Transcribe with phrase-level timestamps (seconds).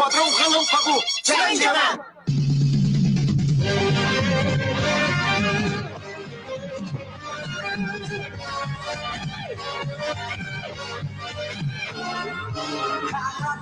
[0.00, 2.00] Esquadrão Relâmpago, Changeman!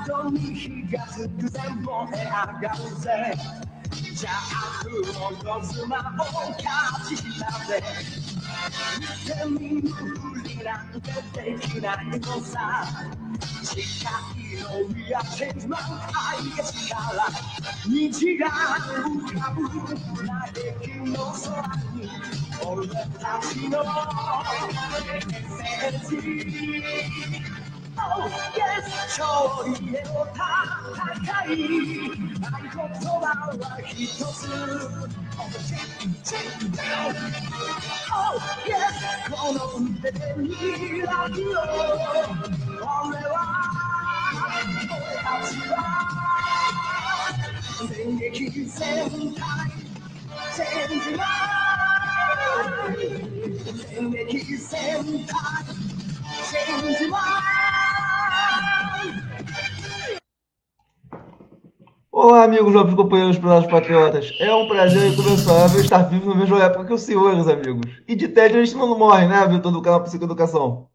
[0.06, 3.34] Cada に日がつく全部部屋がうぜ
[4.10, 4.30] 邪
[4.80, 4.86] 悪
[5.20, 7.82] を落とす魔法勝ちしたぜ
[8.99, 12.85] 見て見ぬふりなんてできないのさ
[13.63, 17.27] 誓いのリアチェンジマン愛が力
[17.87, 19.61] 虹が浮かぶ
[20.25, 21.61] 嘆きの空
[21.93, 22.09] に
[22.65, 23.87] 俺たちのメ
[25.89, 27.58] ッセージ
[28.01, 31.55] Oh, yes, 勝利への戦い
[32.39, 34.47] 合言葉は一つ
[38.11, 38.95] Oh, yes,
[39.29, 41.09] この腕で未来を
[42.79, 43.37] 俺は
[44.95, 45.73] 俺たちは
[47.89, 48.29] 電撃
[48.65, 49.43] 戦隊
[50.55, 51.23] チェンジラ
[52.93, 52.97] イ
[53.95, 55.35] 電撃戦隊
[62.11, 64.35] Olá, amigos, novos companheiros, pesados patriotas.
[64.39, 67.85] É um prazer incomensurável estar vivo na mesma época que os senhores, amigos.
[68.07, 70.87] E de tédio a gente não morre, né, Vitor, do canal Psicoeducação?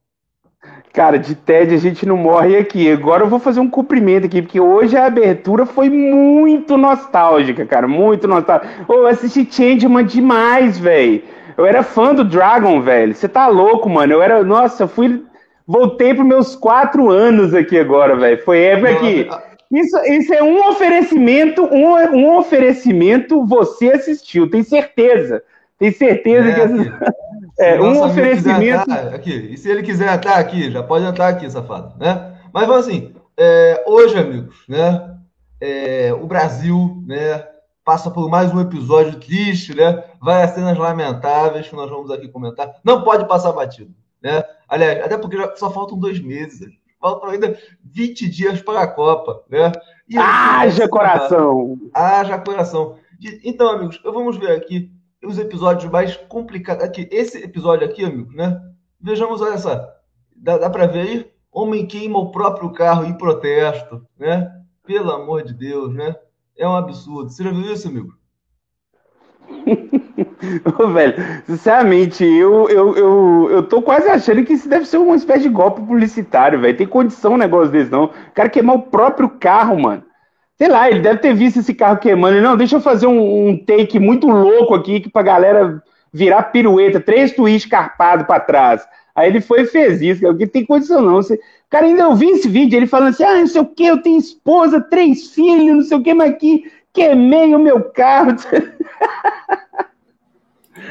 [0.92, 2.90] Cara, de tédio a gente não morre aqui.
[2.90, 7.86] Agora eu vou fazer um cumprimento aqui, porque hoje a abertura foi muito nostálgica, cara.
[7.86, 8.84] Muito nostálgica.
[8.88, 11.22] Ô, oh, assisti Changeman demais, velho.
[11.56, 13.14] Eu era fã do Dragon, velho.
[13.14, 14.14] Você tá louco, mano.
[14.14, 14.42] Eu era.
[14.42, 15.24] Nossa, eu fui
[15.66, 18.42] Voltei para meus quatro anos aqui agora, velho.
[18.44, 19.28] Foi época que.
[19.74, 25.42] Isso, isso é um oferecimento, um, um oferecimento você assistiu, tem certeza.
[25.78, 26.92] Tem certeza é, que
[27.58, 28.90] é, um oferecimento.
[28.92, 29.52] aqui.
[29.52, 32.38] E se ele quiser estar aqui, já pode entrar aqui, safado, né?
[32.52, 35.16] Mas vamos assim, é, hoje, amigos, né?
[35.60, 37.44] É, o Brasil, né?
[37.84, 40.04] Passa por mais um episódio triste, né?
[40.22, 42.76] Vai a cenas lamentáveis que nós vamos aqui comentar.
[42.84, 43.92] Não pode passar batido.
[44.22, 44.42] Né?
[44.66, 46.72] Aliás, até porque só faltam dois meses.
[47.04, 49.44] Faltam ainda 20 dias para a Copa.
[49.50, 49.70] Né?
[50.08, 51.78] E haja coração!
[51.92, 52.96] Haja coração.
[53.44, 54.90] Então, amigos, vamos ver aqui
[55.22, 56.82] os episódios mais complicados.
[56.82, 58.58] Aqui, esse episódio aqui, amigos, né?
[58.98, 59.86] Vejamos, olha só.
[60.34, 61.30] Dá, dá para ver aí?
[61.52, 64.50] Homem queima o próprio carro em protesto, né?
[64.86, 66.16] Pelo amor de Deus, né?
[66.56, 67.28] É um absurdo.
[67.28, 68.14] Você já viu isso, amigo?
[70.78, 71.14] Ô, velho,
[71.46, 75.48] sinceramente, eu, eu, eu, eu tô quase achando que isso deve ser uma espécie de
[75.48, 76.76] golpe publicitário, velho.
[76.76, 78.04] Tem condição um negócio desse, não.
[78.04, 80.02] O cara queimar o próprio carro, mano.
[80.56, 82.40] Sei lá, ele deve ter visto esse carro queimando.
[82.40, 87.00] Não, deixa eu fazer um, um take muito louco aqui que pra galera virar pirueta,
[87.00, 88.86] três twists carpados pra trás.
[89.14, 91.16] Aí ele foi e fez isso, porque tem condição não.
[91.16, 91.40] Você...
[91.68, 94.00] Cara, ainda eu vi esse vídeo, ele falando assim, ah, não sei o que, eu
[94.00, 98.36] tenho esposa, três filhos, não sei o que, mas aqui queimei o meu carro.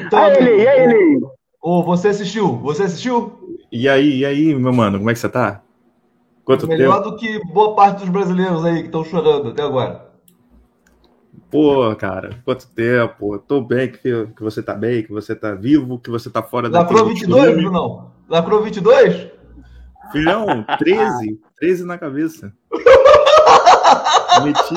[0.06, 1.26] Então, aí ele, e aí ele.
[1.60, 2.58] Ô, você assistiu?
[2.58, 3.58] Você assistiu?
[3.72, 5.62] E aí, e aí, meu mano, como é que você tá?
[6.44, 7.10] Quanto Melhor tempo?
[7.10, 10.12] do que boa parte dos brasileiros aí que estão chorando até agora.
[11.50, 13.38] Pô, cara, quanto tempo.
[13.38, 16.68] Tô bem que, que você tá bem, que você tá vivo, que você tá fora
[16.68, 16.80] da.
[16.80, 18.12] Lacrou 22, Brunão?
[18.28, 19.28] Lacrou 22?
[20.12, 21.40] Filhão, 13.
[21.58, 22.52] 13 na cabeça.
[24.42, 24.74] meti,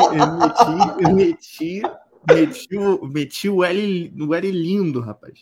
[1.14, 1.82] meti, meti
[2.30, 5.40] Meti o, meti o, L, o L lindo, rapaz.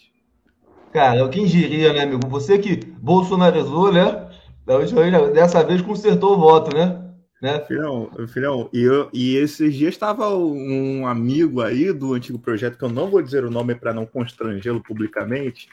[0.94, 2.28] Cara, quem diria, né, amigo?
[2.30, 4.30] Você que bolsonarizou, né?
[5.34, 7.02] Dessa vez consertou o voto, né?
[7.42, 7.60] né?
[7.66, 12.84] Filhão, filhão e, eu, e esses dias estava um amigo aí do antigo projeto, que
[12.84, 15.68] eu não vou dizer o nome para não constrangê-lo publicamente,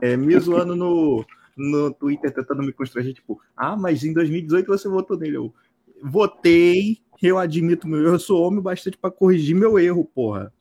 [0.00, 1.24] é, me zoando no,
[1.56, 5.36] no Twitter, tentando me constranger, tipo, ah, mas em 2018 você votou nele.
[5.36, 5.54] Eu
[6.02, 10.52] votei, eu admito meu erro, eu sou homem bastante para corrigir meu erro, porra.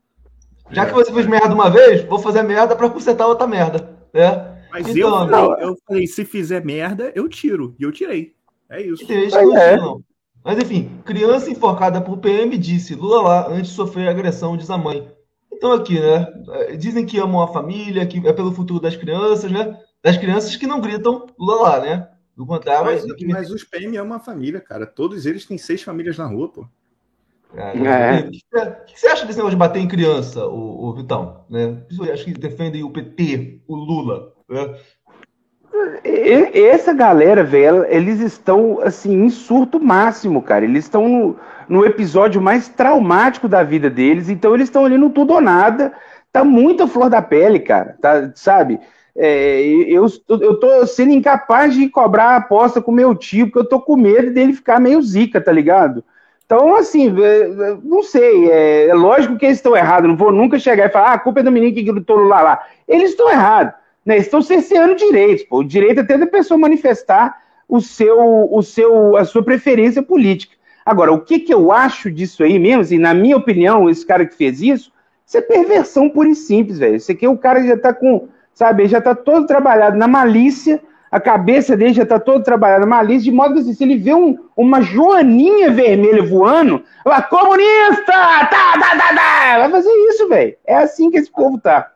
[0.71, 4.55] Já que você fez merda uma vez, vou fazer merda para consertar outra merda, né?
[4.71, 7.75] Mas então, eu, falei, eu falei, se fizer merda, eu tiro.
[7.79, 8.33] E eu tirei.
[8.69, 9.05] É isso.
[9.09, 9.77] É.
[9.77, 10.03] não.
[10.43, 14.77] Mas enfim, criança enforcada por PM disse Lula lá antes de sofrer agressão, diz a
[14.77, 15.09] mãe.
[15.51, 16.27] Então aqui, né?
[16.77, 19.79] Dizem que amam a família, que é pelo futuro das crianças, né?
[20.03, 22.09] Das crianças que não gritam Lula lá, né?
[22.35, 22.85] Do contrário.
[22.85, 24.85] Mas, mas os PM é uma família, cara.
[24.85, 26.67] Todos eles têm seis famílias na rua, pô.
[27.55, 28.27] É.
[28.27, 28.31] O,
[28.85, 31.45] que você, acha desse negócio de bater em criança, o, o Vitão?
[31.49, 31.81] Né?
[32.11, 34.33] Acho que defendem o PT, o Lula.
[34.49, 34.77] Né?
[36.53, 40.65] Essa galera, velho, eles estão assim em surto máximo, cara.
[40.65, 41.39] Eles estão no,
[41.69, 45.93] no episódio mais traumático da vida deles, então eles estão ali no tudo ou nada.
[46.31, 47.97] Tá muito flor da pele, cara.
[48.01, 48.79] Tá, sabe?
[49.17, 53.69] É, eu, eu tô sendo incapaz de cobrar a aposta com meu tio, porque eu
[53.69, 56.03] tô com medo dele ficar meio zica, tá ligado?
[56.45, 60.31] Então, assim, é, é, não sei, é, é lógico que eles estão errados, não vou
[60.31, 62.63] nunca chegar e falar, ah, a culpa é do menino que gritou lá lá.
[62.87, 63.73] Eles estão errados,
[64.05, 64.17] né?
[64.17, 65.59] Estão cerceando direitos, pô.
[65.59, 70.55] O direito até da pessoa manifestar o seu, o seu, a sua preferência política.
[70.85, 74.23] Agora, o que, que eu acho disso aí mesmo, assim, na minha opinião, esse cara
[74.23, 74.91] que fez isso,
[75.25, 76.95] isso é perversão pura e simples, velho.
[76.95, 80.81] Isso aqui o cara já tá com, sabe, ele já tá todo trabalhado na malícia,
[81.11, 83.97] a cabeça dele já tá todo trabalhado na malícia, de modo que assim, se ele
[83.97, 88.05] vê um, uma joaninha vermelha voando, vai, comunista!
[88.07, 89.57] Tá, tá, tá, tá!
[89.59, 90.55] Vai fazer isso, velho.
[90.65, 91.91] É assim que esse povo tá.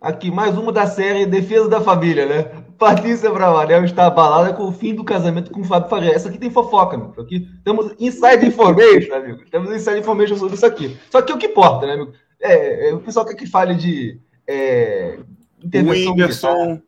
[0.00, 2.50] Aqui, mais uma da série Defesa da Família, né?
[2.76, 6.12] Patrícia Bravanel está abalada com o fim do casamento com o Fábio Faria.
[6.12, 7.20] Essa aqui tem fofoca, amigo.
[7.20, 9.42] Aqui temos inside information, amigo.
[9.48, 10.98] Temos inside information sobre isso aqui.
[11.08, 12.12] Só que o que importa, né, amigo?
[12.40, 15.20] É, é o pessoal quer que fale de é,
[15.64, 16.80] intervenção Whindersson.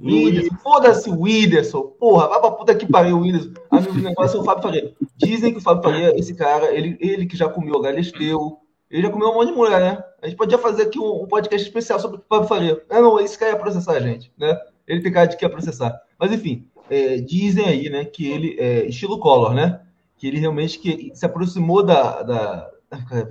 [0.00, 0.56] Whindersson.
[0.62, 1.82] Foda-se o Whindersson.
[1.98, 3.52] Porra, vai pra puta que pariu o Whindersson.
[3.70, 4.94] Amigo, o negócio é o Fábio Faria.
[5.16, 8.58] Dizem que o Fábio Faria, esse cara, ele, ele que já comeu galisteu,
[8.90, 10.04] ele já comeu um monte de mulher, né?
[10.20, 12.82] A gente podia fazer aqui um, um podcast especial sobre o Fábio Faria.
[12.90, 14.58] Ah, não, esse cara ia processar a gente, né?
[14.86, 16.00] Ele tem cara de que ia processar.
[16.18, 19.80] Mas enfim, é, dizem aí, né, que ele é estilo Collor, né?
[20.16, 22.72] Que ele realmente que se aproximou da, da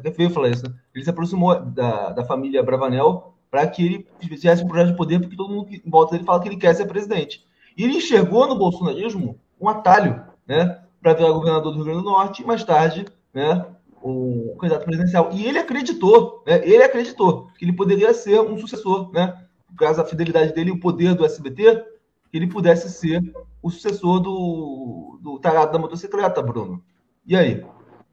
[0.03, 0.73] é feio falar isso, né?
[0.93, 5.19] Ele se aproximou da, da família Bravanel para que ele fizesse um projeto de poder,
[5.19, 7.45] porque todo mundo em volta dele fala que ele quer ser presidente.
[7.77, 12.09] E ele enxergou no bolsonarismo um atalho, né, para virar governador do Rio Grande do
[12.09, 13.65] Norte e mais tarde, né,
[14.01, 15.29] o candidato presidencial.
[15.33, 19.37] E ele acreditou, né, ele acreditou que ele poderia ser um sucessor, né,
[19.73, 21.83] graças à fidelidade dele e o poder do SBT,
[22.31, 23.21] que ele pudesse ser
[23.61, 26.81] o sucessor do, do tarado da motocicleta, Bruno.
[27.27, 27.63] E aí?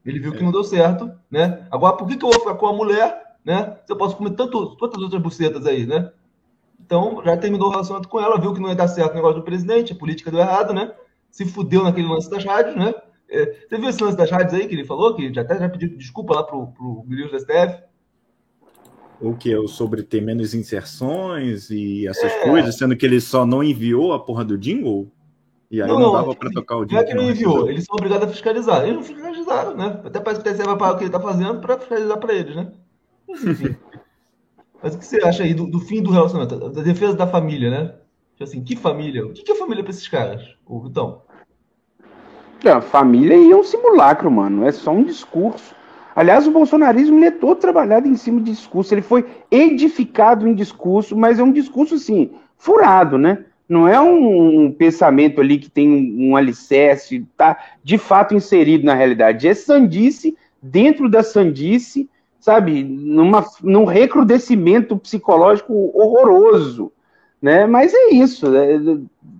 [0.05, 1.65] Ele viu que não deu certo, né?
[1.71, 3.77] Agora, por que, que eu vou ficar com a mulher, né?
[3.87, 6.11] Eu posso comer tanto, tantas outras bucetas aí, né?
[6.79, 9.37] Então, já terminou o relacionamento com ela, viu que não ia dar certo o negócio
[9.37, 10.91] do presidente, a política deu errado, né?
[11.29, 12.93] Se fudeu naquele lance das rádios, né?
[13.29, 15.69] É, você viu esse lance das rádios aí que ele falou, que já até já
[15.69, 17.83] pediu desculpa lá pro, pro Bilhões da STF?
[19.21, 19.55] O que?
[19.67, 22.43] Sobre ter menos inserções e essas é.
[22.43, 25.11] coisas, sendo que ele só não enviou a porra do jingle?
[25.69, 27.03] E aí não, não dava para tocar o jingle.
[27.03, 28.83] Não é que não enviou, eles são obrigados a fiscalizar.
[28.83, 30.01] Eles não fiscalizaram, né?
[30.03, 32.33] Até parece que o TSE vai pagar o que ele está fazendo para fiscalizar para
[32.33, 32.71] eles, né?
[34.81, 37.69] Mas o que você acha aí do, do, fim do relacionamento, da defesa da família,
[37.69, 37.93] né?
[38.33, 39.25] Tipo assim, que família?
[39.25, 41.21] O que, que é família para esses caras, o Vitão?
[42.65, 44.65] A família é um simulacro, mano.
[44.65, 45.75] É só um discurso.
[46.15, 48.93] Aliás, o bolsonarismo ele é todo trabalhado em cima de discurso.
[48.93, 53.45] Ele foi edificado em discurso, mas é um discurso, assim, furado, né?
[53.67, 58.83] Não é um, um pensamento ali que tem um, um alicerce, tá de fato inserido
[58.83, 59.47] na realidade.
[59.47, 62.83] É sandice dentro da sandice, sabe?
[62.83, 66.91] Numa, num recrudescimento psicológico horroroso,
[67.41, 67.65] né?
[67.65, 68.79] Mas é isso, é,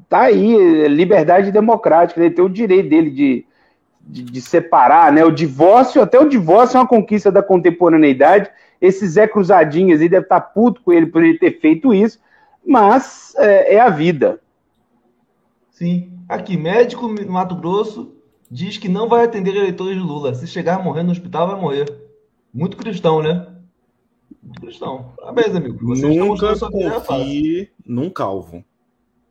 [0.07, 3.45] tá aí, é liberdade democrática, ele tem o direito dele de
[4.09, 5.23] de, de, separar, né?
[5.23, 8.49] O divórcio, até o divórcio é uma conquista da contemporaneidade.
[8.81, 12.19] Esse Zé Cruzadinhas aí deve estar puto com ele por ele ter feito isso,
[12.65, 14.41] mas é, é a vida.
[15.69, 16.11] Sim.
[16.27, 18.15] Aqui, médico no Mato Grosso
[18.49, 20.33] diz que não vai atender eleitores de Lula.
[20.33, 21.85] Se chegar morrendo no hospital, vai morrer.
[22.53, 23.47] Muito cristão, né?
[24.41, 25.13] Muito cristão.
[25.17, 25.77] Parabéns, amigo.
[25.85, 28.63] Vocês Nunca confie num calvo.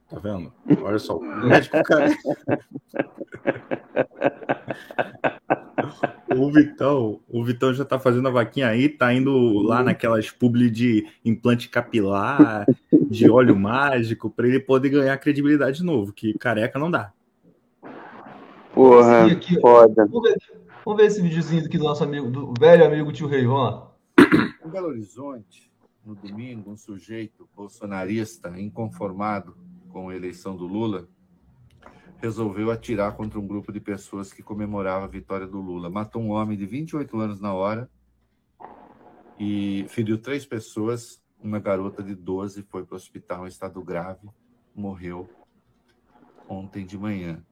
[0.08, 0.52] Tá vendo?
[0.82, 1.18] Olha só.
[1.18, 2.10] O médico, cara.
[6.34, 10.70] o Vitão, o Vitão já tá fazendo a vaquinha aí, tá indo lá naquelas publi
[10.70, 12.64] de implante capilar,
[13.10, 17.12] de óleo mágico, para ele poder ganhar credibilidade de novo, que careca não dá.
[18.72, 20.08] Porra, aqui, foda.
[20.88, 23.94] Vamos ver, esse videozinho aqui do nosso amigo, do velho amigo tio Rei, vamos lá.
[24.64, 25.70] Em Belo Horizonte,
[26.02, 29.54] no domingo, um sujeito bolsonarista inconformado
[29.90, 31.06] com a eleição do Lula
[32.16, 35.90] resolveu atirar contra um grupo de pessoas que comemorava a vitória do Lula.
[35.90, 37.90] Matou um homem de 28 anos na hora
[39.38, 41.22] e feriu três pessoas.
[41.38, 44.26] Uma garota de 12 foi para o hospital em estado grave,
[44.74, 45.28] morreu
[46.48, 47.44] ontem de manhã.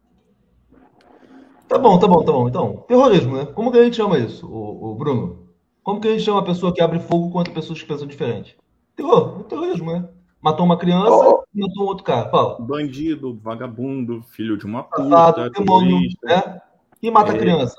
[1.68, 2.48] Tá bom, tá bom, tá bom.
[2.48, 3.46] Então, terrorismo, né?
[3.46, 5.46] Como que a gente chama isso, o, o Bruno?
[5.82, 8.56] Como que a gente chama a pessoa que abre fogo contra pessoas que pensam diferente?
[8.94, 10.08] Terror, terrorismo, né?
[10.40, 11.44] Matou uma criança, oh.
[11.54, 12.28] matou um outro cara.
[12.28, 12.56] Fala.
[12.60, 15.50] Bandido, vagabundo, filho de uma puta.
[15.50, 16.60] Demônio, né?
[17.02, 17.34] E mata é.
[17.34, 17.76] a criança.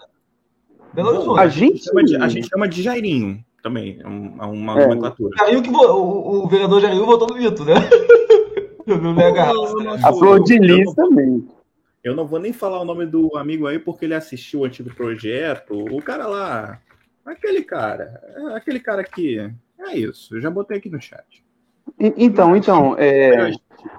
[0.93, 1.39] Belo Horizonte.
[1.39, 3.99] A gente, chama de, a gente chama de Jairinho também.
[3.99, 4.87] É, é uma é.
[4.87, 5.35] nomenclatura.
[5.37, 7.73] Jairinho que o, o vereador Jairinho votou no Mito, né?
[8.87, 11.47] no a Flor de Lis também.
[12.07, 14.93] Eu não vou nem falar o nome do amigo aí porque ele assistiu o antigo
[14.95, 15.73] projeto.
[15.93, 16.79] O cara lá,
[17.25, 18.21] aquele cara,
[18.55, 19.37] aquele cara aqui.
[19.77, 21.43] É isso, eu já botei aqui no chat.
[21.99, 23.51] Então, então, é,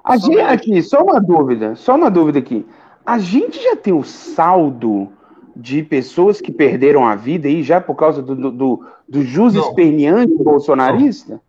[0.03, 2.65] a gente, aqui, só uma dúvida, só uma dúvida aqui.
[3.05, 5.13] A gente já tem o saldo
[5.55, 9.55] de pessoas que perderam a vida aí já por causa do, do, do, do jus
[9.55, 11.41] esperneante bolsonarista?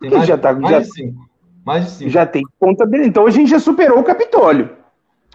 [0.00, 1.28] Tem Que mais, já tá- mais já- de cinco.
[1.64, 2.10] Mais de cinco.
[2.10, 3.08] Já tem contabilidade.
[3.10, 4.70] Então a gente já superou o Capitólio.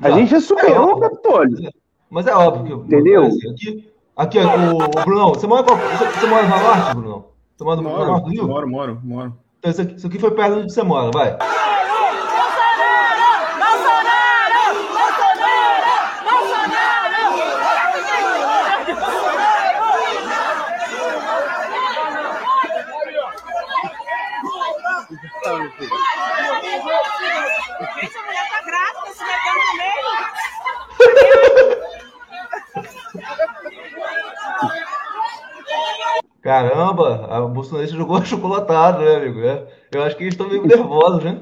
[0.02, 1.70] A gente já superou É, o Capitólio.
[2.10, 2.96] Mas é óbvio que.
[2.96, 3.26] Entendeu?
[3.26, 7.26] Aqui, aqui ó, o, o Brunão, você mora, você, você mora no Norte, Brunão?
[7.56, 8.48] Você mora no, Norte do Moro, Rio?
[8.48, 9.38] moro, moro, moro.
[9.60, 11.38] Então isso aqui, isso aqui foi perto de onde você mora, vai.
[28.00, 30.04] Gente, a mulher tá grávida, se metendo no meio.
[36.44, 39.40] Caramba, a bolsonarista jogou chocolatado, né, amigo?
[39.40, 41.42] É, eu acho que eles estão meio nervosos, né?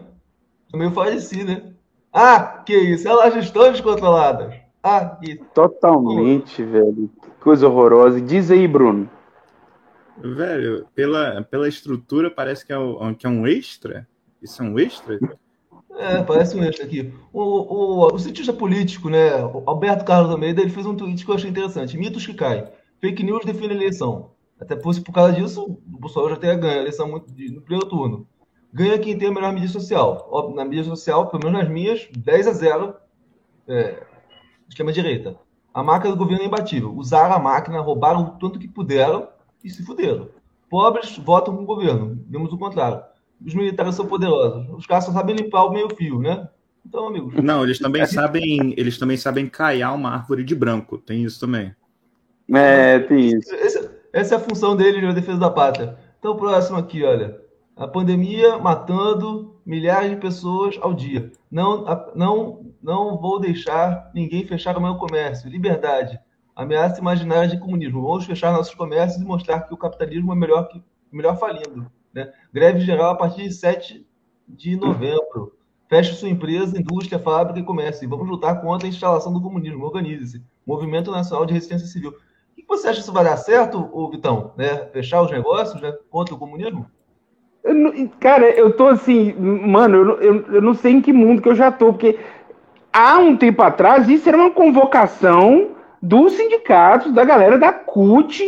[0.65, 1.74] Estão meio falecidos, né?
[2.13, 4.53] Ah, que isso, elas estão descontroladas.
[4.84, 5.43] Ah, isso.
[5.55, 7.10] Totalmente, velho.
[7.20, 8.22] Que coisa horrorosa.
[8.22, 9.10] Diz aí, Bruno.
[10.17, 14.08] Velho, pela, pela estrutura parece que é, um, que é um extra.
[14.39, 15.20] Isso é um extra?
[15.98, 17.12] É, parece um extra aqui.
[17.34, 21.31] O, o, o cientista político, né, o Alberto Carlos Almeida, ele fez um tweet que
[21.31, 21.98] eu achei interessante.
[21.98, 22.65] Mitos que caem.
[23.00, 24.31] Fake news define a eleição.
[24.61, 27.61] Até por, por causa disso, o Bolsonaro já teria ganho a eleição muito, de- no
[27.61, 28.27] primeiro turno.
[28.71, 30.53] Ganha quem tem a melhor mídia social.
[30.55, 32.93] Na mídia social, pelo menos nas minhas, 10 a 0,
[33.67, 34.03] é,
[34.69, 35.35] esquema direita.
[35.73, 36.93] A máquina do governo é imbatível.
[36.95, 39.27] Usaram a máquina, roubaram o tanto que puderam
[39.63, 40.29] e se fuderam.
[40.69, 42.17] Pobres votam com o governo.
[42.29, 43.01] Vemos o contrário.
[43.45, 44.69] Os militares são poderosos.
[44.69, 46.47] Os caras só sabem limpar o meio-fio, né?
[46.85, 50.97] Então, amigos, Não, eles também sabem, eles também sabem caiar uma árvore de branco.
[50.97, 51.75] Tem isso também.
[52.53, 53.53] É, tem isso.
[53.55, 55.97] esse- essa é a função deles na defesa da pátria.
[56.19, 57.39] Então, próximo aqui, olha.
[57.75, 61.31] A pandemia matando milhares de pessoas ao dia.
[61.49, 65.49] Não, não, não vou deixar ninguém fechar o meu comércio.
[65.49, 66.19] Liberdade.
[66.55, 68.03] Ameaça imaginária de comunismo.
[68.03, 71.89] Vamos fechar nossos comércios e mostrar que o capitalismo é melhor, que, melhor falindo.
[72.13, 72.31] Né?
[72.53, 74.05] Greve geral a partir de 7
[74.47, 75.57] de novembro.
[75.87, 78.03] Feche sua empresa, indústria, fábrica e comércio.
[78.03, 79.85] E vamos lutar contra a instalação do comunismo.
[79.85, 80.43] Organize-se.
[80.67, 82.13] Movimento Nacional de Resistência Civil.
[82.71, 84.53] Você acha que isso vai dar certo, ô Vitão?
[84.55, 84.87] Né?
[84.93, 85.93] Fechar os negócios né?
[86.09, 86.85] contra o comunismo?
[87.61, 91.49] Eu cara, eu tô assim, mano, eu, eu, eu não sei em que mundo que
[91.49, 92.17] eu já tô, porque
[92.93, 98.41] há um tempo atrás isso era uma convocação dos sindicatos, da galera da CUT,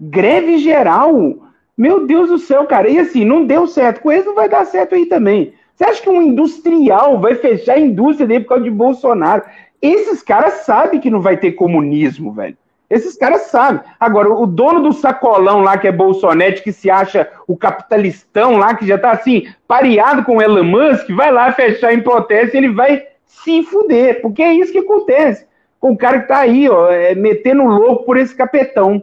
[0.00, 1.36] greve geral.
[1.76, 2.88] Meu Deus do céu, cara.
[2.88, 4.00] E assim, não deu certo.
[4.00, 5.52] Com eles não vai dar certo aí também.
[5.74, 9.44] Você acha que um industrial vai fechar a indústria dele por causa de Bolsonaro?
[9.80, 12.56] Esses caras sabem que não vai ter comunismo, velho.
[12.90, 13.82] Esses caras sabem.
[14.00, 18.74] Agora, o dono do sacolão lá, que é Bolsonete, que se acha o capitalistão lá,
[18.74, 22.58] que já tá assim, pareado com o Elon Musk, vai lá fechar em protesto e
[22.58, 24.22] ele vai se fuder.
[24.22, 25.46] Porque é isso que acontece
[25.78, 29.02] com o cara que tá aí, ó, é, metendo louco por esse capetão.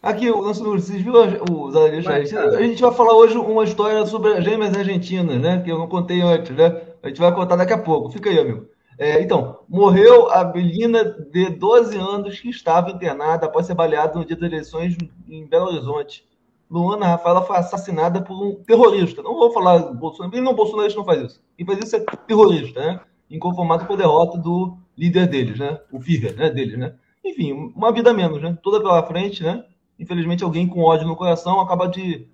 [0.00, 4.34] Aqui, o nosso vocês viram os cara- A gente vai falar hoje uma história sobre
[4.34, 5.60] as gêmeas argentinas, né?
[5.64, 6.80] Que eu não contei antes, né?
[7.02, 8.08] A gente vai contar daqui a pouco.
[8.10, 8.66] Fica aí, amigo.
[8.98, 14.24] É, então, morreu a menina de 12 anos que estava internada após ser baleada no
[14.24, 14.96] dia das eleições
[15.28, 16.26] em Belo Horizonte.
[16.68, 19.22] Luana Rafaela foi assassinada por um terrorista.
[19.22, 21.40] Não vou falar Bolsonaro, ele não bolsonarista não faz isso.
[21.56, 23.00] Quem faz isso é terrorista, né?
[23.30, 25.80] Inconformado com a derrota do líder deles, né?
[25.92, 26.50] O Führer, né?
[26.50, 26.94] Deles, né?
[27.24, 28.58] Enfim, uma vida menos, né?
[28.62, 29.64] Toda pela frente, né?
[29.98, 32.26] Infelizmente, alguém com ódio no coração acaba de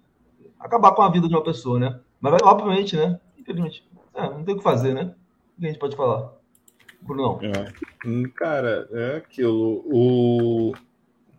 [0.58, 2.00] acabar com a vida de uma pessoa, né?
[2.20, 3.20] Mas, obviamente, né?
[3.38, 5.14] Infelizmente, é, não tem o que fazer, né?
[5.56, 6.32] O que a gente pode falar?
[7.04, 7.38] Brunão.
[7.42, 7.72] É.
[8.06, 9.84] Hum, Cara, é aquilo.
[9.86, 10.74] O,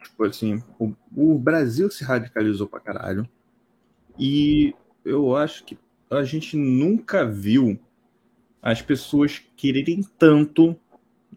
[0.03, 3.27] tipo assim, o, o Brasil se radicalizou pra caralho.
[4.17, 5.77] E eu acho que
[6.09, 7.79] a gente nunca viu
[8.61, 10.75] as pessoas quererem tanto,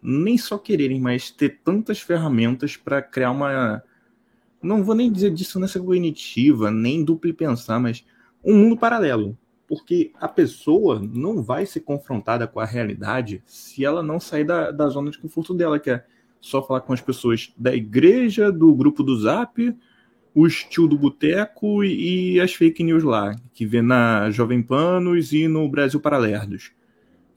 [0.01, 3.83] nem só quererem, mas ter tantas ferramentas para criar uma.
[4.61, 8.05] Não vou nem dizer dissonância cognitiva, nem duplo pensar, mas
[8.43, 9.37] um mundo paralelo
[9.69, 14.71] porque a pessoa não vai ser confrontada com a realidade se ela não sair da,
[14.71, 16.03] da zona de conforto dela, que é
[16.41, 19.77] só falar com as pessoas da igreja, do grupo do Zap,
[20.33, 25.31] os tio do boteco e, e as fake news lá, que vê na Jovem Panos
[25.33, 26.71] e no Brasil Paralerdos.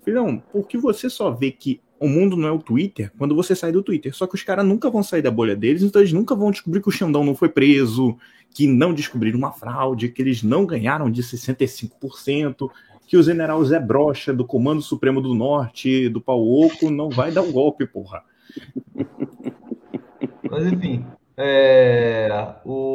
[0.03, 3.71] Filhão, porque você só vê que o mundo não é o Twitter quando você sai
[3.73, 4.15] do Twitter.
[4.15, 6.81] Só que os caras nunca vão sair da bolha deles, então eles nunca vão descobrir
[6.81, 8.17] que o Xandão não foi preso,
[8.55, 12.71] que não descobriram uma fraude, que eles não ganharam de 65%,
[13.07, 17.31] que o general Zé Brocha, do Comando Supremo do Norte, do Pau Oco, não vai
[17.31, 18.23] dar um golpe, porra.
[20.51, 21.05] Mas enfim,
[21.37, 22.29] é,
[22.65, 22.93] o,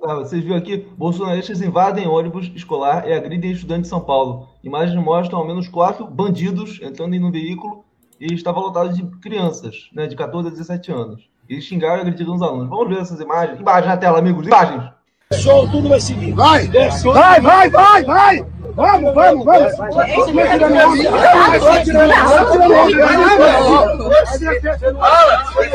[0.00, 4.48] vocês viram aqui, bolsonaristas invadem ônibus escolar e agridem estudantes de São Paulo.
[4.62, 7.84] Imagens mostram ao menos quatro bandidos entrando em um veículo
[8.20, 11.31] e estava lotado de crianças, né, de 14 a 17 anos.
[11.48, 12.68] Eles xingaram e agrediram os alunos.
[12.68, 13.60] Vamos ver essas imagens.
[13.60, 14.46] Imagens na tela, amigos.
[14.46, 14.92] Imagens.
[15.34, 16.32] Show, tudo vai seguir.
[16.32, 16.68] Vai!
[16.68, 18.46] Vai, vai, vai, vai!
[18.74, 19.76] Vamos, vamos, vamos!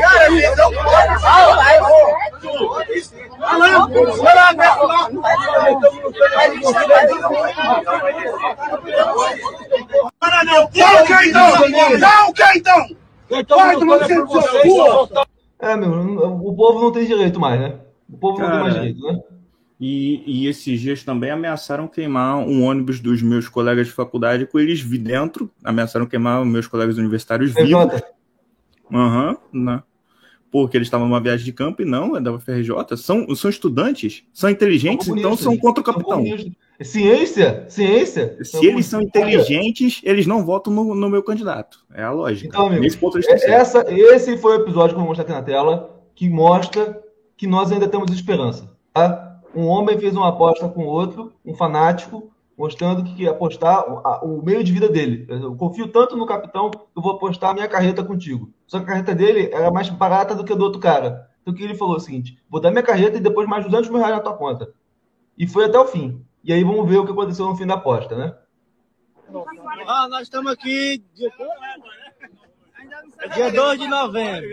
[0.01, 1.17] Cara, eles não podem
[3.39, 5.09] Vai lá, vai lá, Beto, lá!
[10.19, 10.69] Para não!
[10.73, 11.99] Dá o então?
[11.99, 12.87] Dá o então?
[13.29, 13.43] Vai,
[13.75, 15.36] tomar no centro seu cu!
[15.59, 17.79] É, meu, o povo não tem direito mais, né?
[18.09, 18.85] O povo não tem mais Cara.
[18.85, 19.21] direito, né?
[19.79, 24.59] E, e esses dias também ameaçaram queimar um ônibus dos meus colegas de faculdade com
[24.59, 25.51] eles vi dentro.
[25.63, 28.01] Ameaçaram queimar os meus colegas universitários vivos.
[28.91, 29.83] Aham, né?
[30.51, 32.97] Porque eles estavam numa viagem de campo e não, é da UFRJ.
[32.97, 36.17] São, são estudantes, são inteligentes, são então são contra o São capitão.
[36.17, 36.53] comunistas.
[36.81, 37.65] Ciência?
[37.69, 38.37] Ciência?
[38.43, 41.79] Se eles são inteligentes, eles não votam no, no meu candidato.
[41.93, 42.47] É a lógica.
[42.47, 43.51] Então, amigo, Nesse ponto É-.
[43.51, 47.01] Essa, esse foi o episódio que eu vou mostrar aqui na tela, que mostra
[47.35, 48.69] que nós ainda temos esperança.
[48.93, 49.39] Tá?
[49.55, 53.85] Um homem fez uma aposta com outro, um fanático, mostrando que apostar
[54.23, 55.25] o meio de vida dele.
[55.29, 58.51] Eu confio tanto no capitão que eu vou apostar a minha carreta contigo.
[58.67, 61.29] Só que a carreta dele era mais barata do que a do outro cara.
[61.41, 63.63] Então o que ele falou é o seguinte: vou dar minha carreta e depois mais
[63.63, 64.73] 200 mil reais na tua conta.
[65.37, 66.25] E foi até o fim.
[66.43, 68.35] E aí vamos ver o que aconteceu no fim da aposta, né?
[69.85, 71.29] Ah, nós estamos aqui dia,
[73.33, 74.49] dia 2 de novembro.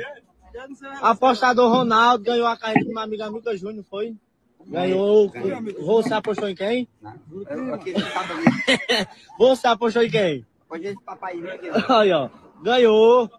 [1.01, 4.17] Apostador Ronaldo ganhou a carreira de uma amiga Mica Júnior, foi?
[4.67, 5.31] Ganhou.
[5.81, 6.89] Você apostou em quem?
[9.39, 10.47] Você apostou em quem?
[10.69, 12.29] Pode esse papai aqui, Aí, ó.
[12.63, 13.31] Ganhou.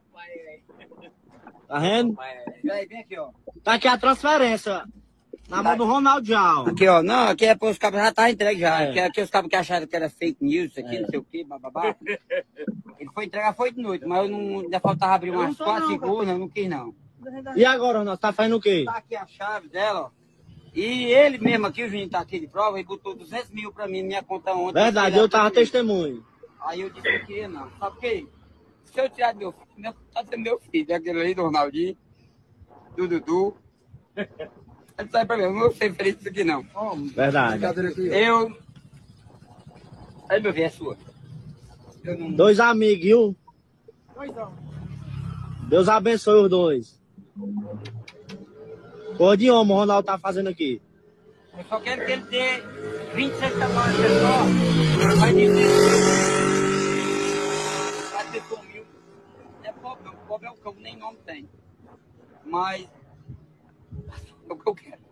[1.67, 2.15] Tá vendo?
[2.63, 3.29] Vem, vem aqui, ó.
[3.63, 4.85] Tá aqui a transferência.
[5.49, 6.61] Na mão do Ronaldo já.
[6.61, 6.67] ó.
[6.69, 7.03] Aqui, ó.
[7.03, 8.81] Não, aqui é para os cabos já tá entregue já.
[8.81, 8.89] É.
[8.89, 11.23] Aqui, aqui os cabos que acharam que era fake news, isso aqui, não sei o
[11.23, 11.95] quê, bababá.
[12.99, 14.59] Ele foi entregar, foi de noite, mas eu não.
[14.61, 16.95] Ainda faltava abrir Eu umas quatro, urnas, eu não quis não.
[17.55, 18.83] E agora, Ronaldo, tá fazendo o quê?
[18.85, 20.09] Tá aqui a chave dela, ó.
[20.73, 23.87] E ele mesmo aqui, o Juninho tá aqui de prova, ele botou 200 mil pra
[23.87, 24.81] mim na minha conta ontem.
[24.83, 26.25] Verdade, eu tava testemunho.
[26.61, 27.69] Aí eu disse que não queria não.
[27.79, 28.27] Sabe por quê?
[28.83, 31.43] Se eu tirar do meu filho, meu- tá sendo meu filho, é aquele ali do
[31.43, 31.97] Ronaldinho,
[32.97, 33.55] do Dudu.
[34.97, 36.63] Ele sai pra mim, eu não vou ser feliz isso aqui não.
[37.13, 37.61] Verdade.
[37.97, 38.57] Eu.
[40.29, 40.97] Aí, meu filho, é sua.
[42.03, 42.31] Não.
[42.31, 43.35] Dois amigos, viu?
[45.67, 47.01] Deus abençoe os dois.
[49.17, 50.81] Cor de homem, o Ronaldo tá fazendo aqui.
[51.57, 52.61] Eu só quero que ele dê
[53.15, 55.15] 26 tamanhos só.
[55.19, 55.67] Vai dizer.
[58.11, 58.85] Vai ter com mil.
[59.61, 60.15] Não é pobre, não.
[60.27, 61.49] Pobre é o cão, nem nome tem.
[62.45, 62.87] Mas.
[64.49, 65.05] É o que eu quero.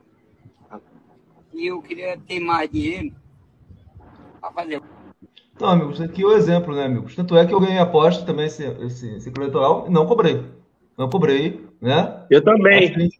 [1.53, 3.13] E eu queria ter mais dinheiro
[4.39, 4.81] pra fazer.
[5.55, 7.15] Então, amigos, aqui é o exemplo, né, amigos?
[7.15, 10.43] Tanto é que eu ganhei a aposta também, esse, esse ciclo eleitoral, e não cobrei.
[10.97, 12.25] Não cobrei, né?
[12.29, 12.87] Eu A também.
[12.87, 13.17] gente,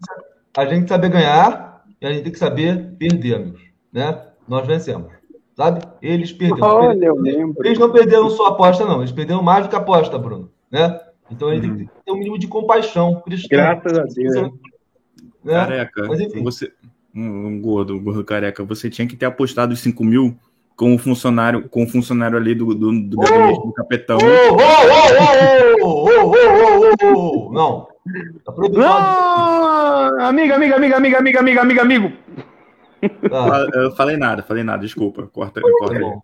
[0.58, 3.62] a gente saber ganhar e a gente tem que saber perder, amigos.
[3.92, 4.20] Né?
[4.48, 5.12] Nós vencemos.
[5.56, 5.86] Sabe?
[6.02, 6.68] Eles perderam.
[6.68, 7.66] Olha, eu lembro.
[7.66, 9.00] Eles não perderam só a aposta, não.
[9.00, 10.52] Eles perderam mais do que a aposta, Bruno.
[10.72, 11.00] Né?
[11.30, 13.56] Então a gente tem que ter um mínimo de compaixão cristã.
[13.56, 14.52] Graças a Deus.
[15.44, 15.54] Né?
[15.54, 16.08] Careca,
[16.42, 16.72] você,
[17.14, 20.38] um, um, gordo, um gordo careca, você tinha que ter apostado os 5 mil
[20.76, 24.18] com o funcionário, com o funcionário ali do, do, do oh, gabinete do capitão.
[27.52, 27.88] Não.
[30.22, 32.12] Amiga, amiga, amiga, amiga, amiga, amiga, amiga, amigo.
[33.32, 33.68] Ah.
[33.74, 35.28] Eu falei nada, falei nada, desculpa.
[35.28, 35.94] Corta, corta.
[35.94, 36.22] Tá bom.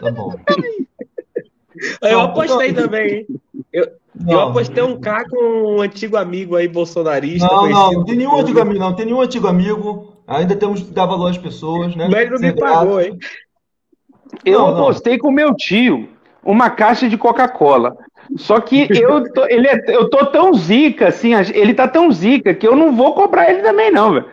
[0.00, 0.38] Tá bom.
[2.02, 3.26] Eu apostei também.
[3.72, 7.46] Eu Não, apostei um K com um antigo amigo aí, bolsonarista.
[7.46, 8.94] não, não, não tem nenhum antigo amigo, não.
[8.96, 10.12] Tem nenhum antigo amigo.
[10.26, 12.08] Ainda temos que dar valor às pessoas, né?
[12.10, 13.18] Mas ele não me pagou, hein?
[14.44, 14.74] Eu Não, não.
[14.78, 16.08] apostei com meu tio
[16.42, 17.96] uma caixa de Coca-Cola.
[18.36, 22.54] Só que eu tô, ele é, eu tô tão zica, assim, ele tá tão zica
[22.54, 24.26] que eu não vou cobrar ele também, não, velho.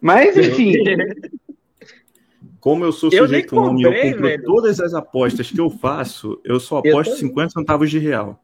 [0.00, 0.72] Mas, enfim.
[2.60, 4.42] Como eu sou Eu sujeito eu comprei, compro velho.
[4.44, 7.28] todas as apostas que eu faço, eu só Eu aposto também.
[7.28, 8.38] 50 centavos de real.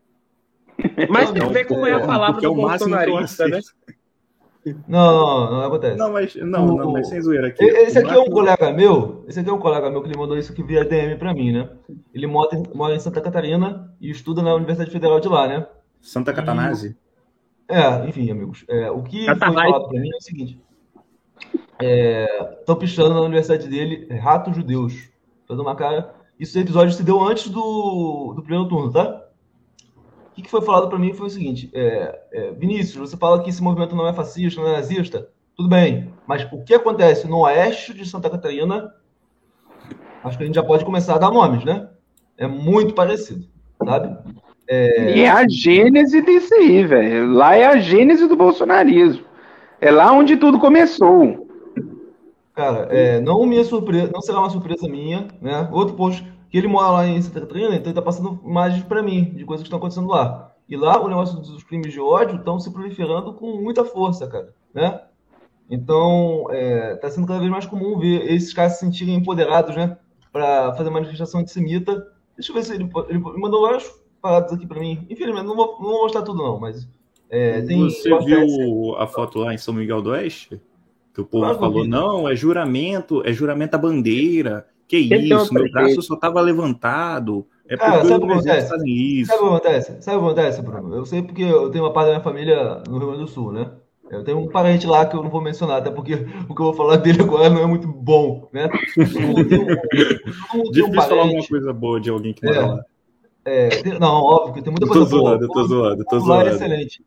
[1.08, 3.12] Mas tem que ver como é a palavra Porque é do o máximo que eu
[3.16, 3.60] bolsonarista, né?
[4.88, 5.98] Não, não, não acontece.
[5.98, 7.62] Não, mas, não, não, mas sem zoeira aqui.
[7.62, 10.38] Esse aqui é um colega meu, esse aqui é um colega meu que ele mandou
[10.38, 11.68] isso aqui via DM pra mim, né?
[12.14, 15.66] Ele mora, em- mora em Santa Catarina e estuda na Universidade Federal de lá, né?
[16.00, 16.96] Santa Catanase?
[17.68, 18.64] É, enfim, amigos.
[18.68, 19.70] é, o que foi Catarrai.
[19.70, 20.58] falado pra mim é o seguinte:
[22.60, 25.10] estão pichando na universidade dele é, ratos judeus.
[25.46, 26.14] Fazendo uma cara.
[26.40, 29.23] Isso episódio se deu antes do, do primeiro turno, tá?
[30.36, 33.50] O que, foi falado pra mim foi o seguinte: é, é, Vinícius, você fala que
[33.50, 35.28] esse movimento não é fascista, não é nazista.
[35.56, 38.92] Tudo bem, mas o que acontece no oeste de Santa Catarina?
[40.24, 41.88] Acho que a gente já pode começar a dar nomes, né?
[42.36, 43.46] É muito parecido,
[43.84, 44.16] sabe?
[44.68, 47.32] E é a gênese disso aí, velho.
[47.32, 49.24] Lá é a gênese do bolsonarismo.
[49.80, 51.46] É lá onde tudo começou.
[52.54, 55.68] Cara, é, não minha surpresa, não será uma surpresa minha, né?
[55.70, 59.02] Outro post que ele mora lá em Santa Catarina, então ele tá passando imagens para
[59.02, 60.54] mim de coisas que estão acontecendo lá.
[60.68, 64.54] E lá o negócio dos crimes de ódio estão se proliferando com muita força, cara,
[64.72, 65.00] né?
[65.68, 69.98] Então, é, tá sendo cada vez mais comum ver esses caras se sentirem empoderados, né?
[70.30, 72.06] Para fazer manifestação antissemita.
[72.36, 75.04] Deixa eu ver se ele, ele mandou várias paradas aqui para mim.
[75.10, 76.88] Infelizmente, não vou, não vou mostrar tudo, não, mas.
[77.28, 80.60] É, tem, Você viu a foto lá em São Miguel do Oeste?
[81.12, 84.68] Que o povo Claro falou, não, é juramento, é juramento à bandeira.
[84.86, 87.46] Que Tem isso, meu braço só tava levantado.
[87.68, 88.68] É Cara, porque sabe o que acontece?
[88.68, 89.30] fazem isso.
[89.30, 90.02] Sabe o que acontece?
[90.02, 90.94] Sabe o que acontece, Bruno?
[90.94, 93.52] Eu sei porque eu tenho uma parte da minha família no Rio Grande do Sul,
[93.52, 93.70] né?
[94.10, 96.14] Eu tenho um parente lá que eu não vou mencionar, até porque
[96.48, 98.68] o que eu vou falar dele agora não é muito bom, né?
[98.94, 102.52] Todo mundo tem um, tem um Difícil falar alguma coisa boa de alguém que É.
[102.54, 102.84] mora lá.
[103.46, 105.32] é, tem- não, óbvio que tem muita Eu coisa boa.
[105.40, 106.56] eu tô zoando, eu tô O povo lá é zoando.
[106.56, 107.02] excelente.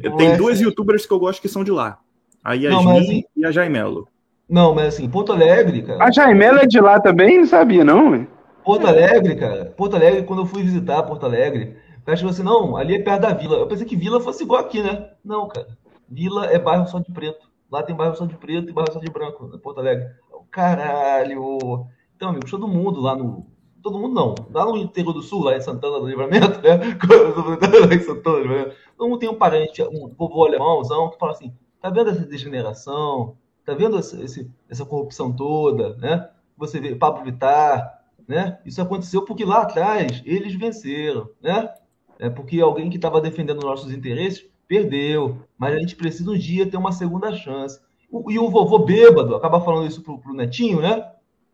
[0.00, 1.98] Eu tenho é duas youtubers que eu gosto que são de lá.
[2.44, 4.06] A Yasmin Não, assim- e a Jaimelo.
[4.52, 6.04] Não, mas assim, Porto Alegre, cara.
[6.04, 7.38] A Jaimela é de lá também?
[7.38, 8.28] Não sabia, não, velho.
[8.62, 9.72] Porto Alegre, cara.
[9.74, 13.02] Porto Alegre, quando eu fui visitar Porto Alegre, o cara falou assim: não, ali é
[13.02, 13.56] perto da vila.
[13.56, 15.08] Eu pensei que vila fosse igual aqui, né?
[15.24, 15.68] Não, cara.
[16.06, 17.50] Vila é bairro só de preto.
[17.70, 20.06] Lá tem bairro só de preto e bairro só de branco, em Porto Alegre.
[20.50, 21.86] Caralho!
[22.14, 23.46] Então, amigos, todo mundo lá no.
[23.82, 24.34] Todo mundo não.
[24.52, 26.76] Lá no interior do sul, lá em Santana do Livramento, né?
[27.88, 31.32] lá em Santana do Livramento, todo mundo tem um parente, um vovô alemãozão, que fala
[31.32, 33.38] assim: tá vendo essa degeneração?
[33.64, 36.28] Tá vendo essa, esse- essa corrupção toda, né?
[36.56, 38.58] Você vê Pablo Vittar, né?
[38.64, 41.72] Isso aconteceu porque lá atrás eles venceram, né?
[42.18, 46.68] É porque alguém que estava defendendo nossos interesses perdeu, mas a gente precisa um dia
[46.68, 47.80] ter uma segunda chance.
[48.10, 51.10] O- E o vovô bêbado acaba falando isso pro, pro netinho, né?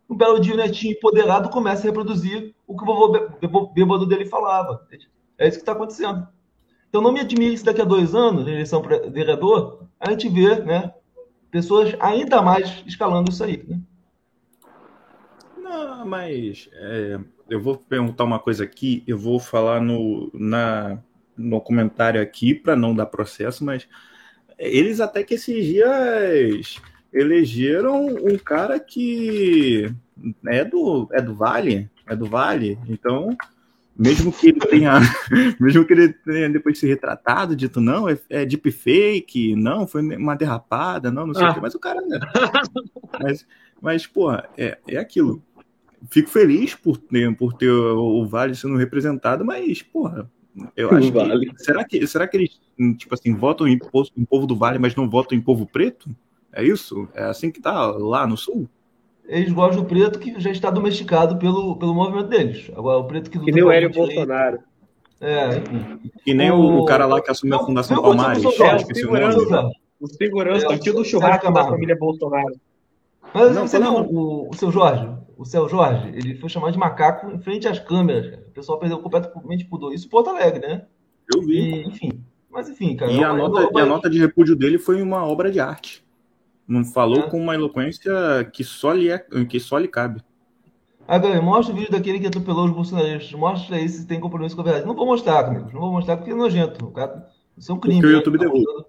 [0.08, 3.68] Um belo dia o netinho empoderado começa a reproduzir o que o vovô bê- bê-
[3.74, 4.86] bêbado dele falava.
[5.38, 6.26] É isso que está acontecendo.
[6.88, 10.28] Então não me admire se daqui a dois anos, na eleição para vereador, a gente
[10.28, 10.92] vê, né?
[11.50, 13.80] Pessoas ainda mais escalando isso aí, né?
[15.56, 20.98] Não, mas é, eu vou perguntar uma coisa aqui, eu vou falar no, na,
[21.36, 23.88] no comentário aqui para não dar processo, mas
[24.58, 26.80] eles até que esses dias
[27.12, 29.92] elegeram um cara que
[30.46, 33.36] é do, é do Vale, é do Vale, então
[33.98, 34.92] mesmo que ele tenha,
[35.58, 40.36] mesmo que ele tenha depois se retratado, dito não, é, é deepfake, não, foi uma
[40.36, 41.54] derrapada, não, não sei o Ah.
[41.54, 42.18] que, mas o cara, né?
[43.20, 43.46] mas,
[43.82, 45.42] mas pô, é, é aquilo
[46.10, 50.30] fico feliz por ter, por ter o Vale sendo representado, mas, porra,
[50.76, 51.50] eu acho Vale.
[51.50, 51.62] que.
[51.64, 52.60] Será que, será que eles,
[52.96, 56.08] tipo assim, votam em, povo- em povo do Vale, mas não votam em povo preto?
[56.52, 57.08] É isso?
[57.14, 58.68] É assim que tá lá no sul?
[59.28, 62.70] Eles gostam do preto que já está domesticado pelo, pelo movimento deles.
[62.74, 64.58] Agora, o preto que luta Que nem o Hélio Bolsonaro.
[65.20, 66.10] É, enfim.
[66.24, 68.42] Que nem o, O- o cara lá que assumiu a Não, Fundação não, Palmares.
[68.42, 69.50] não, não, não, esqueci o segurança.
[69.50, 72.54] Não, O segurança É, do tio do o churrasco da família Bolsonaro.
[73.34, 75.08] Mas Não, você viu fala o, o seu Jorge?
[75.36, 78.30] O seu Jorge, ele foi chamado de macaco em frente às câmeras.
[78.30, 78.42] cara.
[78.48, 79.92] O pessoal perdeu completamente pudor.
[79.92, 80.86] Isso em Porto Alegre, né?
[81.34, 81.58] Eu vi.
[81.58, 82.24] E, enfim.
[82.50, 83.12] Mas enfim, cara.
[83.12, 86.02] E a, nota, e a nota de repúdio dele foi uma obra de arte.
[86.68, 87.30] Não falou É.
[87.30, 88.12] com uma eloquência
[88.52, 90.20] que só lhe, é, que só lhe cabe.
[91.06, 93.32] Ah, galera, mostra o vídeo daquele que atropelou os bolsonaristas.
[93.32, 94.86] Mostra aí se tem compromisso com a verdade.
[94.86, 95.72] Não vou mostrar, amigos.
[95.72, 96.84] Não vou mostrar porque é nojento.
[96.84, 97.26] O Cara,
[97.56, 98.00] isso é um crime.
[98.02, 98.16] Porque o né?
[98.18, 98.84] YouTube Tá derruba.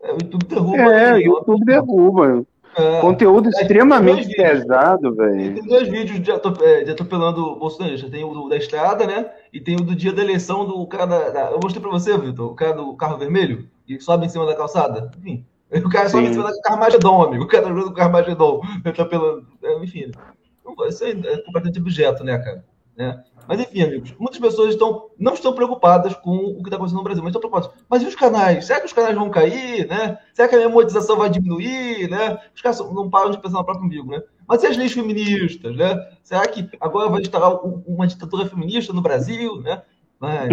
[0.00, 0.76] É, o YouTube derruba.
[0.78, 1.20] É, o né?
[1.24, 2.46] YouTube derruba.
[2.76, 3.00] É.
[3.00, 5.54] Conteúdo Tem extremamente pesado, velho.
[5.56, 8.08] Tem dois vídeos de, é, de atropelando bolsonarista.
[8.08, 9.28] Tem o do- da estrada, né?
[9.52, 11.30] E tem o do dia da eleição do cara da.
[11.30, 14.46] da- Eu mostrei pra você, Vitor, o cara do carro vermelho, que sobe em cima
[14.46, 15.10] da calçada.
[15.18, 15.44] Enfim.
[15.84, 16.30] O cara sobe Sim.
[16.30, 17.44] em cima da Carmagedon, amigo.
[17.44, 18.62] O cara tá jogando Carmagedon.
[18.84, 19.46] Atropelando.
[19.62, 20.10] É, enfim.
[20.88, 22.64] Isso aí é completamente objeto, né, cara?
[22.96, 23.22] Né?
[23.46, 27.04] Mas enfim, amigos, muitas pessoas estão, não estão preocupadas com o que está acontecendo no
[27.04, 27.70] Brasil, mas estão preocupadas.
[27.88, 28.66] Mas e os canais?
[28.66, 30.18] Será que os canais vão cair, né?
[30.34, 32.38] Será que a minha monetização vai diminuir, né?
[32.54, 34.20] Os caras não param de pensar no próprio umbigo, né?
[34.46, 35.96] Mas e as leis feministas, né?
[36.22, 39.82] Será que agora vai instalar um- uma ditadura feminista no Brasil, né?
[40.20, 40.48] Né?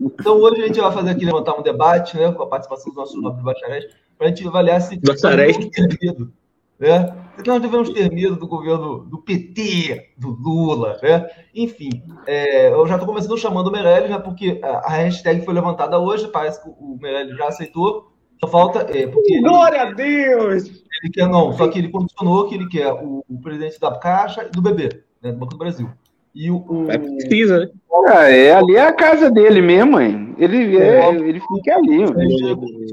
[0.00, 2.30] Então hoje a gente vai fazer aqui, levantar um debate, né?
[2.32, 3.86] Com a participação dos nossos nobres bacharéis,
[4.18, 5.56] para a gente avaliar se Bacharéis.
[5.56, 6.32] devemos ter medo,
[6.78, 7.16] né?
[7.36, 11.28] Se nós devemos ter medo do governo do PT, do Lula, né?
[11.54, 11.90] Enfim,
[12.26, 14.18] é, eu já estou começando chamando o Meirelles, né?
[14.18, 18.12] Porque a, hashtag foi levantada hoje, parece que o Meirelles já aceitou.
[18.38, 20.64] Só falta, é, porque ele, Glória a Deus!
[21.02, 24.44] ele quer, não, só que ele condicionou que ele quer o, o presidente da Caixa
[24.44, 25.32] e do BB, né?
[25.32, 25.90] Do Banco do Brasil.
[26.34, 27.68] E o, o- É precisa, né?
[28.08, 30.34] Ah, é, ali é a casa dele mesmo, hein?
[30.36, 32.02] Ele, é, ele fica ali.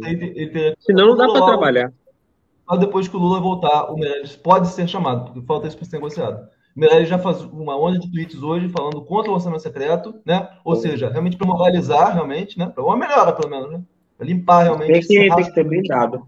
[0.05, 1.93] ele, Senão não dá pra Lula, trabalhar.
[2.69, 5.85] Só depois que o Lula voltar, o Meirelles pode ser chamado, porque falta isso para
[5.85, 6.47] ser negociado.
[6.75, 10.47] Meirelles já faz uma onda de tweets hoje falando contra o orçamento secreto, né?
[10.63, 12.67] Ou seja, realmente para moralizar, realmente, né?
[12.73, 13.81] Para uma melhora, pelo menos, né?
[14.17, 14.91] Para limpar realmente.
[14.91, 16.21] Tem que, tem que ter blindado.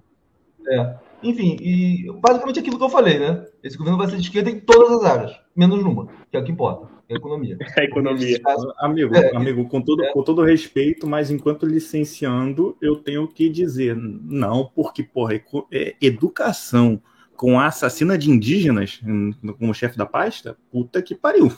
[0.68, 0.96] é.
[1.26, 3.46] Enfim, e basicamente aquilo que eu falei, né?
[3.64, 6.44] Esse governo vai ser de esquerda em todas as áreas, menos numa, que é o
[6.44, 7.58] que importa, que é a economia.
[7.78, 8.40] Economia.
[8.42, 13.50] Caso, Amigo, É, amigo, com todo, com todo respeito, mas enquanto licenciando, eu tenho que
[13.50, 15.36] dizer, não, porque, porra,
[15.72, 17.02] é, educação
[17.36, 21.52] com a assassina de indígenas hum, como chefe da pasta, puta que pariu.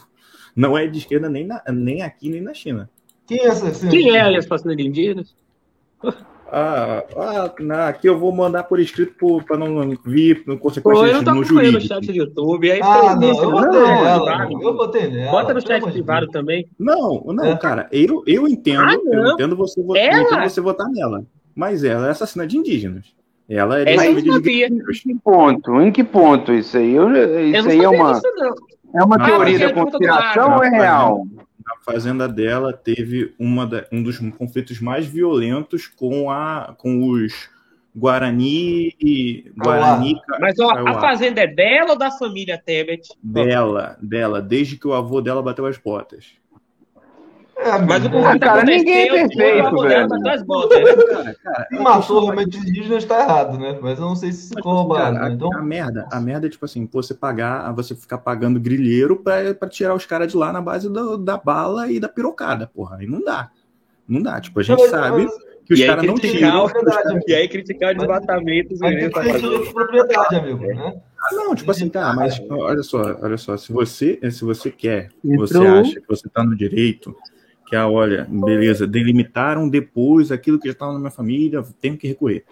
[0.56, 2.90] Não é de esquerda nem, na- nem aqui, nem na China.
[3.28, 3.68] Quem é essa?
[3.70, 5.36] esse- Quem é a assassina de indígenas?
[6.58, 11.10] Ah, ah, na- aqui eu vou mandar por escrito para não vir com Pô, consequências
[11.10, 11.82] eu não tô no jurídico.
[11.86, 12.72] chat do YouTube.
[12.72, 14.26] Aí Ah, fica não, eu bota botei no chat nela.
[14.38, 14.64] privado.
[14.64, 15.32] Eu botei nela.
[15.32, 16.66] Bota no chat privado também.
[16.80, 17.58] Não, não, É.
[17.58, 19.34] cara, eu, eu entendo, Ah, eu não.
[19.34, 20.22] entendo você, vo- eu Ela?
[20.22, 21.26] entendo você votar nela.
[21.54, 23.06] Mas ela é assassina de indígenas.
[23.50, 24.68] Ela é Essa eu não sabia.
[24.68, 25.82] Em que ponto?
[25.82, 26.94] Em que ponto isso aí?
[26.96, 28.54] Eu- Eu isso não aí é uma, não.
[28.96, 31.28] é uma Ah, teoria mas é da conspiração ou é real?
[31.86, 37.48] Fazenda dela teve uma da- um dos conflitos mais violentos com, a, com os
[37.96, 43.08] Guarani e Guarani Mas ó, a fazenda é dela ou da família Tebet?
[43.22, 46.34] dela, dela, desde que o avô dela bateu as botas.
[47.58, 48.12] É, Mas o é.
[48.12, 50.46] conflito cara, ninguém é aconteceu perfeito, velho.
[50.46, 50.78] botas.
[51.08, 53.80] Cara, cara, Quem matou realmente os indígenas está errado, né?
[53.82, 55.18] Mas eu não sei se Mas, ficou roubado.
[55.18, 55.32] né?
[55.32, 59.16] Então, a, a merda, a merda é tipo assim, você pagar, você ficar pagando grilheiro
[59.16, 62.68] pra, pra tirar os caras de lá na base do- da bala e da pirocada,
[62.68, 62.98] porra.
[62.98, 63.50] Aí não dá.
[64.08, 64.40] Não dá.
[64.42, 65.34] Tipo, a gente Mas- sabe mas-
[65.66, 66.70] que os E aí caras não tiram.
[67.28, 68.76] E aí criticar o Mas- desmatamento.
[68.80, 70.60] mas tem que ter direito de propriedade, amigo.
[70.68, 71.02] Né?
[71.24, 75.10] Ah, não, tipo assim, tá, mas olha só, olha só, se você, se você quer,
[75.24, 75.48] Entrou.
[75.48, 77.16] você acha que você tá no direito,
[77.66, 82.08] que ah, olha, beleza, delimitaram depois aquilo que já estava na minha família, tenho que
[82.08, 82.46] recorrer.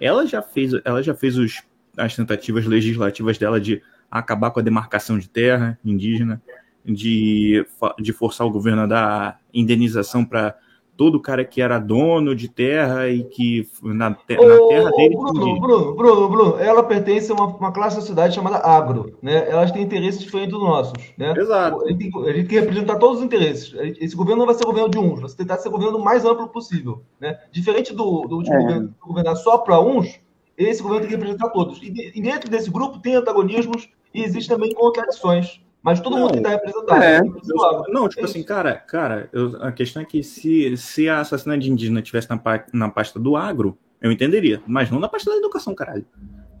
[0.00, 1.62] Ela já fez, ela já fez os,
[1.96, 6.40] as tentativas legislativas dela de acabar com a demarcação de terra indígena,
[6.84, 7.66] de,
[7.98, 10.56] de forçar o governo a dar indenização para
[10.96, 14.96] todo cara que era dono de terra e que na, te- na Ô, terra ô,
[14.96, 18.58] dele Bruno, tinha- Bruno, Bruno, Bruno, ela pertence a uma, uma classe da sociedade chamada
[18.58, 19.48] agro, né?
[19.50, 21.34] Elas têm interesses diferentes dos nossos, né?
[21.36, 21.82] Exato.
[21.84, 23.74] A gente, tem, que- a gente tem que representar todos os interesses.
[24.00, 26.48] Esse governo não vai ser governo de uns, vai tentar ser governo o mais amplo
[26.48, 27.38] possível, né?
[27.50, 28.60] Diferente do, do último É.
[28.60, 30.20] governo, que governar só para uns,
[30.56, 31.82] esse governo tem que representar todos.
[31.82, 36.20] E, de- e dentro desse grupo tem antagonismos e existem também contradições, mas todo Não.
[36.22, 37.02] mundo tem que estar representado.
[37.02, 37.20] É.
[37.20, 37.84] Tem que agro.
[37.92, 41.58] Não, tipo É assim, cara, cara, eu- a questão é que se, se a assassina
[41.58, 42.40] de indígena tivesse na,
[42.72, 46.04] na pasta do agro, eu entenderia, mas não na pasta da educação, caralho.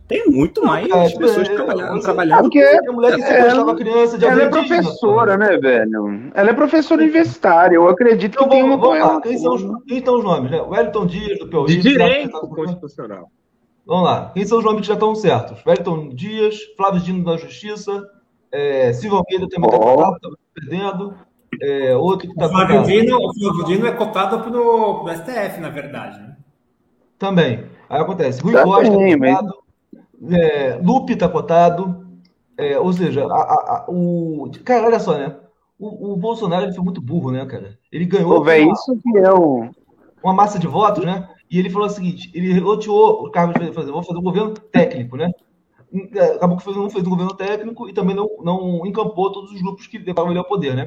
[0.06, 2.42] Tem muito mais cara, pessoas é, trabalhando, você- trabalhando.
[2.42, 6.30] Porque É a mulher que É, sequestrava a criança de ela é professora, né, velho?
[6.34, 7.76] Ela é professora universitária.
[7.76, 9.20] Eu acredito que Então tem vamos, uma vamos lá.
[9.22, 10.50] Quem são, os, quem estão os nomes?
[10.50, 10.60] Né?
[10.60, 11.66] Wellington Dias, do Piauí.
[11.68, 13.30] De direito Flávio- constitucional.
[13.86, 14.30] Vamos lá.
[14.34, 15.64] Quem são os nomes que já estão certos?
[15.66, 18.06] Wellington Dias, Flávio Dino da Justiça,
[18.54, 19.94] é, Silvio Almeida também está Ó.
[19.96, 21.14] cotado, está perdendo.
[21.62, 25.60] É, outro que está O Flávio Dino, o Flávio Dino é cotado pro, pro STF,
[25.60, 26.18] na verdade.
[26.20, 26.36] Né?
[27.18, 27.64] Também.
[27.88, 28.40] Aí acontece.
[28.42, 29.64] Rui Também, Costa está mas- cotado.
[30.34, 32.04] É, Lupe está cotado.
[32.56, 34.50] É, ou seja, a- a- a- o.
[34.64, 35.36] Cara, olha só, né?
[35.78, 37.76] O, o Bolsonaro ele foi muito burro, né, cara?
[37.90, 38.36] Ele ganhou.
[38.36, 39.68] Pô, velho, uma- isso que é o.
[40.22, 41.28] uma massa de votos, né?
[41.50, 44.54] E ele falou o seguinte: ele loteou o cargo de fazer, vou fazer um governo
[44.54, 45.30] técnico, né?
[46.34, 49.86] Acabou que não fez um governo técnico e também não, não encampou todos os grupos
[49.86, 50.86] que levaram ele ao poder, né?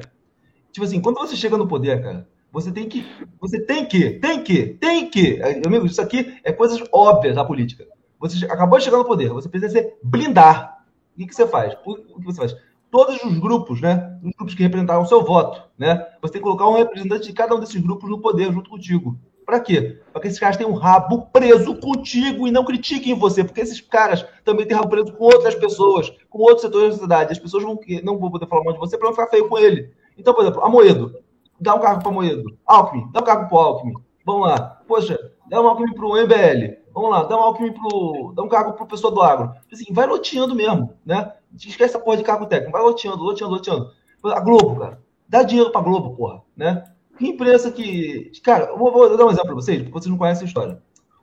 [0.70, 3.06] Tipo assim, quando você chega no poder, cara, você tem que,
[3.40, 7.86] você tem que, tem que, tem que, amigo, isso aqui é coisas óbvias da política.
[8.20, 10.84] Você acabou de chegar no poder, você precisa se blindar.
[11.14, 11.74] O que, que você faz?
[11.84, 12.56] O que você faz?
[12.90, 14.18] Todos os grupos, né?
[14.22, 16.06] Os grupos que representaram o seu voto, né?
[16.22, 19.18] Você tem que colocar um representante de cada um desses grupos no poder junto contigo.
[19.48, 19.98] Pra quê?
[20.12, 23.80] Para que esses caras tenham um rabo preso contigo e não critiquem você, porque esses
[23.80, 27.32] caras também têm rabo preso com outras pessoas, com outros setores da sociedade.
[27.32, 29.56] As pessoas vão, não vão poder falar mal de você para não ficar feio com
[29.56, 29.90] ele.
[30.18, 31.14] Então, por exemplo, Amoedo,
[31.58, 32.58] dá um cargo para Amoedo.
[32.66, 33.94] Alckmin, dá um cargo para Alckmin.
[34.22, 34.82] Vamos lá.
[34.86, 36.82] Poxa, dá um Alckmin para o MBL.
[36.92, 38.34] Vamos lá, dá um Alckmin pro.
[38.36, 39.54] dá um cargo para o pessoal do agro.
[39.72, 41.32] Assim, vai loteando mesmo, né?
[41.54, 43.90] Esquece essa porra de cargo técnico, vai loteando, loteando, loteando.
[44.24, 46.84] A Globo, cara, dá dinheiro pra Globo, porra, né?
[47.18, 48.30] Que empresa que.
[48.44, 50.78] Cara, eu vou, vou dar um exemplo pra vocês, porque vocês não conhecem a história.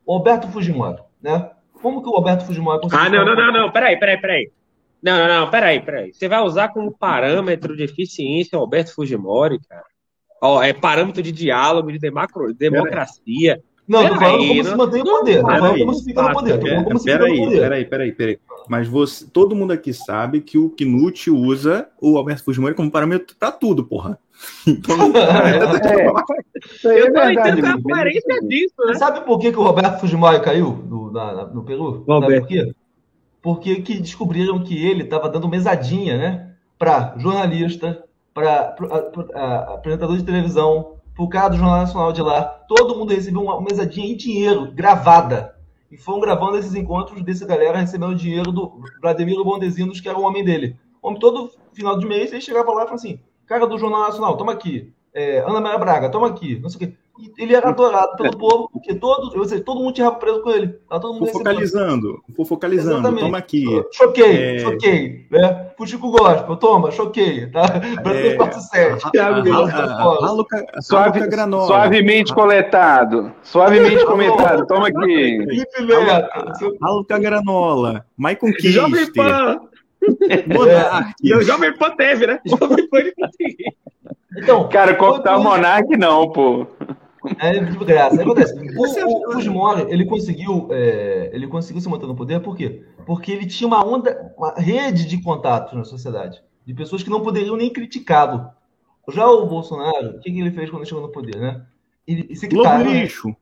[0.06, 1.50] O Alberto Fujimori, né?
[1.82, 2.88] Como que o Alberto Fujimori.
[2.92, 4.52] Ah, não, não, não, não, peraí, peraí, peraí.
[5.02, 6.14] Não, não, não, peraí, peraí.
[6.14, 9.84] Você vai usar como parâmetro de eficiência o Alberto Fujimori, cara?
[10.42, 13.62] Ó, é parâmetro de diálogo, de demacro- democracia.
[13.88, 15.36] Não, tô falando Peraí, como se não- mantém o não poder.
[15.42, 16.60] Tô faz falando isso, como se fica no poder.
[16.60, 17.60] Tô falando como se fica no Peraí, poder.
[17.62, 18.40] peraí, peraí, peraí.
[18.68, 23.36] Mas você, todo mundo aqui sabe que o Knut usa o Alberto Fujimori como parâmetro
[23.40, 24.18] pra tudo, porra.
[24.68, 24.96] Então,
[26.74, 27.60] Isso aí é Eu não verdade.
[27.60, 28.94] entendo a coerência disso, né?
[28.96, 32.04] Sabe por que, que o Roberto Fujimori caiu no, na- na- no Peru?
[32.08, 32.42] Roberto.
[32.42, 32.74] por quê?
[33.42, 36.52] Porque que descobriram que ele estava dando mesadinha, né?
[36.78, 38.04] para jornalista,
[38.34, 38.76] para
[39.74, 42.42] apresentador de televisão, para o cara do Jornal Nacional de lá.
[42.68, 45.56] Todo mundo recebeu uma mesadinha em dinheiro, gravada.
[45.90, 50.24] E foram gravando esses encontros dessa galera recebendo dinheiro do Vladimir Bondezinos, que era o
[50.24, 50.76] homem dele.
[51.02, 54.02] O homem todo final de mês, ele chegava lá e falava assim: cara do Jornal
[54.02, 54.94] Nacional, toma aqui.
[55.14, 56.60] É, Ana Maria Braga, toma aqui.
[56.60, 56.98] Não sei o quê.
[57.18, 60.50] E ele era adorado pelo povo, porque todo, ou seja, todo mundo tinha preso com
[60.50, 60.68] ele.
[60.90, 63.24] Tá todo mundo focalizando, focalizando, Exatamente.
[63.24, 63.66] toma aqui.
[63.94, 64.60] Choquei, é...
[64.60, 65.26] choquei.
[65.32, 65.72] Né?
[65.78, 67.48] Fuxico Gospel, toma, choquei.
[67.48, 67.64] Tá?
[68.04, 68.36] Brasil é...
[68.36, 69.02] 47.
[70.82, 71.66] Suave, granola.
[71.66, 73.32] Suavemente coletado.
[73.42, 75.40] Suavemente comentado, toma aqui.
[76.82, 78.06] Aluca Granola.
[78.18, 79.62] Michael Kister.
[80.06, 80.70] Pan.
[80.70, 81.44] É.
[81.44, 82.40] Jovem Pan teve, né?
[82.46, 83.74] Jovem Pan ele conseguiu.
[84.38, 86.68] Então, cara, cortar o Monark não, pô.
[87.40, 88.22] É de graça.
[88.22, 88.54] acontece.
[88.78, 92.84] O, o Fujimori, ele conseguiu, é, ele conseguiu se manter no poder, por quê?
[93.06, 97.22] Porque ele tinha uma onda, uma rede de contatos na sociedade, de pessoas que não
[97.22, 98.50] poderiam nem criticá-lo.
[99.10, 101.66] Já o Bolsonaro, o que, que ele fez quando chegou no poder, né?
[102.08, 103.30] Ele, esse Globo cara, lixo.
[103.30, 103.36] Né?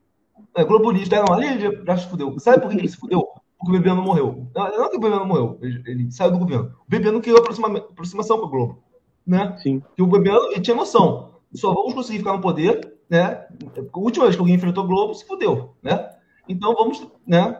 [0.56, 1.12] É, Globo lixo.
[1.12, 2.38] Não, ali ele já se fudeu.
[2.40, 3.28] Sabe por que ele se fudeu?
[3.64, 4.46] Porque o Bebiano morreu.
[4.54, 6.74] Não, não que o Bebiano morreu, ele, ele, saiu do governo.
[6.82, 8.84] O Bebiano criou aproxima, aproximação com o Globo.
[9.26, 9.56] Né?
[9.58, 9.82] Sim.
[9.98, 11.32] E o Bebiano ele tinha noção.
[11.56, 13.46] Só vamos conseguir ficar no poder, né?
[13.94, 16.10] A última vez que alguém enfrentou o Globo, se fudeu, né?
[16.50, 17.58] Então vamos, né?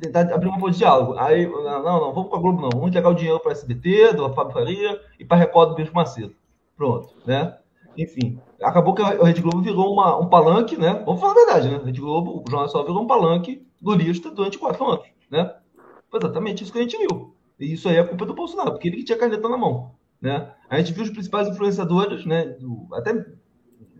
[0.00, 1.18] Tentar abrir uma ponte de diálogo.
[1.18, 2.70] Aí, não, não, vamos para a Globo, não.
[2.70, 5.74] Vamos entregar o dinheiro para a SBT, do Fábio Faria e para a Record do
[5.74, 6.34] Bispo Macedo.
[6.76, 7.58] Pronto, né?
[7.98, 11.02] Enfim, acabou que a Rede Globo virou uma, um palanque, né?
[11.04, 11.76] Vamos falar a verdade, né?
[11.76, 15.54] A Rede Globo, o Jornal Nacional virou um palanque lulista durante quatro anos né?
[16.10, 17.34] Foi exatamente isso que a gente viu.
[17.58, 20.52] E isso aí é culpa do Bolsonaro, porque ele que tinha caneta na mão, né?
[20.68, 23.24] A gente viu os principais influenciadores, né, do, até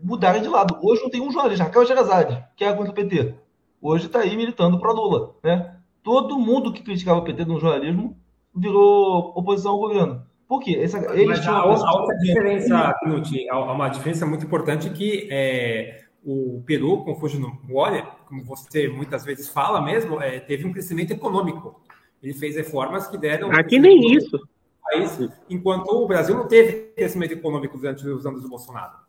[0.01, 0.77] mudarem de lado.
[0.81, 3.33] Hoje não tem um jornalista, Raquel Gerazade, que é contra o PT.
[3.81, 5.75] Hoje está aí militando para Lula, né?
[6.03, 8.15] Todo mundo que criticava o PT no jornalismo
[8.55, 10.25] virou oposição ao governo.
[10.47, 10.77] Por quê?
[10.79, 16.02] Essa, eles Mas há, há outra diferença, Knut, há uma diferença muito importante que é,
[16.25, 21.11] o Peru, com o Fujimori, como você muitas vezes fala mesmo, é, teve um crescimento
[21.11, 21.81] econômico.
[22.21, 23.51] Ele fez reformas que deram.
[23.51, 24.39] Aqui nem isso.
[24.81, 29.03] País, enquanto o Brasil não teve crescimento econômico durante os anos do Bolsonaro.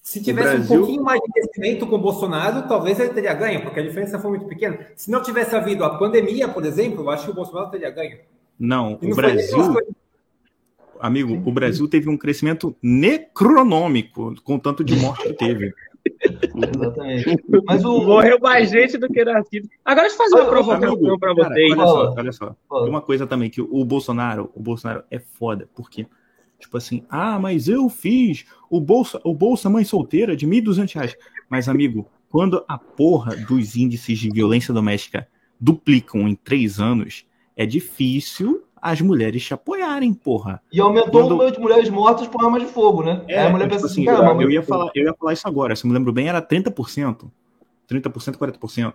[0.00, 0.76] Se tivesse Brasil...
[0.76, 4.18] um pouquinho mais de crescimento com o Bolsonaro, talvez ele teria ganho, porque a diferença
[4.18, 4.78] foi muito pequena.
[4.96, 8.18] Se não tivesse havido a pandemia, por exemplo, eu acho que o Bolsonaro teria ganho.
[8.58, 9.74] Não, não o Brasil.
[11.00, 15.72] Amigo, o Brasil teve um crescimento necronômico com o tanto de morte que teve.
[16.74, 17.44] Exatamente.
[17.66, 18.02] Mas o...
[18.02, 19.68] Morreu mais gente do que nascido.
[19.84, 21.72] Agora deixa eu fazer uma provocação para vocês.
[21.72, 22.56] Olha só, olha só.
[22.70, 26.06] Uma coisa também que o Bolsonaro, o Bolsonaro é foda, porque
[26.58, 31.16] tipo assim, ah, mas eu fiz o bolsa, o bolsa mãe solteira de 1.200 reais.
[31.48, 35.28] Mas amigo, quando a porra dos índices de violência doméstica
[35.60, 40.60] duplicam em três anos, é difícil as mulheres te apoiarem, porra.
[40.70, 41.26] E aumentou Quando...
[41.26, 43.22] o número de mulheres mortas por armas de fogo, né?
[43.26, 45.48] É, a mulher tipo pensa assim, assim eu, eu, ia falar, eu ia falar isso
[45.48, 47.30] agora, se me lembro bem, era 30%.
[47.90, 48.94] 30%, 40%.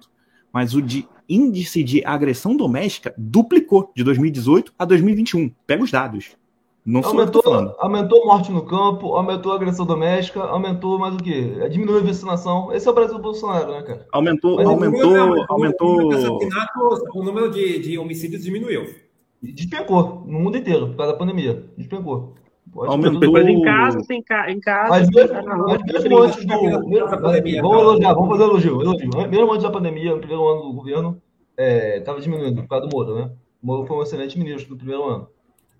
[0.53, 5.51] Mas o de índice de agressão doméstica duplicou de 2018 a 2021.
[5.65, 6.37] Pega os dados.
[6.85, 11.67] Não aumentou, aumentou morte no campo, aumentou a agressão doméstica, aumentou mais o quê?
[11.69, 12.71] Diminuiu a vacinação.
[12.73, 14.07] Esse é o Brasil Bolsonaro, né, cara?
[14.11, 16.03] Aumentou, Mas aumentou, aumentou.
[16.03, 16.99] aumentou...
[17.13, 19.08] O número de, de homicídios diminuiu
[19.41, 21.65] despencou no mundo inteiro por causa da pandemia.
[21.77, 22.35] Despencou.
[22.75, 23.31] Aumentou.
[23.31, 24.51] Mas em casa, ca...
[24.51, 24.89] em casa.
[24.89, 27.61] Mas mesmo, mas mesmo antes do.
[27.61, 29.09] vamos elogiar, vamos fazer elogio, elogio.
[29.29, 31.21] Mesmo antes da pandemia, no primeiro ano do governo,
[31.57, 33.31] estava é, diminuindo por causa do Moro, né?
[33.61, 35.27] O Moro foi um excelente ministro no primeiro ano.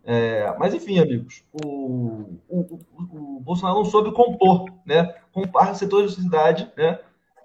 [0.04, 5.14] É, mas enfim, amigos, o, o, o, o, Bolsonaro não soube compor, né?
[5.32, 7.00] Compar setores da sociedade, né?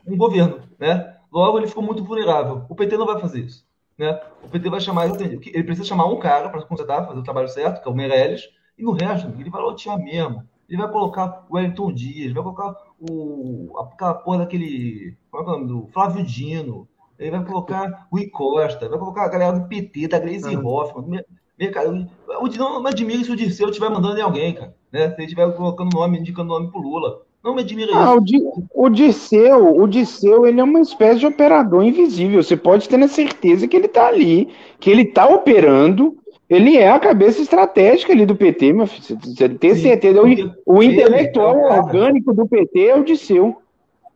[0.07, 1.14] Um governo, né?
[1.31, 2.64] Logo ele ficou muito vulnerável.
[2.68, 3.63] O PT não vai fazer isso.
[3.98, 4.20] Né?
[4.42, 7.83] O PT vai chamar, ele precisa chamar um cara para consertar, fazer o trabalho certo,
[7.83, 10.42] que é o Meirelles, e no resto, ele vai lotear mesmo.
[10.68, 15.16] Ele vai colocar o Wellington Dias, vai colocar o, aquela porra daquele.
[15.30, 15.66] Qual é o nome?
[15.66, 16.88] Do Flávio Dino.
[17.18, 20.66] Ele vai colocar o I Costa, vai colocar a galera do PT, da Grace uhum.
[20.66, 21.22] Hoffman.
[21.57, 24.75] Meu, cara, o, não, não admira se o Dirceu estiver mandando em alguém, cara.
[24.90, 25.10] Né?
[25.10, 27.23] Se ele estiver colocando nome, indicando nome pro Lula.
[27.44, 28.64] Não me admira ah, isso.
[28.74, 32.42] O, Disseu, o Disseu, ele é uma espécie de operador invisível.
[32.42, 34.48] Você pode ter na certeza que ele está ali,
[34.80, 36.16] que ele está operando.
[36.48, 39.18] Ele é a cabeça estratégica ali do PT, meu filho.
[39.22, 40.22] Você tem certeza.
[40.22, 43.58] O, o intelectual é o orgânico do PT é o Disseu.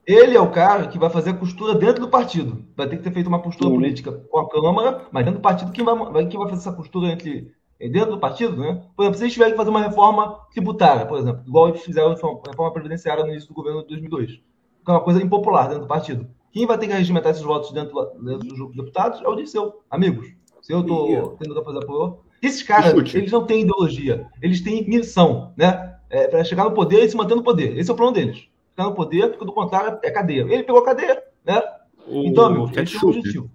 [0.06, 2.64] Ele é o cara que vai fazer a costura dentro do partido.
[2.74, 5.70] Vai ter que ter feito uma costura política com a Câmara, mas dentro do partido,
[5.70, 5.94] quem vai,
[6.26, 8.82] quem vai fazer essa costura entre dentro do partido, né?
[8.96, 12.12] Por exemplo, se eles tiverem que fazer uma reforma tributária, por exemplo, igual eles fizeram
[12.12, 14.40] a reforma previdenciária no início do governo de 2002, que
[14.88, 16.26] é uma coisa impopular dentro do partido.
[16.50, 19.34] Quem vai ter que regimentar esses votos dentro, dentro do grupo de deputados é o
[19.36, 20.26] Disseu, amigos.
[20.62, 23.16] Se eu estou tendo que fazer apoio, Esses caras, Chute.
[23.16, 25.96] eles não têm ideologia, eles têm missão, né?
[26.10, 27.76] É, para chegar no poder e se manter no poder.
[27.76, 28.48] Esse é o plano deles.
[28.70, 30.42] Ficar no poder, porque do contrário é cadeia.
[30.42, 31.62] Ele pegou a cadeia, né?
[32.06, 33.50] O Então, amigo, esse é o objetivo.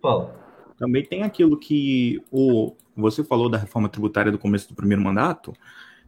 [0.00, 0.39] Fala.
[0.80, 5.52] Também tem aquilo que o você falou da reforma tributária do começo do primeiro mandato.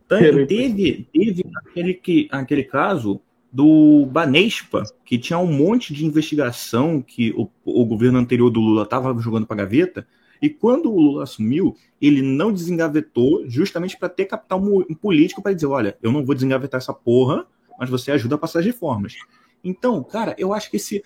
[0.08, 3.20] Tem- Teve, teve aquele, que, aquele caso
[3.52, 8.82] do Banespa, que tinha um monte de investigação que o, o governo anterior do Lula
[8.82, 10.06] estava jogando para gaveta,
[10.40, 14.60] e quando o Lula assumiu, ele não desengavetou justamente para ter capital
[15.00, 17.46] político para dizer, olha, eu não vou desengavetar essa porra,
[17.78, 19.14] mas você ajuda a passar as reformas.
[19.62, 21.04] Então, cara, eu acho que esse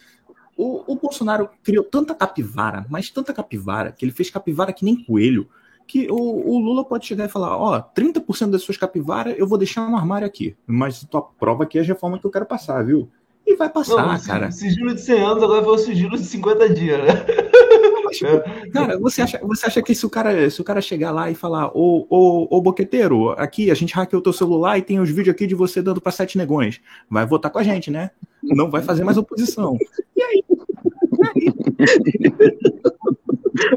[0.57, 4.97] o, o Bolsonaro criou tanta capivara, mas tanta capivara, que ele fez capivara que nem
[4.97, 5.49] coelho,
[5.87, 9.59] que o, o Lula pode chegar e falar, ó, 30% das suas capivaras eu vou
[9.59, 13.09] deixar no armário aqui, mas tu aprova aqui as reformas que eu quero passar, viu?
[13.47, 14.51] E vai passar, Não, cara.
[14.51, 17.13] sigilo de 100 anos agora foi o sigilo de 50 dias, né?
[18.73, 21.35] Cara, você acha, você acha que se o cara, se o cara chegar lá e
[21.35, 25.35] falar, ô, ô, ô boqueteiro, aqui a gente hackeou teu celular e tem os vídeos
[25.35, 28.11] aqui de você dando pra sete negões, vai votar com a gente, né?
[28.43, 29.77] Não vai fazer mais oposição.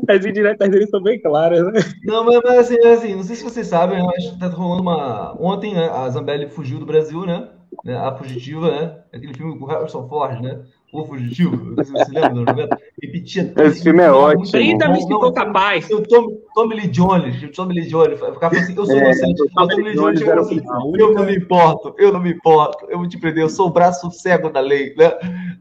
[0.07, 1.79] As indiretas dele são bem claras, né?
[2.03, 5.35] Não, mas, mas assim, assim, não sei se vocês sabem, mas tá rolando uma.
[5.41, 7.49] Ontem, né, a Zambelli fugiu do Brasil, né?
[7.85, 8.97] Né, A Fugitiva, né?
[9.13, 10.61] Aquele filme com o Harrison Ford, né?
[10.91, 12.79] O Fugitivo, você lembra, não lembra?
[13.01, 13.53] Repetia.
[13.57, 14.59] Esse filme é ótimo.
[14.59, 15.87] Ainda me Não, ficou capaz.
[15.91, 19.41] O Tommy, Tommy Lee Jones, o Tommy Lee Jones, falou assim, eu sou É, inocente.
[19.43, 20.61] o Tommy Lee Jones era falou assim,
[20.99, 23.71] eu não me importo, eu não me importo, eu vou te prender, eu sou o
[23.71, 25.11] braço cego da lei, né?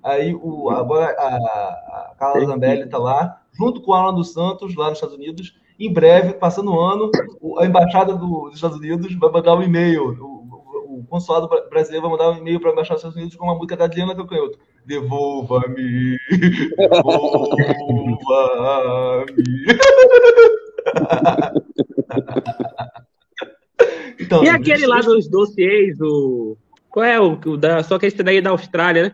[0.02, 4.74] Aí o, agora a, a Carla Zambelli tá lá, junto com o Alan dos Santos,
[4.74, 5.54] lá nos Estados Unidos.
[5.78, 7.10] Em breve, passando o ano,
[7.58, 10.37] a embaixada do- dos Estados Unidos vai mandar um e-mail,
[11.08, 13.54] consulado bra- brasileiro vai mandar um e-mail para a embaixada dos Estados Unidos com uma
[13.54, 14.58] música da Adriana Canhoto.
[14.86, 16.16] Devolva-me,
[16.76, 18.18] devolva-me.
[24.20, 26.56] Então, E aquele lá dos dossiês, o.
[26.90, 27.82] Qual é o, o da.
[27.82, 29.12] Só que esse daí é da Austrália, né?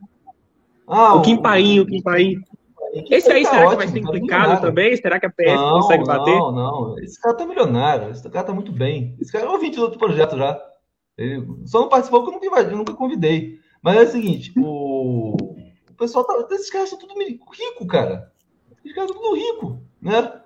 [0.86, 2.36] Ah, O Kim Paim, o Kim Paim.
[3.11, 4.97] Esse aí, tá será que vai ótimo, ser tá implicado também?
[4.97, 6.38] Será que a PF Não, consegue bater?
[6.38, 6.99] Não, não.
[7.01, 8.11] Esse cara tá milionário.
[8.12, 9.16] Esse cara tá muito bem.
[9.20, 10.61] Esse cara é ouvinte de outro projeto já.
[11.17, 13.59] Ele só não participou porque eu nunca, invadi- eu nunca convidei.
[13.83, 16.47] Mas é o seguinte, o, o pessoal tá.
[16.55, 18.33] Esses caras são tudo rico, cara.
[18.85, 20.41] Esses caras são tudo rico, né?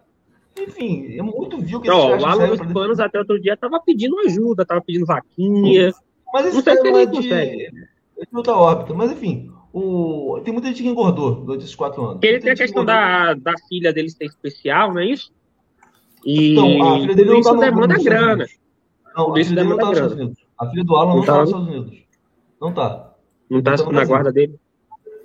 [0.61, 2.23] Enfim, é muito vil que Não, dos
[2.59, 5.93] pra- Panos até outro dia tava pedindo ajuda, tava pedindo vaquinha.
[6.33, 7.63] Mas esse Não sei cara se é ele de, consegue.
[7.65, 7.71] é
[8.27, 8.93] de outra órbita.
[8.93, 12.15] Mas enfim, o, tem muita gente que engordou durante esses quatro anos.
[12.15, 15.33] Porque ele tem a questão da, da filha dele ser especial, não é isso?
[16.25, 18.47] E Então, a filha dele não isso tá demanda nos grana.
[19.17, 20.33] Não, Tudo isso demanda nos grana.
[20.59, 21.39] A filha do Alan não, Não tá tá?
[21.41, 21.99] nos Estados Unidos.
[22.61, 23.15] Não tá.
[23.51, 24.09] Não tá tá na Brasil.
[24.09, 24.59] guarda dele.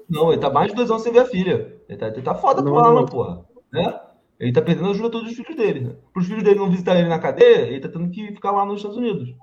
[0.09, 1.75] Não, ele tá mais de dois anos sem ver a filha.
[1.89, 2.79] Ele tá, ele tá foda pro Não.
[2.79, 3.43] Alan, porra.
[3.71, 3.99] Né?
[4.39, 5.79] Ele tá perdendo a juventude dos filhos dele.
[5.81, 5.95] Né?
[6.13, 8.65] Para os filhos dele não visitarem ele na cadeia, ele tá tendo que ficar lá
[8.65, 9.33] nos Estados Unidos.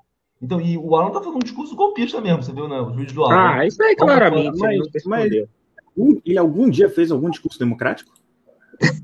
[0.42, 2.80] Então, e o Alan tá fazendo um discurso golpista mesmo, você viu, né?
[2.80, 3.34] Os vídeos do Alan.
[3.58, 4.58] Ah, isso aí claramente.
[5.06, 5.46] Mas- não.
[5.96, 8.12] Um- Ele algum dia fez algum discurso democrático?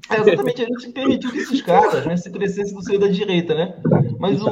[0.09, 3.55] É, exatamente, a gente permitiu que esses caras né, se crescessem do seio da direita,
[3.55, 3.77] né?
[4.19, 4.49] Mas o,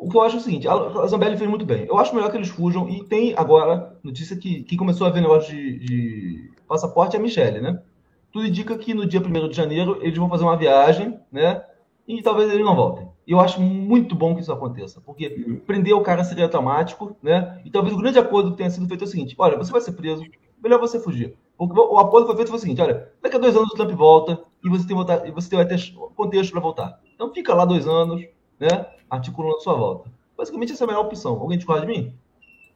[0.00, 1.86] o que eu acho é o seguinte, a Zambelli fez muito bem.
[1.86, 5.54] Eu acho melhor que eles fujam e tem agora notícia que, começou a ver negócio
[5.54, 7.80] de, de passaporte é a Michelle, né?
[8.32, 11.62] Tudo indica que no dia 1 de janeiro eles vão fazer uma viagem, né?
[12.06, 13.08] E talvez eles não voltem.
[13.26, 15.30] E eu acho muito bom que isso aconteça, porque
[15.66, 17.60] prender o cara seria automático, né?
[17.64, 19.80] E talvez o grande acordo que tenha sido feito é o seguinte: olha, você vai
[19.80, 20.22] ser preso,
[20.62, 21.36] melhor você fugir.
[21.56, 23.90] Porque o acordo foi feito foi o seguinte: olha, daqui a dois anos o Trump
[23.92, 25.78] volta e você tem, voltar, e você vai ter
[26.14, 27.00] contexto para voltar.
[27.14, 28.22] Então fica lá dois anos,
[28.58, 28.86] né?
[29.10, 30.10] Articulando a sua volta.
[30.36, 31.32] Basicamente, essa é a melhor opção.
[31.34, 32.12] Alguém discorda de mim?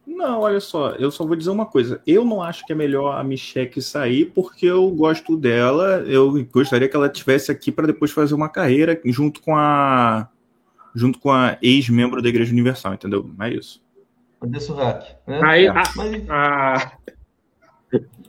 [0.06, 2.00] Não, olha só, eu só vou dizer uma coisa.
[2.06, 6.02] Eu não acho que é melhor a Michelle sair porque eu gosto dela.
[6.06, 10.28] Eu gostaria que ela tivesse aqui para depois fazer uma carreira junto com a
[10.94, 13.30] junto com a ex-membro da Igreja Universal, entendeu?
[13.38, 13.82] É isso.
[14.42, 15.40] Anderson Hack, né?
[15.44, 15.72] Aí, É.
[16.28, 16.92] ah,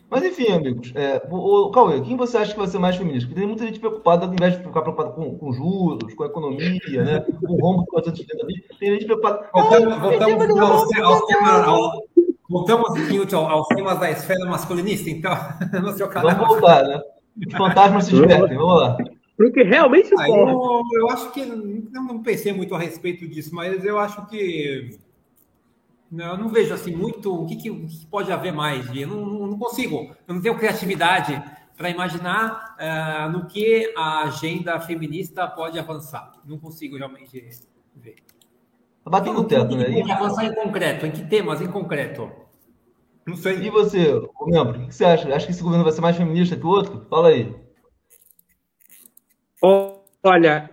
[0.09, 3.27] Mas, enfim, amigos, é, o, o Cauê, quem você acha que vai ser mais feminista?
[3.27, 6.27] Porque tem muita gente preocupada, ao invés de ficar preocupada com, com juros, com a
[6.27, 7.19] economia, né?
[7.45, 9.47] Com o rombo que o de ali, tem gente preocupada.
[9.53, 12.03] Voltamos, "Ah, voltamos, mas eu aos, vou aos votar temas, não." ao-
[12.49, 15.31] voltamos Newton, aos temas da esfera masculinista, então,
[15.83, 16.31] no seu canal.
[16.35, 17.01] Vamos voltar, né?
[17.47, 18.97] Os fantasmas se divertem, vamos lá.
[19.37, 20.51] porque realmente importa.
[20.51, 24.97] eu, eu acho que não, não pensei muito a respeito disso, mas eu acho que
[26.11, 28.93] não, eu não vejo assim muito o que, que- o que pode haver mais.
[28.95, 31.41] Eu não, não- não consigo, eu não tenho criatividade
[31.77, 36.31] para imaginar ah, no que a agenda feminista pode avançar.
[36.45, 37.47] Não consigo realmente
[37.95, 38.15] ver.
[39.03, 39.85] Tá batendo no teto, né?
[39.85, 42.29] Pode avançar em concreto, em que temas em concreto?
[43.25, 43.57] Não E, sei.
[43.59, 44.11] e você,
[44.47, 45.33] membro, o que você acha?
[45.33, 47.05] Acha que esse governo vai ser mais feminista que o outro?
[47.09, 47.55] Fala aí.
[50.23, 50.69] Olha,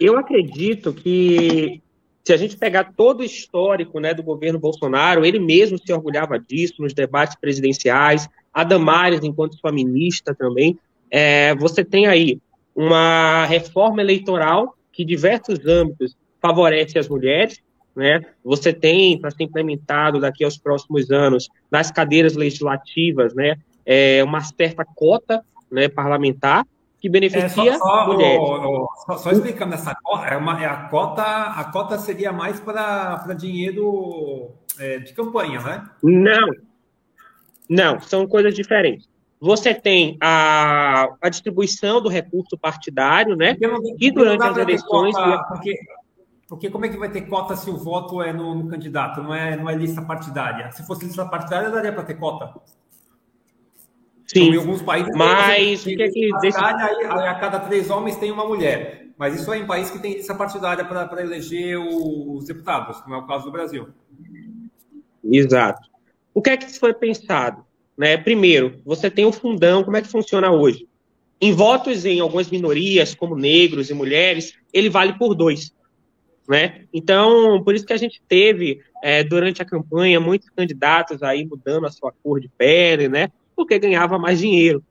[0.00, 1.82] eu acredito que
[2.26, 6.36] se a gente pegar todo o histórico né, do governo Bolsonaro, ele mesmo se orgulhava
[6.40, 10.76] disso nos debates presidenciais, a Damares, enquanto feminista também,
[11.08, 12.40] é, você tem aí
[12.74, 17.60] uma reforma eleitoral que, em diversos âmbitos, favorece as mulheres,
[17.94, 18.20] né?
[18.44, 23.54] Você tem para ser implementado daqui aos próximos anos nas cadeiras legislativas, né,
[23.86, 26.66] é, uma certa cota, né, parlamentar
[26.98, 28.38] que beneficia é, só, só, mulheres.
[28.38, 32.32] O, o, só, só, explicando essa cota, é uma, é a cota, a cota seria
[32.32, 35.88] mais para dinheiro é, de campanha, né?
[36.02, 36.48] Não,
[37.68, 39.08] não, são coisas diferentes.
[39.40, 43.56] Você tem a, a distribuição do recurso partidário, né?
[43.60, 45.14] Não, e durante as eleições.
[45.14, 45.78] Cota, porque,
[46.48, 49.34] porque como é que vai ter cota se o voto é no, no candidato, não
[49.34, 50.70] é, não é lista partidária?
[50.72, 52.54] Se fosse lista partidária, daria para ter cota.
[54.26, 56.58] Sim, então, em alguns países, mas o que é que deixa...
[56.58, 59.06] a cada três homens tem uma mulher.
[59.16, 63.18] Mas isso é em país que tem lista partidária para eleger os deputados, não é
[63.18, 63.88] o caso do Brasil.
[65.24, 65.88] Exato.
[66.34, 67.64] O que é que foi pensado?
[67.96, 68.16] Né?
[68.18, 70.86] Primeiro, você tem o fundão, como é que funciona hoje?
[71.40, 75.72] Em votos em algumas minorias, como negros e mulheres, ele vale por dois.
[76.46, 76.84] Né?
[76.92, 81.86] Então, por isso que a gente teve, é, durante a campanha, muitos candidatos aí mudando
[81.86, 83.30] a sua cor de pele, né?
[83.56, 84.84] Porque ganhava mais dinheiro.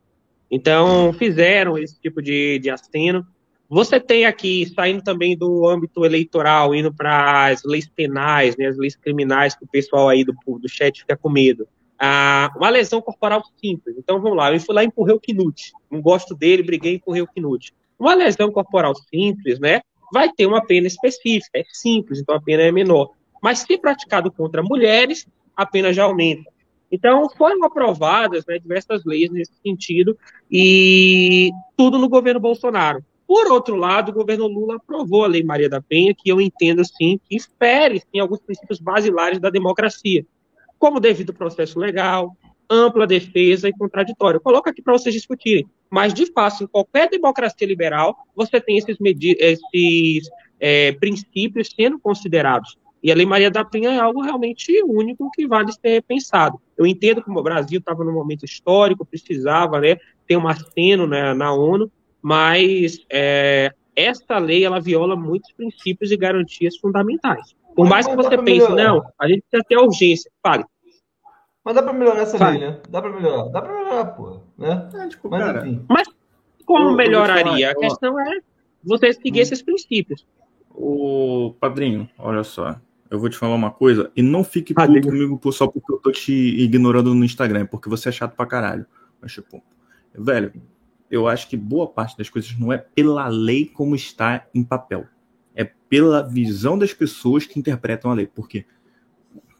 [0.49, 3.25] Então, fizeram esse tipo de, de aceno.
[3.69, 8.77] Você tem aqui, saindo também do âmbito eleitoral, indo para as leis penais, né, as
[8.77, 11.67] leis criminais, que o pessoal aí do, do chat fica com medo.
[11.97, 13.95] Ah, uma lesão corporal simples.
[13.97, 15.71] Então, vamos lá, eu fui lá e empurrei o Knut.
[15.89, 17.73] Não gosto dele, briguei e empurrei o Knut.
[17.97, 19.81] Uma lesão corporal simples, né,
[20.13, 23.11] vai ter uma pena específica, é simples, então a pena é menor.
[23.41, 26.51] Mas se praticado contra mulheres, a pena já aumenta.
[26.91, 30.17] Então, foram aprovadas né, diversas leis nesse sentido,
[30.51, 33.03] e tudo no governo Bolsonaro.
[33.27, 36.83] Por outro lado, o governo Lula aprovou a Lei Maria da Penha, que eu entendo,
[36.85, 40.25] sim, que fere sim, alguns princípios basilares da democracia,
[40.77, 42.37] como devido processo legal,
[42.69, 44.39] ampla defesa e contraditório.
[44.39, 45.67] Coloco aqui para vocês discutirem.
[45.89, 50.29] Mas, de fato, em qualquer democracia liberal, você tem esses, esses
[50.59, 52.77] é, princípios sendo considerados.
[53.01, 56.59] E a Lei Maria da Penha é algo realmente único que vale ser pensado.
[56.77, 59.97] Eu entendo que o Brasil estava num momento histórico, precisava né,
[60.27, 66.17] ter um aceno né, na ONU, mas é, essa lei ela viola muitos princípios e
[66.17, 67.55] garantias fundamentais.
[67.75, 70.31] Por mais que você pense, não, a gente precisa ter urgência.
[70.41, 70.65] Fale.
[71.63, 72.59] Mas dá para melhorar essa Fale.
[72.59, 72.79] lei, né?
[72.89, 73.49] Dá para melhorar.
[73.49, 74.39] Dá para melhorar, pô.
[74.57, 74.89] Né?
[74.93, 75.85] É, tipo, mas, cara, enfim.
[75.89, 76.07] Mas
[76.65, 77.67] como eu, melhoraria?
[77.67, 78.39] Eu a questão é
[78.83, 79.41] você seguir hum.
[79.41, 80.25] esses princípios.
[80.71, 82.75] O padrinho, olha só
[83.09, 85.97] eu vou te falar uma coisa, e não fique ah, puto comigo só porque eu
[85.97, 88.85] tô te ignorando no Instagram, porque você é chato pra caralho.
[89.21, 89.63] Mas, tipo,
[90.13, 90.51] velho,
[91.09, 95.05] eu acho que boa parte das coisas não é pela lei como está em papel.
[95.53, 98.27] É pela visão das pessoas que interpretam a lei.
[98.27, 98.65] Porque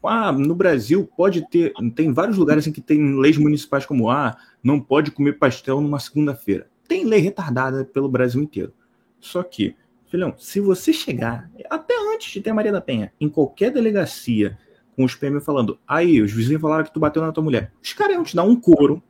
[0.03, 1.73] ah, no Brasil pode ter.
[1.95, 5.99] Tem vários lugares em que tem leis municipais como ah, não pode comer pastel numa
[5.99, 6.67] segunda-feira.
[6.87, 8.73] Tem lei retardada pelo Brasil inteiro.
[9.19, 9.75] Só que
[10.15, 11.84] Filhão, se você chegar, até
[12.15, 14.57] antes de ter a Maria da Penha, em qualquer delegacia,
[14.95, 17.71] com os PM falando, aí, os vizinhos falaram que tu bateu na tua mulher.
[17.83, 19.03] Os caras iam te dar um couro,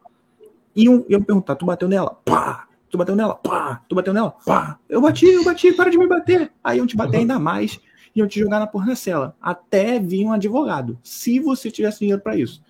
[0.75, 2.19] iam, iam perguntar, tu bateu nela?
[2.25, 2.67] Pá!
[2.89, 3.35] Tu bateu nela?
[3.35, 3.83] Pá!
[3.87, 4.31] Tu bateu nela?
[4.45, 4.79] Pá!
[4.89, 6.51] Eu bati, eu bati, para de me bater.
[6.63, 7.79] Aí iam te bater ainda mais,
[8.15, 9.35] iam te jogar na porra da cela.
[9.41, 12.63] Até vir um advogado, se você tivesse dinheiro para isso.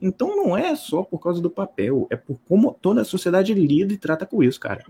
[0.00, 3.92] Então não é só por causa do papel, é por como toda a sociedade lida
[3.92, 4.84] e trata com isso, cara.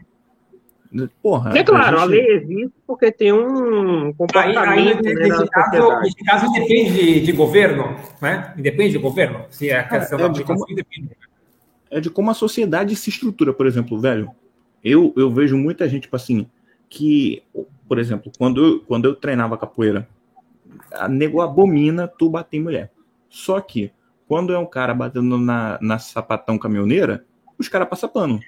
[1.20, 2.02] Porra, é claro, a, gente...
[2.02, 4.58] a lei existe porque tem um comportamento.
[4.58, 8.54] Aí, aí, né, nesse, caso, nesse caso, depende de, de, governo, né?
[8.56, 9.44] Depende de governo.
[9.50, 11.10] Se é a questão é, da de como, depende.
[11.90, 14.30] É de como a sociedade se estrutura, por exemplo, velho.
[14.84, 16.46] Eu, eu vejo muita gente, tipo assim,
[16.88, 17.42] que,
[17.88, 20.08] por exemplo, quando eu, quando eu treinava capoeira,
[20.92, 22.92] a nego abomina tu bater em mulher.
[23.28, 23.90] Só que,
[24.28, 27.24] quando é um cara batendo na, na sapatão caminhoneira,
[27.58, 28.40] os caras passam pano.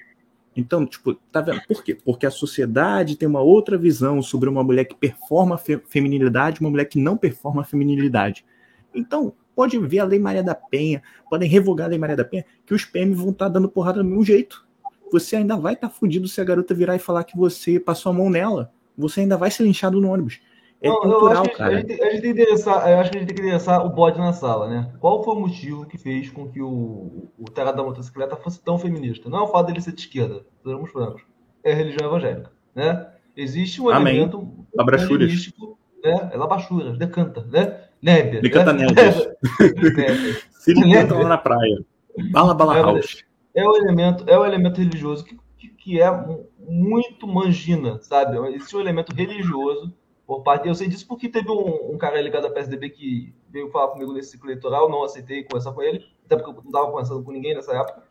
[0.57, 1.61] Então, tipo, tá vendo?
[1.67, 1.93] Por quê?
[1.93, 6.71] Porque a sociedade tem uma outra visão sobre uma mulher que performa fe feminilidade uma
[6.71, 8.43] mulher que não performa feminilidade.
[8.91, 12.43] Então, pode ver a Lei Maria da Penha, podem revogar a Lei Maria da Penha,
[12.65, 14.65] que os PM vão estar tá dando porrada do mesmo jeito.
[15.11, 18.11] Você ainda vai estar tá fudido se a garota virar e falar que você passou
[18.11, 18.71] a mão nela.
[18.97, 20.39] Você ainda vai ser linchado no ônibus.
[20.81, 21.77] É não, cultural, a cara.
[21.77, 23.83] A gente, a gente tem que interessar, eu acho que a gente tem que interessar
[23.85, 24.91] o bode na sala, né?
[24.99, 28.77] Qual foi o motivo que fez com que o, o Terra da Motocicleta fosse tão
[28.77, 29.27] feminista?
[29.27, 31.23] Não é o fato dele ser de esquerda, sejamos francos.
[31.63, 33.07] É a religião evangélica, né?
[33.35, 34.17] Existe um Amém.
[34.17, 34.67] elemento
[35.07, 36.29] feministíco, né?
[36.31, 37.81] É labachura, decanta, né?
[37.99, 38.41] Nébia.
[38.41, 38.85] Decanta né?
[38.93, 40.47] nébias.
[40.51, 41.83] Se decanta lá na praia.
[42.31, 43.23] Bala, bala é, house.
[43.55, 46.11] É o elemento, é o elemento religioso que, que, que é
[46.59, 48.37] muito mangina, sabe?
[48.53, 49.91] Existe um elemento religioso
[50.27, 50.67] por parte.
[50.67, 54.11] Eu sei disso porque teve um, um cara ligado à PSDB que veio falar comigo
[54.11, 57.31] nesse ciclo eleitoral, não aceitei conversar com ele, até porque eu não estava conversando com
[57.31, 58.03] ninguém nessa época.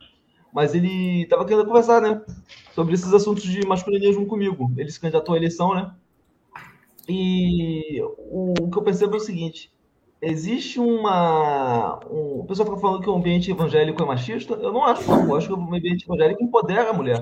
[0.51, 2.19] Mas ele estava querendo conversar, né?
[2.73, 4.71] Sobre esses assuntos de masculinismo comigo.
[4.75, 5.93] Ele se candidatou à eleição, né?
[7.07, 9.71] E o, o que eu percebo é o seguinte:
[10.21, 11.99] existe uma.
[12.09, 14.55] Um, o pessoal fica falando que o ambiente evangélico é machista.
[14.55, 15.29] Eu não acho, não.
[15.29, 17.21] Eu acho que o ambiente evangélico empodera a mulher.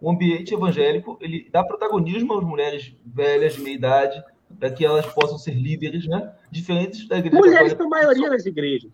[0.00, 4.24] O ambiente evangélico ele dá protagonismo às mulheres velhas, de meia idade,
[4.58, 6.32] para que elas possam ser líderes, né?
[6.50, 8.90] Diferentes da igreja Mulheres são a maioria das igrejas.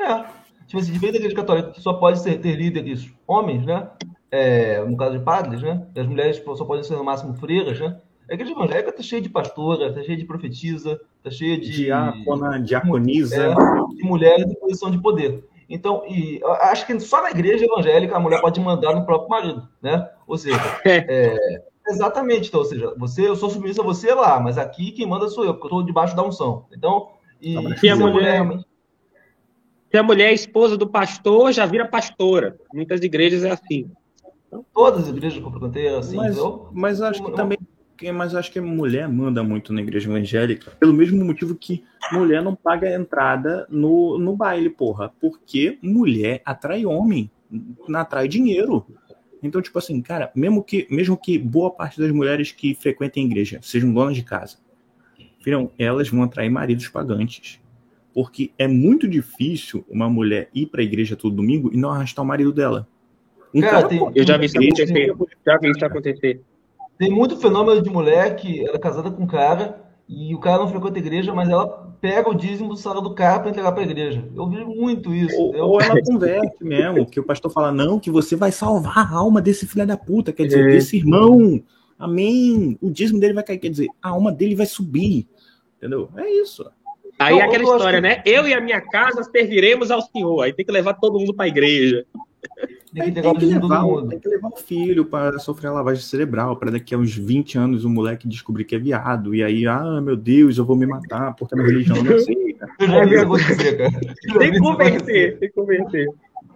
[0.00, 0.24] É.
[0.66, 3.88] Tipo assim, diferente da igreja católica, que só pode ser, ter líderes homens, né?
[4.30, 5.86] É, no caso de padres, né?
[5.96, 7.98] As mulheres só podem ser no máximo freiras, né?
[8.30, 11.70] A igreja evangélica está cheia de pastora, está cheia de profetisa, está cheia de.
[11.70, 13.42] Diácona, diaconisa.
[13.42, 15.42] É, de mulheres em posição de poder.
[15.68, 19.68] Então, e acho que só na igreja evangélica a mulher pode mandar no próprio marido,
[19.82, 20.08] né?
[20.26, 22.48] Ou seja, é, exatamente.
[22.48, 25.44] Então, ou seja, você, eu sou submissa a você lá, mas aqui quem manda sou
[25.44, 26.66] eu, porque eu estou debaixo da unção.
[26.72, 27.10] Então,
[27.40, 28.64] e se a mulher, mulher
[29.90, 32.58] se a mulher é esposa do pastor, já vira pastora.
[32.72, 33.90] Muitas igrejas é assim.
[34.74, 36.16] Todas as igrejas que eu frequentei é assim.
[36.16, 36.36] Mas,
[36.72, 37.58] mas acho que também
[38.14, 41.82] mas acho que mulher manda muito na igreja evangélica, pelo mesmo motivo que
[42.12, 45.12] mulher não paga entrada no, no baile, porra.
[45.20, 47.28] Porque mulher atrai homem,
[47.92, 48.86] atrai dinheiro.
[49.42, 53.26] Então, tipo assim, cara, mesmo que, mesmo que boa parte das mulheres que frequentem a
[53.26, 54.58] igreja sejam donas de casa,
[55.44, 57.60] viram, elas vão atrair maridos pagantes.
[58.12, 62.24] Porque é muito difícil uma mulher ir para a igreja todo domingo e não arrastar
[62.24, 62.88] o marido dela.
[63.54, 65.14] Um cara, cara, tem, eu já vi isso acontecer.
[65.46, 66.40] Já vi isso acontecer.
[66.98, 70.58] Tem muito fenômeno de mulher que ela é casada com um cara e o cara
[70.58, 71.66] não frequenta a igreja, mas ela
[72.00, 74.26] pega o dízimo do salário do cara para entregar para a igreja.
[74.34, 75.36] Eu vi muito isso.
[75.38, 79.16] Ou, ou, ela converte mesmo, que o pastor fala, não, que você vai salvar a
[79.16, 80.72] alma desse filho da puta, quer dizer, é.
[80.72, 81.62] desse irmão.
[81.98, 82.78] Amém.
[82.80, 85.28] O dízimo dele vai cair, quer dizer, a alma dele vai subir.
[85.76, 86.08] Entendeu?
[86.16, 86.64] É isso.
[87.18, 88.08] Aí é aquela história, que...
[88.08, 88.22] né?
[88.24, 90.40] Eu e a minha casa serviremos ao Senhor.
[90.40, 92.06] Aí tem que levar todo mundo para a igreja.
[92.92, 96.56] Tem que, tem, que levar, tem que levar o filho para sofrer a lavagem cerebral,
[96.56, 99.34] para daqui a uns 20 anos o moleque descobrir que é viado.
[99.34, 102.66] E aí, ah, meu Deus, eu vou me matar porque a minha religião não aceita.
[104.38, 106.08] Tem que converter, tem que converter.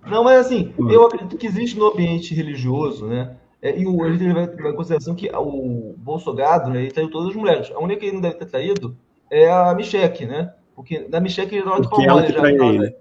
[0.07, 3.37] Não, mas assim, eu acredito que existe no ambiente religioso, né?
[3.61, 7.37] É, e o, ele levar em consideração que o Bolsonaro, né, ele traiu todas as
[7.37, 7.71] mulheres.
[7.71, 8.97] A única que ele não deve ter traído
[9.31, 10.53] é a Micheque, né?
[10.75, 12.43] Porque na Micheque ele estava de pau mole já.
[12.43, 12.93] Né?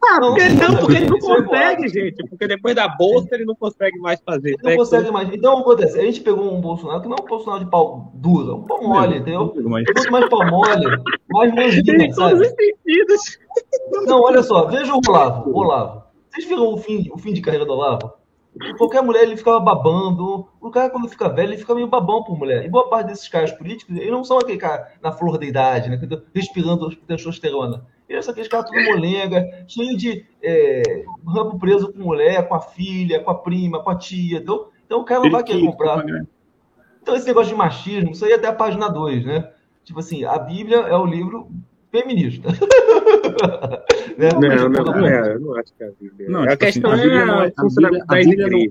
[0.00, 2.24] Ah, porque não, porque ele não consegue, gente.
[2.28, 4.50] Porque depois da bolsa ele não consegue mais fazer.
[4.50, 5.28] Ele não consegue mais.
[5.32, 8.50] Então acontece, a gente pegou um Bolsonaro que não é um Bolsonaro de pau duro,
[8.50, 9.48] é um pau mole, entendeu?
[9.48, 10.86] Quanto mais pau mole,
[11.30, 12.44] mais manjinha, sabe?
[12.44, 13.38] sentidos.
[14.06, 15.50] Não, olha só, veja o Olavo.
[15.50, 16.02] O Olavo.
[16.30, 18.12] Vocês viram o fim, o fim de carreira do Olavo?
[18.76, 20.48] Qualquer mulher ele ficava babando.
[20.60, 22.64] O cara, quando fica velho, ele fica meio babão por mulher.
[22.64, 25.88] E boa parte desses caras políticos, eles não são aquele cara na flor da idade,
[25.88, 26.00] né?
[26.34, 27.86] Respirando testosterona.
[28.08, 32.60] Eles são aqueles caras tudo molenga, cheio de é, rampo preso com mulher, com a
[32.60, 34.38] filha, com a prima, com a tia.
[34.38, 36.04] Então, então o cara não vai querer comprar.
[37.02, 39.50] Então, esse negócio de machismo, isso aí é até a página 2, né?
[39.84, 41.48] Tipo assim, a Bíblia é o livro
[41.90, 42.48] feminista.
[44.16, 44.28] né?
[44.32, 46.28] Não, não, não, é, eu não acho que é a Bíblia.
[46.28, 48.70] Não, a tipo questão assim, a Bíblia é a, a funcionalidade da igreja.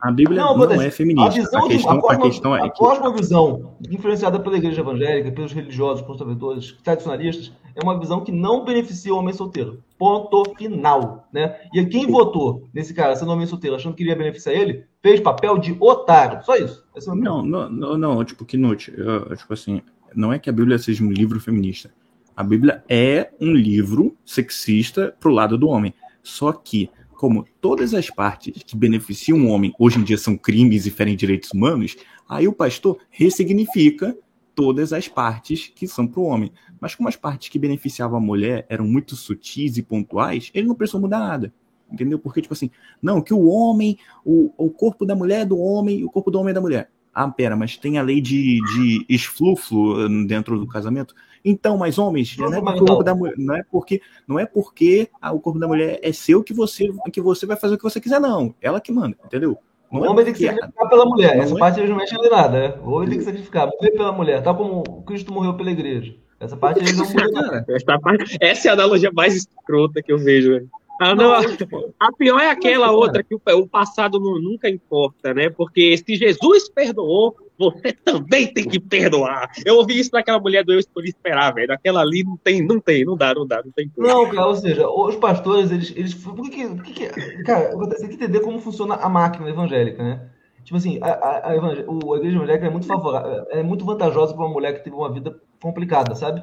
[0.00, 1.56] A Bíblia não, não é feminista.
[1.56, 2.66] A, a questão, de, a, a questão é que...
[2.66, 8.64] A cosmovisão influenciada pela igreja evangélica, pelos religiosos, conservadores, tradicionalistas, é uma visão que não
[8.64, 9.82] beneficia o homem solteiro.
[9.98, 11.28] Ponto final.
[11.32, 11.56] Né?
[11.72, 15.58] E quem votou nesse cara, sendo homem solteiro, achando que iria beneficiar ele, fez papel
[15.58, 16.44] de otário.
[16.44, 16.84] Só isso.
[16.94, 18.92] É não, não, não, não, tipo, que note.
[19.36, 19.82] Tipo assim,
[20.14, 21.90] não é que a Bíblia seja um livro feminista.
[22.36, 25.94] A Bíblia é um livro sexista pro lado do homem.
[26.22, 30.84] Só que como todas as partes que beneficiam o homem hoje em dia são crimes
[30.84, 31.96] e ferem direitos humanos,
[32.28, 34.16] aí o pastor ressignifica
[34.54, 36.52] todas as partes que são para o homem.
[36.80, 40.74] Mas como as partes que beneficiavam a mulher eram muito sutis e pontuais, ele não
[40.74, 41.52] precisou mudar nada.
[41.90, 42.18] Entendeu?
[42.18, 46.04] Porque, tipo assim, não, que o homem, o, o corpo da mulher é do homem
[46.04, 46.90] o corpo do homem é da mulher.
[47.12, 51.14] Ah, pera, mas tem a lei de, de esfluflo dentro do casamento?
[51.44, 54.46] Então, mais homens, não, é porque o corpo da mulher, não é porque não é
[54.46, 57.76] porque ah, o corpo da mulher é seu que você que você vai fazer o
[57.76, 58.54] que você quiser, não.
[58.60, 59.58] Ela que manda, entendeu?
[59.94, 61.38] Não o é homem tem que se sacrificar pela mulher.
[61.38, 61.58] Essa é...
[61.58, 62.74] parte eles não mexem em nada, né?
[62.84, 66.16] O homem tem que sacrificar, morrer pela mulher, tal como Cristo morreu pela igreja.
[66.40, 67.64] Essa parte eles não mudam.
[67.70, 70.50] Essa, parte, essa é a analogia mais escrota que eu vejo.
[70.50, 70.66] Né?
[71.00, 75.48] Ah, não, não, a pior é aquela outra que o, passado não, nunca importa, né?
[75.48, 79.50] Porque se Jesus perdoou, você também tem que perdoar.
[79.64, 81.72] Eu ouvi isso daquela mulher do Eu Escolhi Esperar, velho.
[81.72, 83.90] Aquela ali não tem, não tem, não dá, não dá, não tem.
[83.96, 85.92] Não, cara, ou seja, os pastores, eles.
[85.96, 87.08] eles por que, por que,
[87.44, 90.30] cara, você tem que entender como funciona a máquina evangélica, né?
[90.64, 91.56] Tipo assim, a, a, a, a
[92.16, 95.38] igreja evangélica é muito favorável, é muito vantajosa para uma mulher que teve uma vida
[95.60, 96.42] complicada, sabe?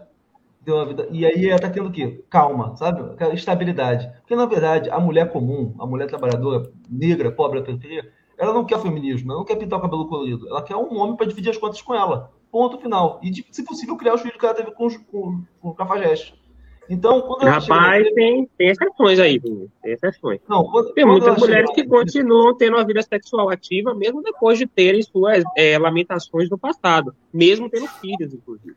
[0.63, 2.23] Teve uma vida, e aí ela tá tendo o quê?
[2.29, 3.01] Calma, sabe?
[3.33, 4.11] Estabilidade.
[4.21, 8.11] Porque, na verdade, a mulher comum, a mulher trabalhadora, negra, pobre periferia,
[8.41, 10.47] ela não quer feminismo, ela não quer pintar o cabelo colorido.
[10.49, 12.31] Ela quer um homem para dividir as contas com ela.
[12.51, 13.19] Ponto final.
[13.23, 15.73] E, de- se possível, criar os filhos que ela teve com, os- com, com o
[15.73, 16.39] Cafajeste.
[16.89, 20.41] Então, quando ela chega- Rapaz, tem, tem exceções aí, tem exceções.
[20.49, 24.21] Não, quando- tem quando muitas mulheres chega- que continuam tendo uma vida sexual ativa, mesmo
[24.21, 28.75] depois de terem suas é, lamentações do passado, mesmo tendo filhos, inclusive.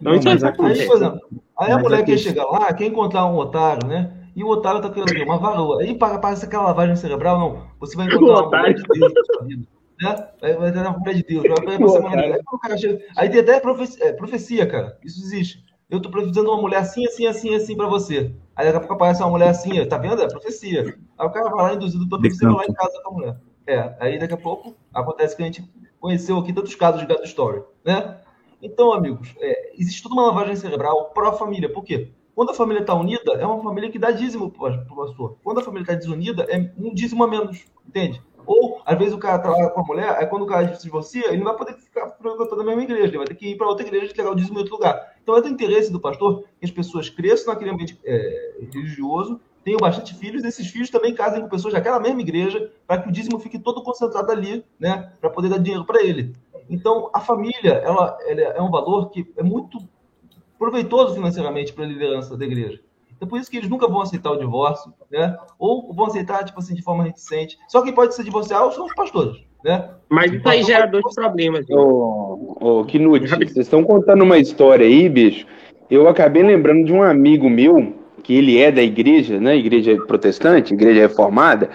[0.00, 1.20] Então, Não, isso mas aqui- Aí, por exemplo,
[1.58, 4.23] aí a Mas mulher quer chegar lá, quer encontrar um otário, né?
[4.34, 5.82] E o otário tá querendo uma varoa.
[5.82, 7.66] Aí para- aquela lavagem cerebral, não.
[7.80, 9.66] Você vai encontrar uma mulher de Deus na sua vida.
[10.00, 10.28] Né?
[10.40, 11.42] Vai, vai ter uma mulher de Deus.
[11.42, 13.06] Vai, vai, mulher.
[13.16, 14.98] Aí, tem até profecia, é, profecia, cara.
[15.04, 15.64] Isso existe.
[15.88, 18.34] Eu tô profetizando uma mulher assim, assim, assim, assim pra você.
[18.56, 20.22] Aí daqui a pouco aparece uma mulher assim, tá vendo?
[20.22, 20.96] É profecia.
[21.18, 23.36] Aí o cara vai lá induzido pela profecia vai lá em casa com a mulher.
[23.66, 25.64] É, aí daqui a pouco acontece que a gente
[26.00, 28.18] conheceu aqui tantos casos de gato story, né?
[28.62, 31.70] Então, amigos, é, existe toda uma lavagem cerebral pró-família.
[31.72, 32.12] Por quê?
[32.34, 35.36] Quando a família está unida, é uma família que dá dízimo para o pastor.
[35.42, 38.20] Quando a família está desunida, é um dízimo a menos, entende?
[38.46, 40.82] Ou, às vezes, o cara está lá com a mulher, aí quando o cara se
[40.82, 43.56] divorcia, ele não vai poder ficar frequentando a mesma igreja, ele vai ter que ir
[43.56, 45.14] para outra igreja e entregar o dízimo em outro lugar.
[45.22, 49.78] Então, é do interesse do pastor que as pessoas cresçam naquele ambiente é, religioso, tenham
[49.78, 53.12] bastante filhos, e esses filhos também casem com pessoas daquela mesma igreja, para que o
[53.12, 55.12] dízimo fique todo concentrado ali, né?
[55.20, 56.34] Para poder dar dinheiro para ele.
[56.68, 59.78] Então, a família, ela, ela é um valor que é muito
[60.64, 62.80] proveitoso financeiramente para a liderança da igreja.
[63.14, 65.36] Então, por isso que eles nunca vão aceitar o divórcio, né?
[65.58, 67.58] Ou vão aceitar, tipo assim, de forma reticente.
[67.68, 69.90] Só quem pode se divorciar são os pastores, né?
[70.08, 71.66] Mas isso aí gera dois problemas.
[71.70, 75.46] Ô, ô Knut, vocês estão contando uma história aí, bicho.
[75.90, 79.54] Eu acabei lembrando de um amigo meu, que ele é da igreja, né?
[79.54, 81.70] Igreja protestante, igreja reformada,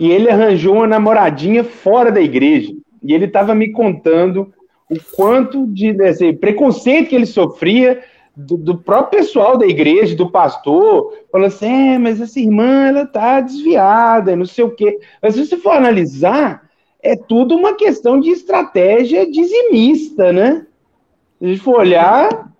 [0.00, 2.72] e ele arranjou uma namoradinha fora da igreja.
[3.02, 4.52] E ele estava me contando
[4.90, 8.02] o quanto de assim, preconceito que ele sofria
[8.36, 13.06] do, do próprio pessoal da igreja, do pastor, falando assim, é, mas essa irmã, ela
[13.06, 14.98] tá desviada, não sei o quê.
[15.22, 16.68] Mas se você for analisar,
[17.02, 20.66] é tudo uma questão de estratégia dizimista, né?
[21.38, 22.52] Se a gente for olhar.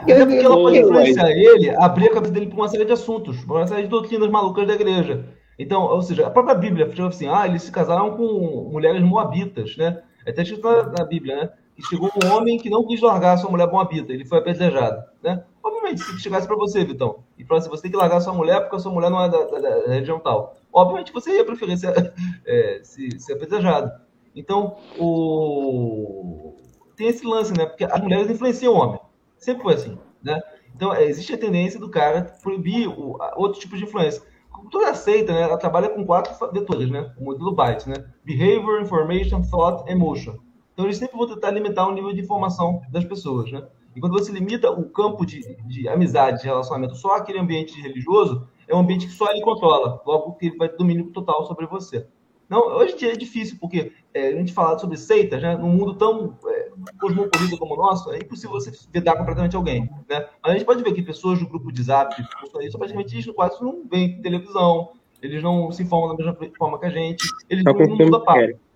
[0.00, 3.44] Até porque ela pode influenciar ele, abrir a cabeça dele para uma série de assuntos,
[3.44, 5.24] para uma série de doutrinas malucas da igreja.
[5.58, 9.76] Então, ou seja, a própria Bíblia chegou assim, ah, eles se casaram com mulheres moabitas,
[9.76, 10.02] né?
[10.24, 11.50] É até escrito na, na Bíblia, né?
[11.78, 15.00] Que chegou um homem que não quis largar a sua mulher moabita, ele foi apedrejado,
[15.22, 15.44] né?
[15.62, 18.60] Obviamente, se chegasse para você, Vitão, e falasse, você tem que largar a sua mulher
[18.62, 20.56] porque a sua mulher não é da, da- da região tal.
[20.72, 22.12] Obviamente, você ia preferir ser,
[22.44, 23.92] é, se- ser apedrejado.
[24.34, 26.56] Então, o...
[26.96, 27.66] tem esse lance, né?
[27.66, 29.00] Porque as mulheres influenciam o homem.
[29.38, 30.40] Sempre foi assim, né?
[30.74, 34.22] Então, é, existe a tendência do cara proibir o, a- outros tipos de influência.
[34.52, 35.42] A cultura aceita, né?
[35.42, 37.12] Ela trabalha com quatro vetores, né?
[37.18, 37.94] O modelo Bytes, né?
[38.24, 40.36] Behavior, Information, Thought, Emotion.
[40.78, 43.66] Então, eles sempre vão tentar limitar o nível de informação das pessoas, né?
[43.96, 48.46] E quando você limita o campo de, de amizade, de relacionamento só aquele ambiente religioso,
[48.68, 51.66] é um ambiente que só ele controla, logo que ele vai ter domínio total sobre
[51.66, 52.06] você.
[52.48, 55.56] Não, hoje em dia é difícil, porque é, a gente fala sobre seitas, né?
[55.56, 56.68] Num mundo tão é,
[57.00, 60.28] cosmopolita como o nosso, é impossível você vedar completamente alguém, né?
[60.40, 62.14] Mas a gente pode ver que pessoas do grupo de zap,
[62.62, 66.86] isso praticamente eles quase não veem televisão, eles não se informam da mesma forma que
[66.86, 68.67] a gente, eles Só não, não confirma mudam que papo.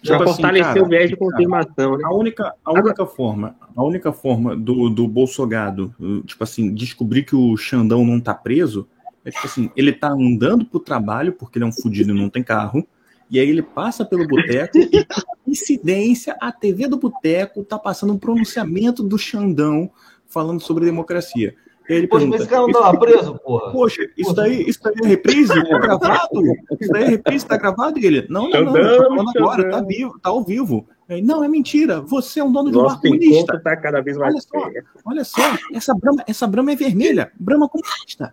[0.00, 0.18] Querem.
[0.18, 2.04] Tipo Pra assim, fortalecer cara, o viés de confirmação, né?
[2.04, 7.24] A única, a única forma, a única forma do, do Bolsogado, uh, tipo assim, descobrir
[7.24, 8.88] que o Xandão não tá preso,
[9.24, 12.30] é tipo assim, ele tá andando pro trabalho, porque ele é um fudido e não
[12.30, 12.86] tem carro,
[13.30, 18.12] e aí ele passa pelo boteco e, por coincidência, a TV do boteco tá passando
[18.12, 19.90] um pronunciamento do Xandão
[20.26, 21.54] falando sobre democracia.
[21.90, 23.72] E ele Poxa, pergunta, mas esse cara não tá lá preso, porra.
[23.72, 25.68] Poxa, isso daí, isso daí é reprise?
[25.68, 26.42] Tá gravado?
[26.80, 27.46] Isso daí é reprise?
[27.46, 27.98] Tá gravado?
[27.98, 30.86] E ele, não, não, não, tô falando agora, tá vivo, tá ao vivo.
[31.08, 33.58] Aí, não, é mentira, você é um dono de um bar comunista.
[33.58, 34.70] tá cada vez mais Olha só,
[35.04, 35.42] olha só,
[35.74, 38.32] essa brama, essa brama é vermelha, brama comunista.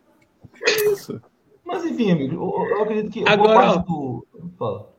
[0.68, 1.20] É isso.
[1.66, 4.24] Mas enfim, amigo, eu, eu acredito que Agora, do.
[4.60, 4.97] Fala.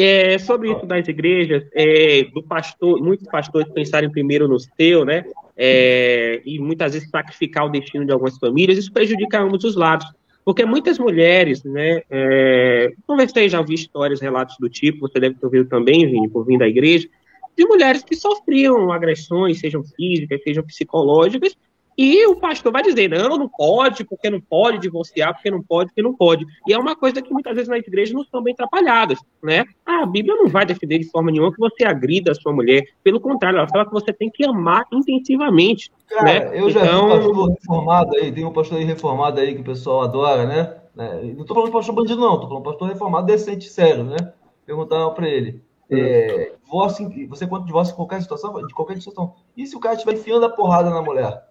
[0.00, 5.24] É, sobre isso das igrejas, é, do pastor, muitos pastores pensarem primeiro no seu, né?
[5.56, 10.06] É, e muitas vezes sacrificar o destino de algumas famílias, isso prejudica ambos os lados.
[10.44, 12.02] Porque muitas mulheres, né?
[12.08, 16.46] É, conversei, já ouvi histórias, relatos do tipo, você deve ter ouvido também, Vini, por
[16.46, 17.08] vir da igreja,
[17.56, 21.56] de mulheres que sofriam agressões, sejam físicas, sejam psicológicas,
[21.98, 25.88] E o pastor vai dizer, não, não pode, porque não pode divorciar, porque não pode,
[25.88, 26.46] porque não pode.
[26.68, 29.64] E é uma coisa que muitas vezes nas igrejas não estão bem atrapalhadas, né?
[29.84, 32.84] A Bíblia não vai defender de forma nenhuma que você agrida a sua mulher.
[33.02, 35.90] Pelo contrário, ela fala que você tem que amar intensivamente.
[36.08, 36.50] Cara, né?
[36.60, 37.08] eu já então...
[37.08, 40.46] vi um pastor reformado aí, tem um pastor aí reformado aí que o pessoal adora,
[40.46, 40.76] né?
[40.96, 44.04] É, não tô falando de pastor bandido, não, tô falando de pastor reformado decente, sério,
[44.04, 44.16] né?
[44.64, 45.60] Perguntaram para ele.
[45.90, 49.34] É, divórcio, você quanto divórcio em qualquer situação, de qualquer situação.
[49.56, 51.47] E se o cara estiver enfiando a porrada na mulher?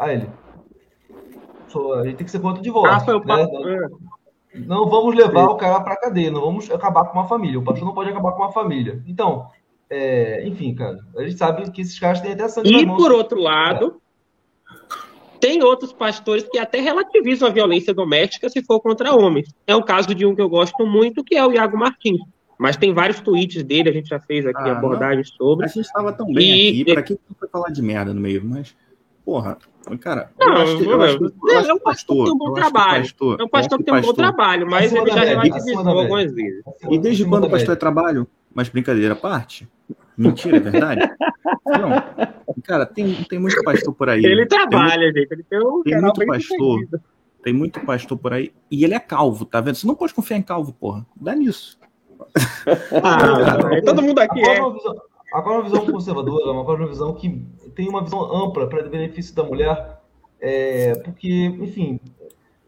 [0.00, 0.30] Aí ele.
[1.98, 2.96] A gente tem que ser contra o divórcio.
[2.96, 3.46] Ah, foi o né?
[4.54, 7.60] não, não vamos levar o cara para cadeia, não vamos acabar com uma família.
[7.60, 9.00] O pastor não pode acabar com uma família.
[9.06, 9.46] Então,
[9.88, 13.40] é, enfim, cara, a gente sabe que esses caras têm até sangue E por outro
[13.40, 14.00] lado,
[14.70, 15.38] é.
[15.38, 19.54] tem outros pastores que até relativizam a violência doméstica se for contra homens.
[19.66, 22.20] É o caso de um que eu gosto muito, que é o Iago Martins.
[22.58, 25.66] Mas tem vários tweets dele, a gente já fez aqui ah, abordagens sobre.
[25.66, 26.82] A gente estava tão bem e...
[26.82, 28.44] aqui, para que foi falar de merda no meio?
[28.44, 28.76] Mas,
[29.24, 29.56] porra,
[30.00, 32.32] cara, não, eu acho que, eu acho que, eu acho é um pastor que tem
[32.32, 33.02] um bom trabalho.
[33.02, 36.62] Pastor, é um pastor que tem um bom trabalho, mas ele já relativizou algumas vezes.
[36.90, 38.26] E desde quando o pastor é trabalho?
[38.54, 39.68] Mas brincadeira à parte?
[40.16, 41.00] Mentira, é verdade?
[41.66, 42.30] Não.
[42.64, 44.24] Cara, tem, tem muito pastor por aí.
[44.24, 45.32] Ele trabalha, tem gente.
[45.32, 46.80] Ele tem, um tem muito pastor.
[47.42, 48.52] Tem muito pastor por aí.
[48.70, 49.76] E ele é calvo, tá vendo?
[49.76, 51.06] Você não pode confiar em calvo, porra.
[51.16, 51.78] Dá nisso.
[53.02, 54.60] Ah, todo mundo aqui é.
[55.32, 57.42] Agora uma visão conservadora, agora uma visão que
[57.74, 60.00] tem uma visão ampla para o benefício da mulher,
[60.40, 62.00] é, porque, enfim,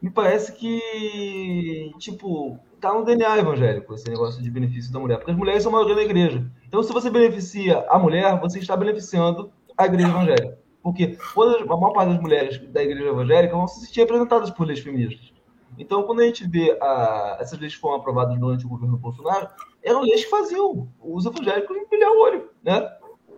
[0.01, 5.31] me parece que, tipo, tá no DNA evangélico esse negócio de benefício da mulher, porque
[5.31, 6.45] as mulheres são a maioria da igreja.
[6.67, 10.59] Então, se você beneficia a mulher, você está beneficiando a igreja evangélica.
[10.81, 14.81] Porque a maior parte das mulheres da igreja evangélica vão se sentir representadas por leis
[14.81, 15.31] feministas.
[15.77, 19.47] Então, quando a gente vê a, essas leis que foram aprovadas durante o governo Bolsonaro,
[19.81, 22.91] eram leis que faziam os evangélicos empilhar o olho, né?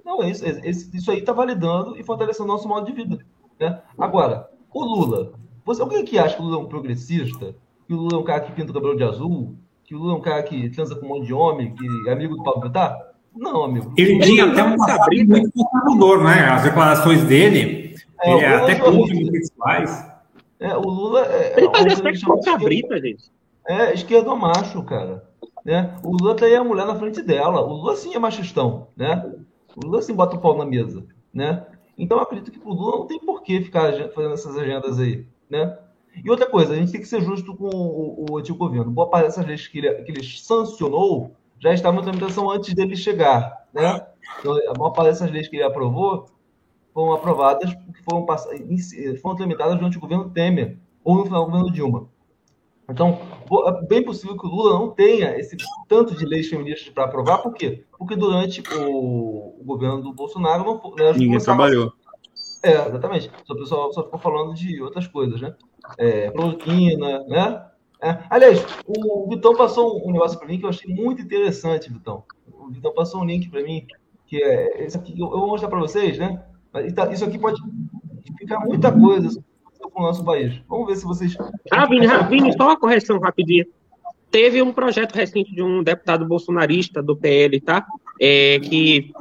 [0.05, 3.17] Não, é isso, é, isso aí está validando e fortalecendo o nosso modo de vida.
[3.59, 3.81] Né?
[3.97, 5.33] Agora, o Lula.
[5.65, 7.55] Você, alguém que acha que o Lula é um progressista?
[7.87, 9.55] Que o Lula é um cara que pinta o cabelo de azul?
[9.83, 11.73] Que o Lula é um cara que transa com um monte de homem?
[11.73, 12.95] Que é amigo do Pablo Vittar?
[13.35, 13.93] Não, amigo.
[13.97, 16.49] Ele tinha até um passado muito conservador, né?
[16.49, 20.11] As declarações dele, é, ele é até contra os faz.
[20.59, 21.57] É, o Lula é.
[21.57, 23.31] Ele fazia sexo com cabrita, gente.
[23.67, 25.23] É, esquerdo macho, cara.
[25.65, 25.95] Né?
[26.03, 27.61] O Lula tem a mulher na frente dela.
[27.61, 29.33] O Lula sim é machistão, né?
[29.75, 31.65] O Lula sim bota o pau na mesa, né?
[31.97, 35.25] Então eu acredito que o Lula não tem por que ficar fazendo essas agendas aí,
[35.49, 35.77] né?
[36.23, 38.91] E outra coisa, a gente tem que ser justo com o, o antigo governo.
[38.91, 42.95] Boa parte dessas leis que ele, que ele sancionou já estavam em tramitação antes dele
[42.95, 44.05] chegar, né?
[44.39, 46.27] Então, a maior parte dessas leis que ele aprovou
[46.93, 48.25] foram aprovadas foram,
[49.21, 52.09] foram tramitadas durante o governo Temer ou no final do governo Dilma.
[52.89, 53.19] Então,
[53.67, 55.57] é bem possível que o Lula não tenha esse
[55.87, 57.83] tanto de leis feministas para aprovar, por quê?
[57.97, 61.93] Porque durante o, o governo do Bolsonaro não né, ninguém trabalhou.
[62.63, 63.31] É, exatamente.
[63.43, 65.55] Só o pessoal só ficou falando de outras coisas, né?
[65.97, 67.65] É, cloroquina, né?
[68.01, 68.19] É.
[68.29, 72.23] Aliás, o Vitão passou um negócio para mim que eu achei muito interessante, Vitão.
[72.47, 73.85] O Vitão passou um link para mim,
[74.27, 76.43] que é esse aqui, eu vou mostrar para vocês, né?
[76.93, 77.59] Tá, isso aqui pode
[78.23, 79.43] explicar muita coisa
[79.89, 80.61] com o nosso país.
[80.67, 81.37] Vamos ver se vocês.
[81.71, 83.65] Ah, Vini, Vini, só uma correção rapidinha.
[84.31, 87.85] Teve um projeto recente de um deputado bolsonarista do PL, tá?
[88.19, 89.11] É, que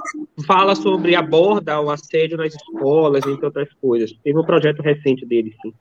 [0.47, 4.13] fala sobre aborda o assédio nas escolas, entre outras coisas.
[4.25, 5.73] Teve um projeto recente dele, sim.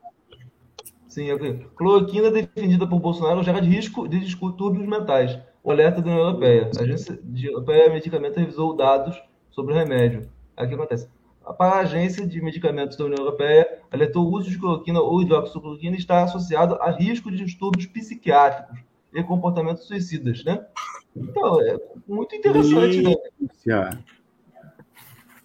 [1.07, 1.67] Sim, ok.
[1.75, 5.39] Cloroquina defendida por Bolsonaro gera de risco de distúrbios mentais.
[5.63, 6.71] O alerta da União Europeia.
[6.75, 9.21] A Agência Europeia de Medicamento revisou dados
[9.51, 10.27] sobre o remédio.
[10.57, 11.07] O que acontece?
[11.51, 15.97] Para a Agência de Medicamentos da União Europeia, alertou o uso de cloroquina ou hidroxicloroquina
[15.97, 18.79] está associado a risco de distúrbios psiquiátricos
[19.13, 20.65] e comportamentos suicidas, né?
[21.15, 21.77] Então, é
[22.07, 23.13] muito interessante, né?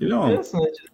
[0.01, 0.85] Interessante.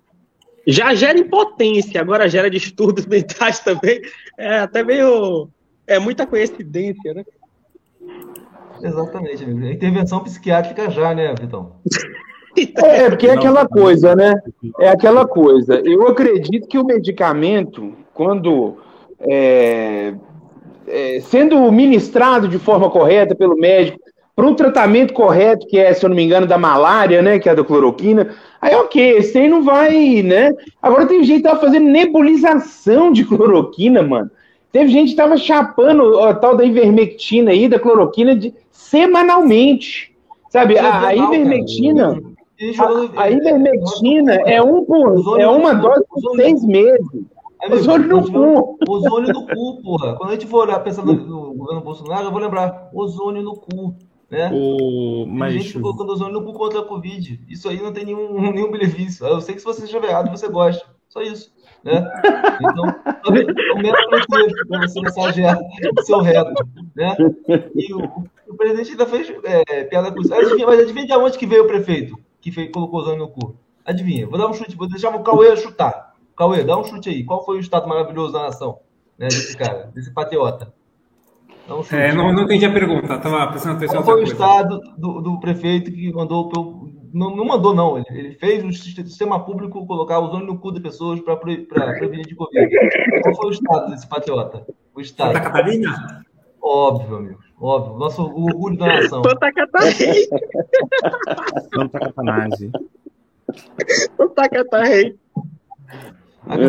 [0.66, 4.00] Já gera impotência, agora gera distúrbios mentais também.
[4.38, 5.50] É até meio.
[5.86, 7.24] É muita coincidência, né?
[8.82, 9.66] Exatamente, amigo.
[9.66, 11.76] Intervenção psiquiátrica já, né, Vitão?
[12.56, 14.34] É, porque é aquela coisa, né?
[14.78, 15.80] É aquela coisa.
[15.84, 18.76] Eu acredito que o medicamento, quando
[19.20, 20.14] é,
[20.86, 23.98] é, sendo ministrado de forma correta pelo médico,
[24.36, 27.38] para um tratamento correto, que é, se eu não me engano, da malária, né?
[27.38, 30.52] Que é a da cloroquina, aí ok, esse aí não vai, né?
[30.82, 34.30] Agora tem gente que tava fazendo nebulização de cloroquina, mano.
[34.72, 40.12] Teve gente que tava chapando a tal da ivermectina aí, da cloroquina, de, semanalmente.
[40.50, 42.14] Sabe, a, a ivermectina.
[42.14, 42.33] Cara
[43.16, 47.06] a, a ivermectina é, um por, é uma dose por seis meses.
[47.62, 48.78] É ozônio no cu.
[48.88, 50.16] Ozônio no cu, porra.
[50.16, 53.96] Quando a gente for olhar pensando no governo Bolsonaro, eu vou lembrar ozônio no cu.
[54.30, 54.50] Né?
[54.52, 55.26] O...
[55.26, 55.52] Mas...
[55.52, 57.40] Tem gente colocando ozônio no cu contra a Covid.
[57.48, 59.26] Isso aí não tem nenhum, nenhum benefício.
[59.26, 60.84] Eu sei que se você estiver errado, você gosta.
[61.08, 61.52] Só isso.
[61.82, 62.06] Né?
[62.60, 62.84] Então,
[63.26, 65.58] o mesmo pretexto para você massagear
[65.98, 66.66] o seu reto.
[66.94, 67.16] Né?
[67.74, 68.00] E o,
[68.48, 70.30] o presidente ainda fez é, piada com isso.
[70.30, 73.56] Mas adivinha de onde que veio o prefeito que fez, colocou o no cu?
[73.86, 74.26] Adivinha?
[74.26, 76.12] Vou dar um chute, vou deixar o Cauê chutar.
[76.36, 77.24] Cauê, dá um chute aí.
[77.24, 78.80] Qual foi o estado maravilhoso da nação?
[79.18, 80.74] Né, desse cara, desse patriota?
[81.66, 84.02] Um é, não, não entendi a pergunta, estava prestando atenção.
[84.02, 86.90] Qual foi o estado do, do, prefeito que mandou pelo.
[87.14, 87.96] Não, não mandou, não.
[87.96, 92.34] Ele, ele, fez o sistema público colocar ozônio no cu de pessoas para prevenir de
[92.34, 92.68] Covid.
[93.22, 94.66] Qual foi o estado desse patriota?
[94.94, 95.32] O estado.
[95.32, 96.24] Santa Catarina?
[96.60, 97.43] Óbvio, amigo.
[97.60, 97.98] Óbvio.
[97.98, 99.22] Nosso o orgulho da nação.
[99.22, 100.14] Santa Catarina.
[101.74, 102.70] Santa Catarina.
[104.16, 105.14] Santa Catarina.
[106.46, 106.60] É,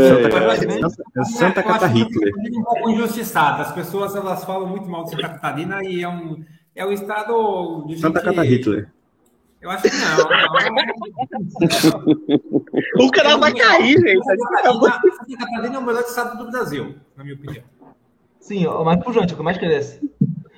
[1.19, 2.33] é, Santa Catarina Hitler.
[2.57, 3.61] um pouco injustiçado.
[3.61, 7.85] As pessoas elas falam muito mal de Santa Catarina e é um, é um estado
[7.87, 8.25] de Santa gente...
[8.25, 8.89] Catarina Hitler.
[9.61, 10.17] Eu acho que não.
[12.97, 13.05] não.
[13.07, 14.23] o cara vai cair, gente.
[14.23, 17.63] Santa Catarina é o melhor estado do Brasil, na minha opinião.
[18.39, 19.99] Sim, o mais pujante, é o que mais cresce.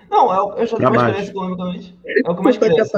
[0.09, 1.99] Não, é o, é o que mais cresce economicamente.
[2.05, 2.95] É o que mais cresce.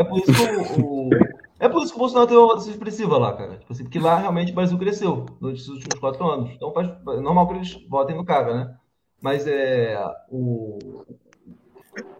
[0.00, 1.10] É por isso que o, o
[1.58, 3.56] é por isso que o Bolsonaro teve uma votação expressiva lá, cara.
[3.56, 6.50] Tipo assim, porque lá realmente o Brasil cresceu nos últimos quatro anos.
[6.50, 8.76] Então faz, é normal que eles votem no cara, né?
[9.20, 9.98] Mas é.
[10.30, 10.78] O...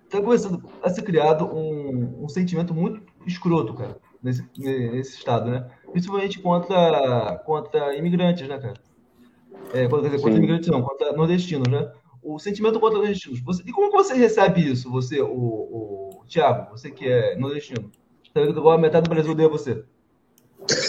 [0.04, 5.68] Está começando a ser criado um, um sentimento muito escroto, cara, nesse, nesse estado, né?
[5.90, 8.74] Principalmente contra, contra imigrantes, né, cara?
[9.74, 11.92] É, contra, quer dizer, contra imigrantes não, contra nordestinos, né?
[12.28, 13.40] O sentimento contra nordestinos.
[13.40, 17.90] Você, e como que você recebe isso, você, o, o Tiago, você que é nordestino?
[18.34, 19.84] Igual metade do Brasil odeia você.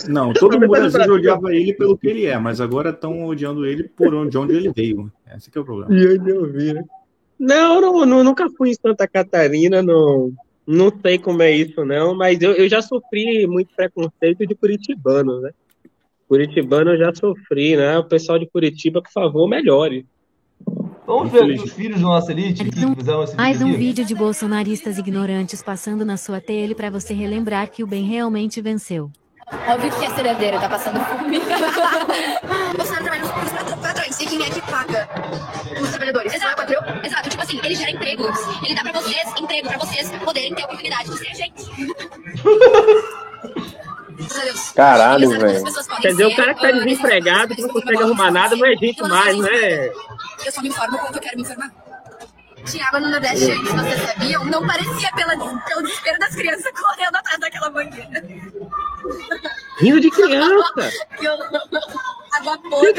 [0.10, 3.84] Não, todo mundo Brasil odiava ele pelo que ele é, mas agora estão odiando ele
[3.84, 5.12] por onde, onde ele veio.
[5.36, 5.94] Esse que é o problema.
[5.94, 6.84] E onde eu vi, né?
[7.40, 10.34] Não, não, não, nunca fui em Santa Catarina, não,
[10.66, 15.40] não sei como é isso, não, mas eu, eu já sofri muito preconceito de curitibano,
[15.40, 15.52] né?
[16.28, 18.00] Curitibano eu já sofri, né?
[18.00, 20.06] O pessoal de Curitiba, por favor, melhore.
[21.08, 24.97] Vamos ver os filhos da nossa elite que fizeram esse Mais um vídeo de bolsonaristas
[24.97, 29.10] ignorantes passando na sua tele para você relembrar que o bem realmente venceu.
[29.70, 31.39] Óbvio que é ser herdeiro, tá passando fome.
[32.76, 33.32] Bolsonaro trabalha nos
[33.82, 34.20] patrões.
[34.20, 35.08] E quem é que paga
[35.82, 36.34] os trabalhadores?
[36.34, 36.82] Exato, patrão.
[37.01, 37.30] Exato.
[37.30, 38.38] Tipo assim, ele gera empregos.
[38.66, 41.64] Ele dá pra vocês emprego, pra vocês poderem ter a oportunidade de ser gente.
[44.76, 45.63] Caralho, velho.
[46.01, 49.01] Quer dizer, o cara que tá desempregado, que não consegue arrumar nada, não é gente
[49.01, 49.88] mais, né?
[50.45, 51.72] Eu só me informo quando eu quero me informar.
[52.65, 54.45] Tinha água no Nordeste antes, vocês sabiam?
[54.45, 58.24] Não parecia pela, pelo desespero das crianças correndo atrás daquela mangueira.
[59.80, 60.91] Rindo de criança!
[62.34, 62.93] água podre.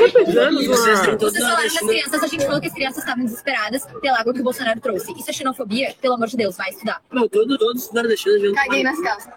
[0.66, 4.40] Vocês falaram das crianças, a gente falou que as crianças estavam desesperadas pela água que
[4.40, 5.12] o Bolsonaro trouxe.
[5.12, 5.94] Isso é xenofobia?
[6.00, 7.02] Pelo amor de Deus, vai estudar.
[7.10, 8.54] Não, todo, todos nordestinos...
[8.54, 9.28] Caguei nas calças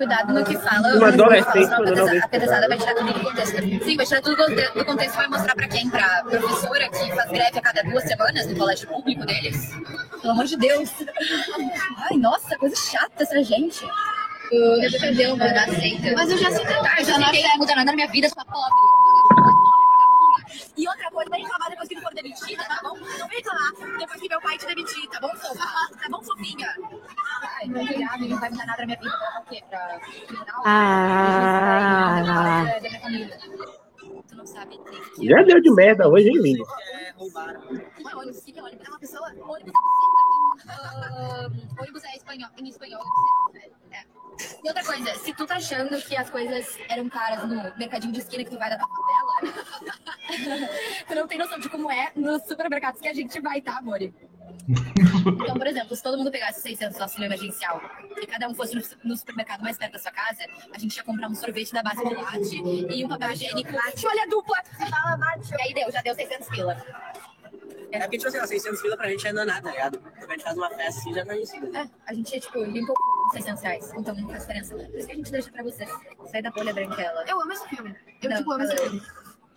[0.00, 0.96] cuidado no que fala.
[0.96, 3.84] Uma adolescente a pesada vai tirar tudo do contexto.
[3.84, 5.90] Sim, vai tirar tudo do contexto e vai mostrar pra quem?
[5.90, 9.70] Pra professora que faz greve a cada duas semanas no colégio público deles?
[10.22, 10.90] Pelo amor de Deus.
[12.10, 13.86] Ai, nossa, coisa chata essa gente.
[14.50, 16.12] Eu defendeu, mano, aceita.
[16.14, 18.44] Mas eu já sei tentar, eu já não vai mudar nada na minha vida, sua
[18.44, 19.29] pobre.
[20.76, 22.96] E outra coisa, vem reclamar depois que não for demitida, tá bom?
[22.96, 25.66] Não vem reclamar depois que meu pai te demitir, tá bom, fofa?
[26.00, 26.74] Tá bom, fofinha?
[27.60, 27.84] Ai, não
[28.28, 29.18] não vai mudar nada na minha vida.
[29.18, 29.62] Pra quê?
[29.68, 30.62] Pra criminal?
[30.64, 32.66] Ah, não.
[32.66, 33.38] Da minha família.
[34.28, 34.80] Tu não sabe.
[35.22, 36.64] Já deu de merda hoje, hein, lindo?
[36.82, 37.60] É, roubaram.
[37.60, 38.86] Não é ônibus, é ônibus?
[38.86, 39.28] É uma pessoa.
[39.28, 39.72] Ônibus é
[41.80, 43.02] ônibus é espanhol, em espanhol.
[43.54, 43.70] É.
[44.62, 48.20] E outra coisa, se tu tá achando que as coisas eram caras no mercadinho de
[48.20, 49.54] esquina que tu vai da tua favela,
[51.08, 54.00] tu não tem noção de como é nos supermercados que a gente vai, tá, amor?
[54.02, 57.80] Então, por exemplo, se todo mundo pegasse 600 no auxílio emergencial
[58.20, 61.28] e cada um fosse no supermercado mais perto da sua casa, a gente ia comprar
[61.28, 62.62] um sorvete da base de latte
[62.94, 63.70] e um papel higiênico.
[64.06, 64.58] Olha dupla!
[64.78, 66.84] E aí deu, já deu 600 pila.
[67.92, 69.98] É porque, tipo assim, 600 pila pra gente ainda não é nada, tá ligado?
[69.98, 71.76] Quando a gente faz uma festa assim, já tá vencido.
[71.76, 72.92] É, a gente, tipo, limpa
[73.32, 74.74] 600 reais, então não faz diferença.
[74.74, 75.90] Por isso que a gente deixa pra vocês.
[76.30, 77.24] Sai da bolha branquela.
[77.28, 77.96] Eu amo esse filme.
[78.22, 79.02] Eu, não, tipo, amo esse filme.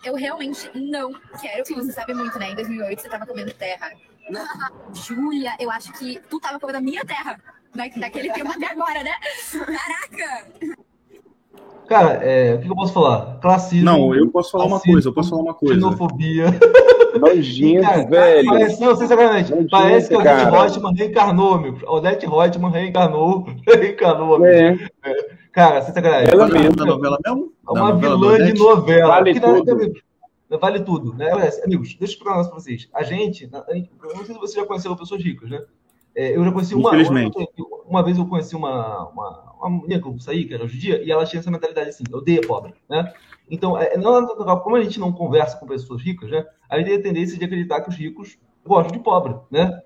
[0.04, 2.50] Eu realmente não quero, que você sabe muito, né?
[2.50, 3.92] Em 2008 você tava comendo terra.
[4.92, 7.40] Júlia, eu acho que tu tava comendo a minha terra.
[7.74, 9.12] Daquele filme até agora, né?
[9.50, 10.83] Caraca!
[11.88, 13.38] Cara, é, o que eu posso falar?
[13.40, 13.84] Classismo.
[13.84, 15.74] Não, eu posso falar uma coisa, eu posso falar uma coisa.
[15.74, 16.46] Xenofobia.
[17.18, 18.48] Nojento, velho.
[18.48, 21.78] Parece, não, sinceramente, Nojento, parece que o Odete Reutemann reencarnou, meu.
[21.86, 23.46] Odete Reutemann reencarnou.
[23.66, 24.78] reencarnou, é.
[25.04, 25.14] é.
[25.52, 26.32] Cara, sem sacanagem.
[26.32, 27.52] Ela mesmo, da novela mesmo?
[27.68, 29.08] É uma vilã de novela.
[29.08, 29.92] Vale tudo.
[30.60, 31.30] vale tudo, né?
[31.64, 32.88] Amigos, deixa eu explicar um negócio pra vocês.
[32.92, 35.60] A gente, a gente, eu não sei se vocês já conheceram pessoas ricas, né?
[36.16, 37.30] É, eu já conheci uma, uma,
[37.86, 40.80] uma vez eu conheci uma, uma, uma menina que eu saí, que era hoje em
[40.80, 43.12] dia, e ela tinha essa mentalidade assim, eu odeio pobre, né?
[43.50, 46.44] Então, é, não é como a gente não conversa com pessoas ricas, né?
[46.68, 49.82] A gente tem a tendência de acreditar que os ricos gostam de pobre, né?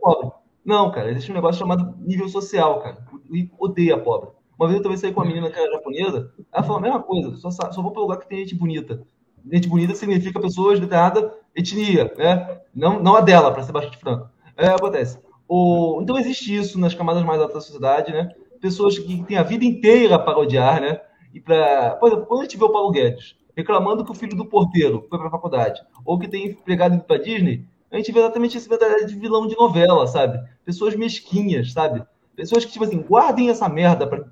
[0.00, 0.30] Pobre.
[0.64, 2.98] Não, cara, existe um negócio chamado nível social, cara.
[3.12, 4.30] O rico odeia pobre.
[4.58, 7.02] Uma vez eu também saí com uma menina que era japonesa, ela falou a mesma
[7.02, 9.02] coisa, só, só vou para lugar que tem gente bonita.
[9.50, 12.60] Gente bonita significa pessoas de determinada etnia, né?
[12.74, 14.28] Não, não a dela, para ser bastante franco.
[14.56, 15.18] É, acontece.
[15.46, 18.30] O, então existe isso nas camadas mais altas da sociedade, né?
[18.60, 21.00] Pessoas que têm a vida inteira para odiar, né?
[21.32, 24.36] E para, por exemplo, quando a gente vê o Paulo Guedes reclamando que o filho
[24.36, 28.12] do porteiro foi para a faculdade, ou que tem empregado indo para Disney, a gente
[28.12, 30.38] vê exatamente esse mentalidade de vilão de novela, sabe?
[30.64, 32.04] Pessoas mesquinhas, sabe?
[32.36, 34.24] Pessoas que, tipo assim, guardem essa merda para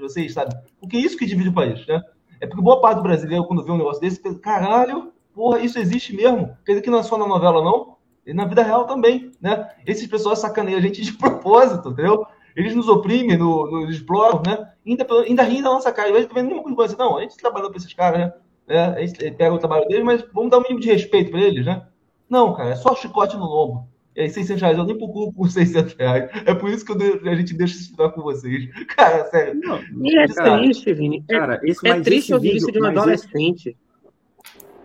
[0.00, 0.56] vocês, sabe?
[0.80, 2.00] Porque é isso que divide o país, né?
[2.40, 5.78] É porque boa parte do brasileiro, quando vê um negócio desse, pensa, caralho, porra, isso
[5.78, 6.56] existe mesmo.
[6.64, 7.96] Quer dizer que não é só na novela, não?
[8.24, 9.68] E na vida real também, né?
[9.84, 12.24] Esses pessoas sacaneiam a gente de propósito, entendeu?
[12.56, 14.68] Eles nos oprimem, no- nos exploram, né?
[14.86, 16.10] Ainda, ainda riem da nossa cara.
[16.10, 16.96] A gente também nenhuma coisa.
[16.96, 18.32] Não, a gente trabalhou para esses caras, né?
[18.68, 21.40] É, a gente pega o trabalho deles, mas vamos dar um mínimo de respeito para
[21.40, 21.82] eles, né?
[22.28, 23.88] Não, cara, é só chicote no lombo.
[24.14, 26.30] E aí, 600 reais, eu nem procuro por 600 reais.
[26.46, 28.68] É por isso que eu a gente deixa estudar com vocês.
[28.94, 29.58] Cara, sério.
[30.02, 31.24] E é Cara, triste, Vini.
[31.28, 33.76] É, cara, esse- é triste ouvir isso de um mas esse- adolescente.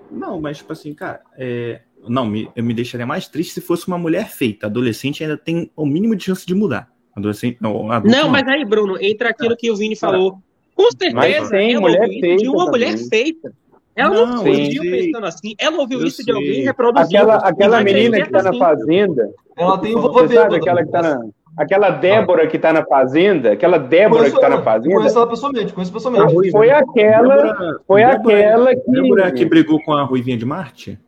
[0.10, 1.82] Não, mas tipo assim, cara, é...
[2.08, 4.68] não, me, eu me deixaria mais triste se fosse uma mulher feita.
[4.68, 6.90] Adolescente ainda tem o mínimo de chance de mudar.
[7.18, 10.38] Adolescente, não, adulto Não, mas aí, Bruno, entra aquilo que o Vini Cara, falou.
[10.76, 13.10] Com certeza, tem ela mulher ouviu isso de uma mulher também.
[13.10, 13.52] feita.
[13.96, 14.80] Ela não, Não, sei.
[14.80, 15.56] pensando assim.
[15.60, 16.62] Ela ouviu Eu isso de alguém sei.
[16.62, 17.18] e reproduziu.
[17.20, 18.60] Aquela, aquela menina que tá na assim.
[18.60, 19.30] fazenda.
[19.58, 21.20] Ela tem um vovô Você sabe aquela que tá na.
[21.58, 25.18] Aquela Débora que tá na fazenda, aquela Débora Conheço que tá na ela, fazenda, Conheço
[25.18, 26.52] ela pessoalmente, conheço pessoalmente.
[26.52, 31.00] foi aquela, Débora- foi Débora- aquela que, Débora que brigou com a Ruivinha de Marte?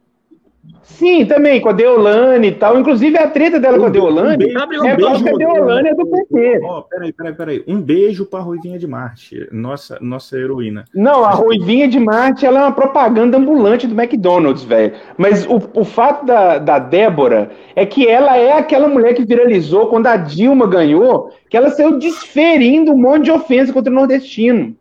[0.98, 4.58] Sim, também com a Deolane e tal, inclusive a treta dela com a Deolane beijo,
[4.60, 6.62] é um porque a beijo, Deolane é do PT.
[6.64, 7.64] Ó, peraí, peraí, peraí.
[7.68, 10.86] Um beijo pra Ruivinha de Marte, nossa, nossa heroína.
[10.94, 14.94] Não, a Ruivinha de Marte, ela é uma propaganda ambulante do McDonald's, velho.
[15.18, 19.88] Mas o, o fato da, da Débora é que ela é aquela mulher que viralizou
[19.88, 24.76] quando a Dilma ganhou, que ela saiu desferindo um monte de ofensa contra o nordestino.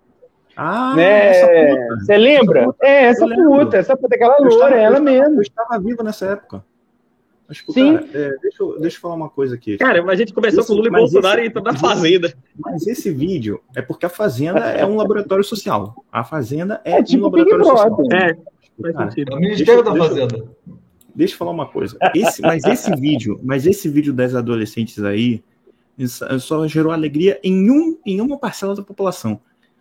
[0.60, 1.86] Ah, né?
[2.00, 2.74] Você lembra?
[2.82, 3.58] É, essa Eu lembro.
[3.60, 5.36] puta, essa puta, aquela Eu loura, estava- é eu ela estava- mesmo.
[5.36, 6.64] Eu estava vivo nessa época.
[7.48, 7.94] Mas, pô, Sim.
[7.96, 9.78] cara, é, deixa, eu, deixa eu falar uma coisa aqui.
[9.78, 11.74] Cara, mas a gente começou Esse- com Lula e mas Bolsonaro esse- e entrou na
[11.74, 12.34] Fazenda.
[12.58, 16.04] Mas esse vídeo é porque a Fazenda é um laboratório social.
[16.12, 17.96] A Fazenda é, É tipo um laboratório Big social.
[17.96, 18.18] Brother.
[18.18, 18.34] É,
[18.82, 19.32] faz Cara, sentido.
[19.32, 20.44] É o Ministério da deixa Fazenda.
[21.14, 21.96] Deixa eu falar uma coisa.
[22.14, 25.42] Esse- mas esse vídeo, mas esse vídeo das adolescentes aí
[25.96, 29.40] isso só gerou alegria em, um, em uma parcela da população.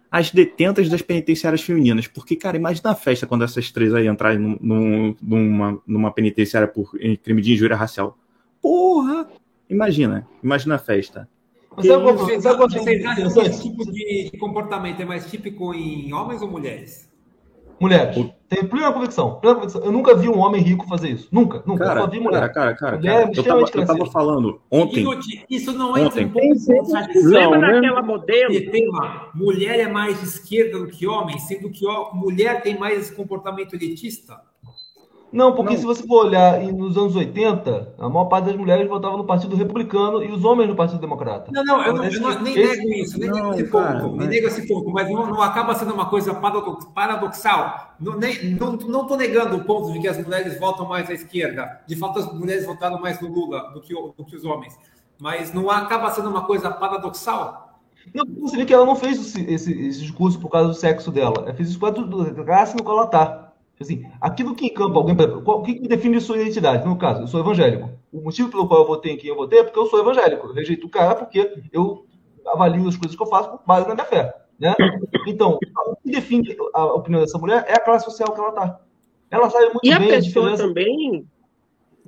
[0.10, 2.08] As detentas das penitenciárias femininas.
[2.08, 6.68] Porque, cara, imagina a festa quando essas três aí entrarem num- num- numa, numa penitenciária
[6.68, 8.18] por em crime de injúria racial.
[8.62, 9.28] Porra!
[9.70, 11.28] Imagina, imagina a festa.
[11.76, 13.50] Mas sabe sabe é vocês acham que interessante?
[13.50, 16.50] esse tipo de comportamento é mais típico em homens ou
[17.80, 18.16] mulheres?
[18.50, 19.84] Tenho plena convicção, plena convicção.
[19.84, 21.28] Eu nunca vi um homem rico fazer isso.
[21.32, 21.84] Nunca, nunca.
[21.84, 22.40] eu Cara, só vi mulher.
[22.40, 25.02] cara, cara, cara, Mulher cara, eu, tava, eu tava falando ontem.
[25.02, 25.20] Igor,
[25.50, 26.32] isso não entra Ontem.
[27.24, 27.74] Lembra né?
[27.74, 28.54] daquela modelo?
[28.54, 32.62] Porque tem uma mulher é mais de esquerda do que homem, sendo que ó, mulher
[32.62, 34.40] tem mais esse comportamento elitista.
[35.32, 35.80] Não, porque Não.
[35.80, 39.56] se você for olhar nos anos 80, a maior parte das mulheres votavam no Partido
[39.58, 41.52] Republicano e os homens no Partido Democrata.
[41.54, 44.00] Não, não, eu, não, eu não- nem esse- nego isso, nem Não, nego esse cara,
[44.00, 47.94] ponto, nem mas- nego esse ponto, mas não, não acaba sendo uma coisa paradox- paradoxal.
[48.00, 51.14] Não, nem, não, não tô negando o ponto de que as mulheres votam mais à
[51.14, 51.82] esquerda.
[51.86, 54.78] De fato, as mulheres votaram mais no Lula do que, do que os homens.
[55.20, 57.80] Mas não acaba sendo uma coisa paradoxal?
[58.14, 61.12] Não, você vê que ela não fez esse, esse- esse discurso por causa do sexo
[61.12, 61.34] dela.
[61.40, 63.47] Ela fez isso por causa do- da classe no qual ela tá.
[63.80, 66.86] Assim, aquilo que encampa alguém, qual- o que define sua identidade?
[66.88, 67.90] No caso, eu sou evangélico.
[68.12, 70.48] O motivo pelo qual eu votei em quem eu votei é porque eu sou evangélico.
[70.48, 72.06] Eu rejeito o cara porque eu
[72.48, 74.34] avalio as coisas que eu faço com base na minha fé.
[74.60, 74.74] Né?
[75.28, 78.80] Então, o que define a opinião dessa mulher é a classe social que ela tá.
[79.30, 80.64] Ela sabe muito E a bem a pessoa diferença.
[80.68, 81.28] também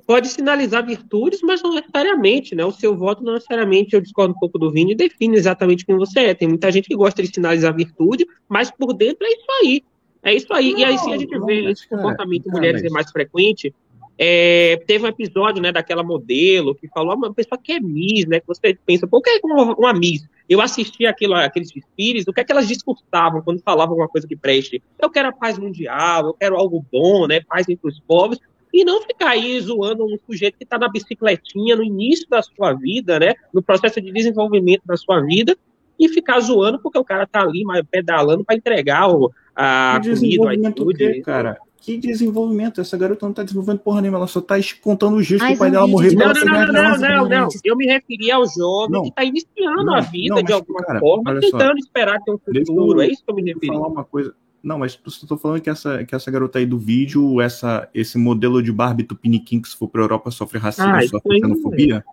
[0.06, 2.64] pode sinalizar virtudes, mas não necessariamente, né?
[2.64, 6.18] O seu voto não necessariamente, eu discordo um pouco do Vini, define exatamente quem você
[6.20, 6.34] é.
[6.34, 9.84] Tem muita gente que gosta de sinalizar virtude, mas por dentro é isso aí.
[10.22, 10.74] É isso aí.
[10.76, 12.90] e aí, se a gente não, vê mas, esse cara, comportamento em cara, mulheres é
[12.90, 13.74] mais frequente,
[14.22, 18.26] é, teve um episódio, né, daquela modelo que falou, "Ah, uma pessoa que é Miss,
[18.26, 20.28] né, que você pensa, por que é uma, uma Miss?
[20.46, 24.28] Eu assisti aquilo, aqueles desfiles, o que é que elas discursavam quando falavam alguma coisa
[24.28, 24.82] que preste?
[25.00, 28.38] Eu quero a paz mundial, eu quero algo bom, né, paz entre os povos,
[28.72, 32.74] e não ficar aí zoando um sujeito que está na bicicletinha no início da sua
[32.74, 35.56] vida, né, no processo de desenvolvimento da sua vida,
[36.00, 40.10] e ficar zoando porque o cara tá ali mas pedalando para entregar o, a Que
[40.16, 41.20] comida, iFood.
[41.22, 41.58] cara?
[41.82, 42.78] Que desenvolvimento?
[42.80, 45.58] Essa garota não tá desenvolvendo porra nenhuma, ela só tá contando os dias que o
[45.58, 47.48] pai dela morreu Não, não, não, não, não, não.
[47.64, 49.02] Eu me referi ao jovem Não.
[49.04, 51.50] que está iniciando Não, a vida não, de mas, alguma cara, forma, olha só.
[51.58, 52.98] tentando esperar ter um futuro.
[52.98, 53.66] eu- É isso que eu me referi.
[53.68, 54.34] falar uma coisa.
[54.62, 58.18] Não, mas eu tô falando que essa, que essa garota aí do vídeo, essa, esse
[58.18, 62.04] modelo de Barbie Tupiniquim que se for pra Europa sofre racismo, Ah, sofre xenofobia,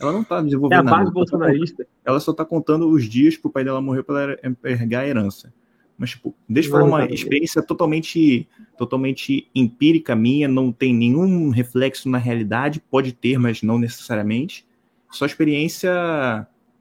[0.00, 0.90] ela não tá É a desenvolvendo nada.
[0.90, 1.86] base Ela só tá bolsonarista.
[2.04, 5.06] ela só tá contando os dias que o pai dela morreu pra ela pegar a
[5.06, 5.52] herança.
[5.98, 7.22] Mas, tipo, deixa eu falar uma Exatamente.
[7.22, 8.48] experiência totalmente,
[8.78, 14.66] totalmente empírica minha, não tem nenhum reflexo na realidade, pode ter, mas não necessariamente.
[15.10, 15.92] Só experiência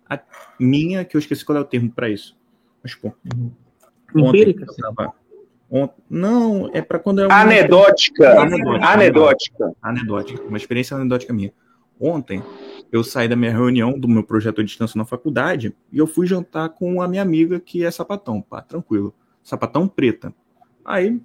[0.10, 0.20] a-
[0.58, 2.38] minha, que eu esqueci qual é o termo pra isso.
[2.82, 3.12] Mas, pô,
[4.16, 4.66] ontem Empírica?
[4.66, 5.14] eu tava-
[5.70, 7.36] ont- Não, é pra quando é uma...
[7.42, 8.40] Anedótica.
[8.40, 8.88] Anedótica.
[8.88, 9.72] Anedótica.
[9.82, 10.44] Anedótica.
[10.44, 11.52] Uma experiência anedótica minha.
[12.00, 12.42] Ontem,
[12.92, 16.26] eu saí da minha reunião do meu projeto à distância na faculdade e eu fui
[16.26, 19.14] jantar com a minha amiga que é sapatão, pá, tranquilo.
[19.44, 20.34] Sapatão preta.
[20.84, 21.22] Aí,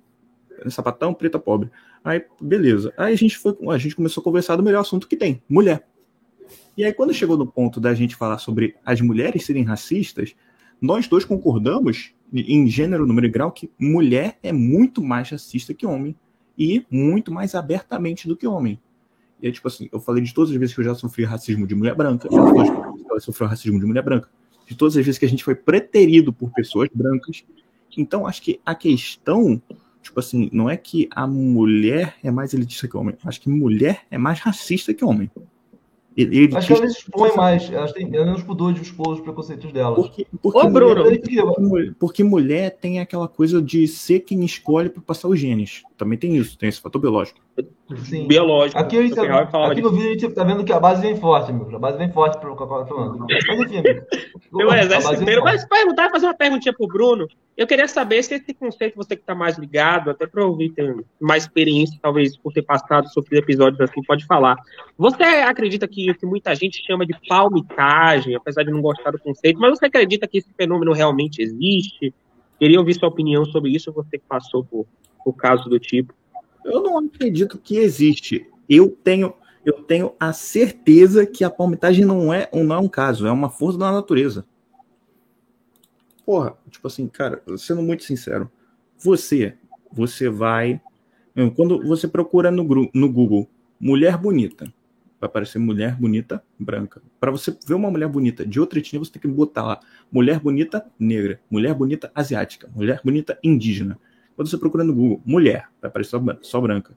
[0.68, 1.70] sapatão preta pobre.
[2.02, 2.92] Aí, beleza.
[2.96, 5.86] Aí a gente foi, a gente começou a conversar do melhor assunto que tem, mulher.
[6.76, 10.34] E aí quando chegou no ponto da gente falar sobre as mulheres serem racistas,
[10.80, 15.86] nós dois concordamos em gênero, número e grau que mulher é muito mais racista que
[15.86, 16.16] homem
[16.58, 18.78] e muito mais abertamente do que homem.
[19.44, 21.66] E aí, tipo assim, eu falei de todas as vezes que eu já sofri racismo
[21.66, 24.26] de mulher branca, que ela sofreu racismo de mulher branca,
[24.66, 27.44] de todas as vezes que a gente foi preterido por pessoas brancas.
[27.94, 29.60] Então, acho que a questão,
[30.00, 33.50] tipo assim, não é que a mulher é mais elitista que o homem, acho que
[33.50, 35.30] mulher é mais racista que homem.
[36.16, 37.70] Ele, Acho que ela se expõe mais.
[37.72, 39.96] Ela tem menos pudor de expor os preconceitos dela.
[39.96, 41.02] Porque, porque, Ô, Bruno.
[41.02, 45.38] mulher, porque, mulher- porque mulher tem aquela coisa de ser quem escolhe para passar os
[45.40, 45.82] genes.
[45.96, 47.40] Também tem isso, tem esse fator biológico.
[48.04, 48.28] Sim.
[48.28, 48.78] Biológico.
[48.80, 51.16] Aqui, a gente, falava aqui no vídeo a gente tá vendo que a base vem
[51.16, 51.74] forte, amigo.
[51.74, 53.18] A base vem forte pro que eu tava falando.
[53.18, 54.06] Mas enfim, amigo.
[54.52, 57.26] Meu A exército mas perguntar, fazer uma perguntinha pro Bruno.
[57.56, 60.92] Eu queria saber se esse conceito, você que está mais ligado, até para ouvir ter
[61.20, 64.56] mais experiência, talvez por ter passado sobre episódios assim, pode falar.
[64.98, 69.20] Você acredita que o que muita gente chama de palmitagem, apesar de não gostar do
[69.20, 72.12] conceito, mas você acredita que esse fenômeno realmente existe?
[72.58, 74.84] Queria ouvir sua opinião sobre isso, você que passou por,
[75.24, 76.12] por casos do tipo.
[76.64, 78.48] Eu não acredito que existe.
[78.68, 79.32] Eu tenho,
[79.64, 83.48] eu tenho a certeza que a palmitagem não é, não é um caso, é uma
[83.48, 84.44] força da natureza.
[86.24, 88.50] Porra, tipo assim, cara, sendo muito sincero,
[88.98, 89.54] você,
[89.92, 90.80] você vai.
[91.56, 92.64] Quando você procura no,
[92.94, 93.48] no Google
[93.78, 94.64] mulher bonita,
[95.20, 97.02] vai aparecer mulher bonita branca.
[97.20, 99.80] Para você ver uma mulher bonita de outra etnia, você tem que botar lá
[100.10, 103.98] mulher bonita negra, mulher bonita asiática, mulher bonita indígena.
[104.36, 106.96] Quando você procura no Google mulher, vai aparecer só, só branca.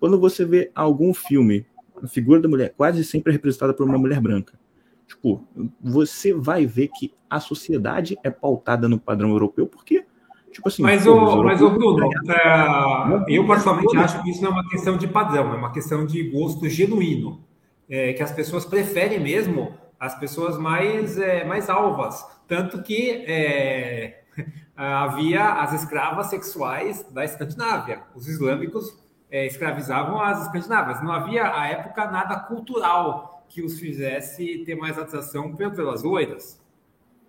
[0.00, 1.66] Quando você vê algum filme,
[2.02, 4.58] a figura da mulher quase sempre é representada por uma mulher branca.
[5.12, 5.46] Tipo,
[5.78, 10.06] você vai ver que a sociedade é pautada no padrão europeu, porque,
[10.50, 10.82] tipo assim.
[10.82, 14.96] Mas, o, mas o Bruno, é, eu particularmente acho que isso não é uma questão
[14.96, 17.44] de padrão, é uma questão de gosto genuíno.
[17.90, 22.26] É, que as pessoas preferem mesmo as pessoas mais, é, mais alvas.
[22.48, 24.22] Tanto que é,
[24.74, 28.00] havia as escravas sexuais da Escandinávia.
[28.14, 28.98] Os islâmicos
[29.30, 31.02] é, escravizavam as escandinavas.
[31.02, 36.58] Não havia, à época, nada cultural que os fizesse ter mais atração pe- pelas loiras.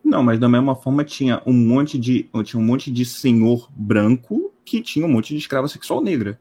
[0.03, 4.53] Não, mas da mesma forma tinha um monte de tinha um monte de senhor branco
[4.63, 6.39] que tinha um monte de escrava sexual negra.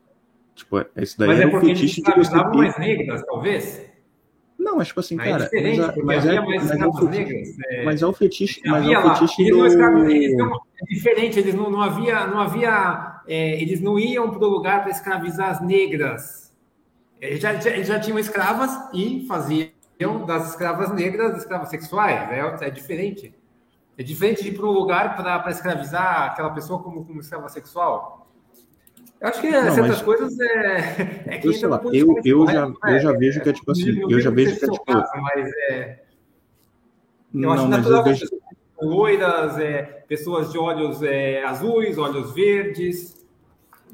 [0.54, 3.92] Tipo, esse daí Mas é era o porque eles fetiche você escravizavam mais negras, talvez?
[4.58, 6.92] Não, mas tipo assim, é cara, diferente, mas, porque mas é, mais mas é o
[6.92, 7.84] fetiche, é.
[7.84, 10.84] mas é o fetiche, mas é o fetiche eles não escravi- eles do não- é
[10.94, 14.90] diferente, eles não, não havia, não havia é, eles não iam para o lugar para
[14.92, 16.51] escravizar as negras.
[17.22, 19.70] Eles já, já, eles já tinham escravas e faziam
[20.26, 22.28] das escravas negras escravas sexuais.
[22.32, 23.32] É, é diferente.
[23.96, 28.26] É diferente de ir para um lugar para escravizar aquela pessoa como, como escrava sexual.
[29.20, 32.66] Eu acho que Não, certas mas- coisas é, é que Eu lá, eu, eu, já,
[32.68, 32.74] né?
[32.88, 34.84] eu já vejo que é tipo assim, eu já vejo que é tipo.
[34.84, 36.02] caso, mas é,
[37.32, 38.24] eu Não, acho natural eu que vejo.
[38.24, 43.21] as pessoas loiras, é, pessoas de olhos é, azuis, olhos verdes.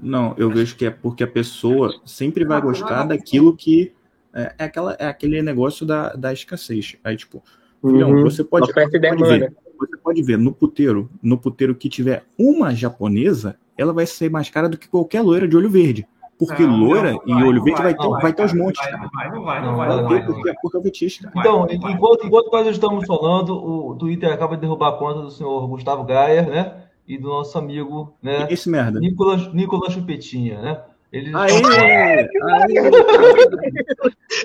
[0.01, 3.93] Não, eu vejo que é porque a pessoa sempre vai gostar daquilo que.
[4.33, 6.97] É, é aquela, é aquele negócio da, da escassez.
[7.03, 7.43] Aí, tipo,
[7.85, 8.23] filhão, Uhum.
[8.23, 9.53] você pode, e pode ver.
[9.79, 14.51] Você pode ver no puteiro, no puteiro que tiver uma japonesa, ela vai ser mais
[14.51, 16.07] cara do que qualquer loira de olho verde.
[16.39, 18.37] Porque Não, loira não, e vai, olho não verde vai, vai, ter, não vai ter
[18.37, 18.93] vai, os montes, vai.
[18.93, 19.89] Não vai, não vai, Não não vai.
[19.89, 20.43] vai, não não vai.
[20.43, 20.55] vai.
[20.63, 21.33] Porque é o fetiche, cara.
[21.37, 25.67] Então, enquanto, enquanto nós estamos falando, o Twitter acaba de derrubar a conta do senhor
[25.67, 26.88] Gustavo Gaia, né?
[27.09, 28.47] E do nosso amigo, né?
[28.51, 29.01] Esse merda.
[29.01, 30.81] Nicolas, Nicolas Chupetinha, né?
[31.11, 31.49] Eles Aê!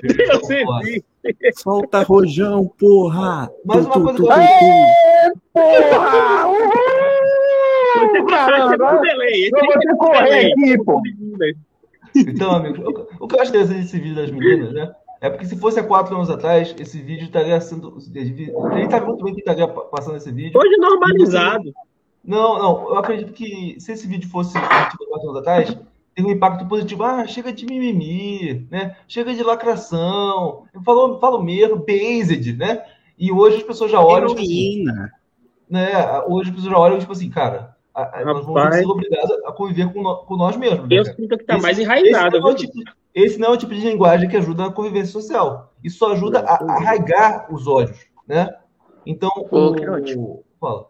[0.02, 0.82] estão fora.
[0.82, 1.02] sei.
[1.54, 3.50] Solta rojão, porra!
[3.66, 5.40] Mais Tu, uma tu, coisa tu, que eu- tu.
[5.52, 6.44] Porra!
[7.96, 9.00] Você Caramba!
[9.00, 9.46] delay.
[9.52, 11.02] Eu vou ter que correr aqui, pô.
[12.16, 12.82] Então, amigo,
[13.20, 14.90] o, que eu acho interessante desse vídeo das meninas, né?
[15.20, 17.96] É porque se fosse há quatro anos atrás, esse vídeo estaria sendo.
[18.14, 20.58] Ele sabe muito bem que estaria passando esse vídeo.
[20.58, 21.72] Hoje normalizado.
[22.24, 25.76] Não, não, eu acredito que se esse vídeo fosse há quatro anos atrás,
[26.14, 27.02] tem um impacto positivo.
[27.04, 28.96] Ah, chega de mimimi, né?
[29.06, 30.64] Chega de lacração.
[30.72, 32.82] Eu falo, falo mesmo, based, né?
[33.18, 34.28] E hoje as pessoas já olham.
[34.28, 35.12] tipo assim, Heroína.
[35.68, 36.20] né?
[36.26, 38.76] Hoje as pessoas já olham, tipo assim, cara, a- a- nós vamos Rapaz.
[38.80, 40.88] ser obrigados a conviver com, nó- com nós mesmos.
[40.88, 41.16] né, Eu cara?
[41.16, 42.72] sinto que tá Esse- mais enraizado, esse não, é tipo,
[43.14, 45.72] esse não é o tipo de linguagem que ajuda na convivência social.
[45.82, 48.48] Isso só ajuda a, a arraigar os ódios, né?
[49.04, 49.74] Então, Ô, o...
[49.74, 50.16] Quinote.
[50.60, 50.86] Fala.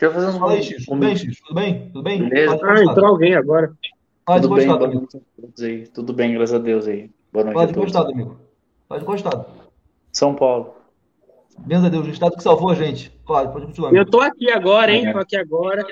[0.00, 0.38] Quero fazer um.
[0.38, 0.86] Fala aí, X.
[0.86, 1.40] Tudo bem, X?
[1.40, 1.86] Tudo bem?
[1.88, 2.28] Tudo bem?
[2.28, 2.58] Beleza.
[2.64, 3.70] Ah, entrou alguém agora.
[4.26, 5.00] Fala de Tudo bem, gostado, boa amigo.
[5.12, 5.86] noite a todos aí.
[5.88, 7.10] Tudo bem, graças a Deus aí.
[7.30, 7.92] Boa noite Fala a de todos.
[7.92, 8.40] gostado, amigo.
[8.88, 9.46] Fala de gostado.
[10.10, 10.74] São Paulo.
[11.58, 13.12] Benza a Deus, o Estado que salvou a gente.
[13.26, 13.90] Claro, pode continuar.
[13.90, 14.10] Eu amigo.
[14.10, 15.06] tô aqui agora, hein?
[15.06, 15.12] É.
[15.12, 15.86] Tô aqui agora.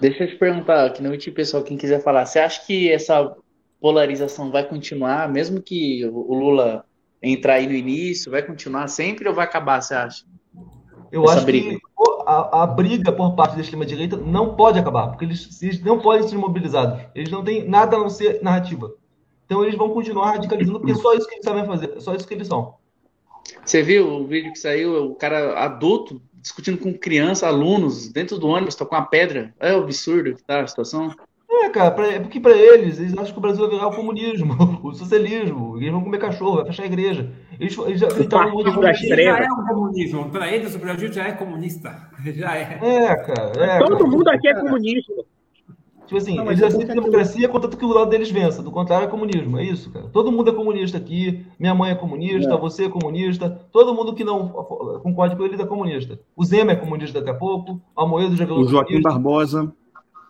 [0.00, 2.24] Deixa eu te perguntar, que noite, pessoal, quem quiser falar.
[2.24, 3.36] Você acha que essa
[3.80, 6.86] polarização vai continuar, mesmo que o Lula
[7.22, 10.24] entrar aí no início, vai continuar sempre ou vai acabar, você acha?
[11.12, 11.70] Eu Essa acho briga.
[11.70, 11.80] que
[12.40, 16.26] a, a briga por parte da extrema-direita não pode acabar, porque eles, eles não podem
[16.28, 17.00] ser mobilizados.
[17.14, 18.92] Eles não têm nada a não ser narrativa.
[19.46, 22.14] Então eles vão continuar radicalizando, porque é só isso que eles sabem fazer, é só
[22.14, 22.74] isso que eles são.
[23.64, 28.48] Você viu o vídeo que saiu, o cara adulto discutindo com criança, alunos, dentro do
[28.48, 29.54] ônibus, tá com uma pedra.
[29.58, 31.14] É um absurdo que tá a situação.
[31.50, 33.94] É, cara, pra- é porque para eles, eles acham que o Brasil vai virar o
[33.96, 37.30] comunismo, o socialismo, eles vão comer cachorro, vai fechar a igreja.
[37.58, 40.30] Eles, eles Partido das no Já é um comunismo.
[40.30, 41.94] Para eles, o Brasil já é comunista.
[42.24, 42.78] Já é.
[42.82, 43.78] É, cara, é.
[43.78, 44.10] Todo cara.
[44.10, 45.12] mundo aqui é comunista.
[46.06, 48.62] Tipo assim, Não, eles é aceitam porque- democracia contanto que o lado deles vença.
[48.62, 49.58] Do contrário, é comunismo.
[49.58, 50.06] É isso, cara.
[50.12, 51.46] Todo mundo é comunista aqui.
[51.58, 53.48] Minha mãe é comunista, você é comunista.
[53.72, 54.48] Todo mundo que não
[55.02, 56.18] concorde com eles é comunista.
[56.36, 57.80] O Zema é comunista daqui a pouco.
[57.96, 59.10] O Amoedo já virou O Joaquim comunista.
[59.10, 59.72] Barbosa.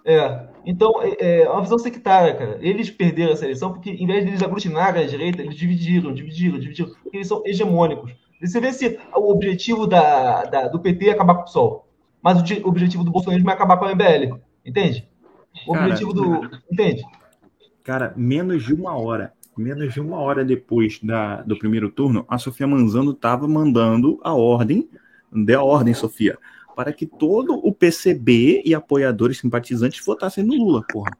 [0.04, 0.48] É.
[0.66, 2.58] Então, é, é uma visão sectária, cara.
[2.60, 6.58] Eles perderam essa eleição porque, em vez de eles aglutinarem a direita, eles dividiram, dividiram,
[6.58, 6.90] dividiram.
[7.02, 8.12] Porque eles são hegemônicos.
[8.42, 11.88] Você vê se o objetivo da, da- do PT é acabar com o PSOL.
[12.22, 14.38] Mas o, o objetivo do bolsonarismo é acabar com a MBL.
[14.64, 15.08] Entende?
[15.66, 16.50] O Cara, objetivo do.
[16.70, 17.02] Entende?
[17.82, 22.38] Cara, menos de uma hora, menos de uma hora depois da, do primeiro turno, a
[22.38, 24.88] Sofia Manzano estava mandando a ordem,
[25.32, 26.38] dê a ordem, Sofia,
[26.74, 31.16] para que todo o PCB e apoiadores simpatizantes votassem no Lula, porra.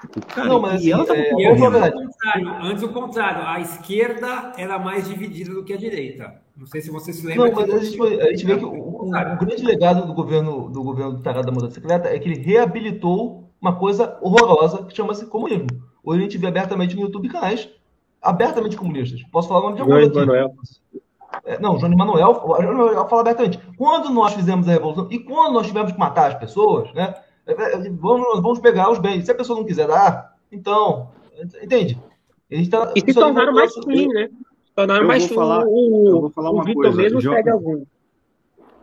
[0.00, 3.42] Tipo, cara, Não, mas e ela tava é, a Antes o contrário, antes o contrário,
[3.46, 6.40] a esquerda era mais dividida do que a direita.
[6.56, 7.46] Não sei se você se lembra.
[7.46, 10.14] Não, mas a gente, foi- a gente vê que o, o- o grande legado do
[10.14, 14.84] governo do governo do Tarado da Mudança Secreta é que ele reabilitou uma coisa horrorosa
[14.84, 15.66] que chama-se comunismo.
[16.04, 17.68] Hoje a gente vê abertamente no YouTube canais
[18.22, 19.22] abertamente comunistas.
[19.32, 20.14] Posso falar o nome de João aqui.
[20.18, 20.54] Manuel.
[21.46, 23.58] É, não, João Manuel, o João Manuel fala abertamente.
[23.76, 27.14] Quando nós fizemos a revolução e quando nós tivemos que matar as pessoas, né?
[27.46, 29.24] é, é, Vamos, vamos pegar os bens.
[29.24, 31.10] Se a pessoa não quiser dar, então,
[31.62, 32.00] entende?
[32.70, 34.28] Tá, E se tornaram mais clean, né?
[34.64, 35.36] Se tornaram mais clean.
[35.36, 37.34] falar- o, eu vou falar o uma Vitor coisa, mesmo João.
[37.36, 37.84] pega algum.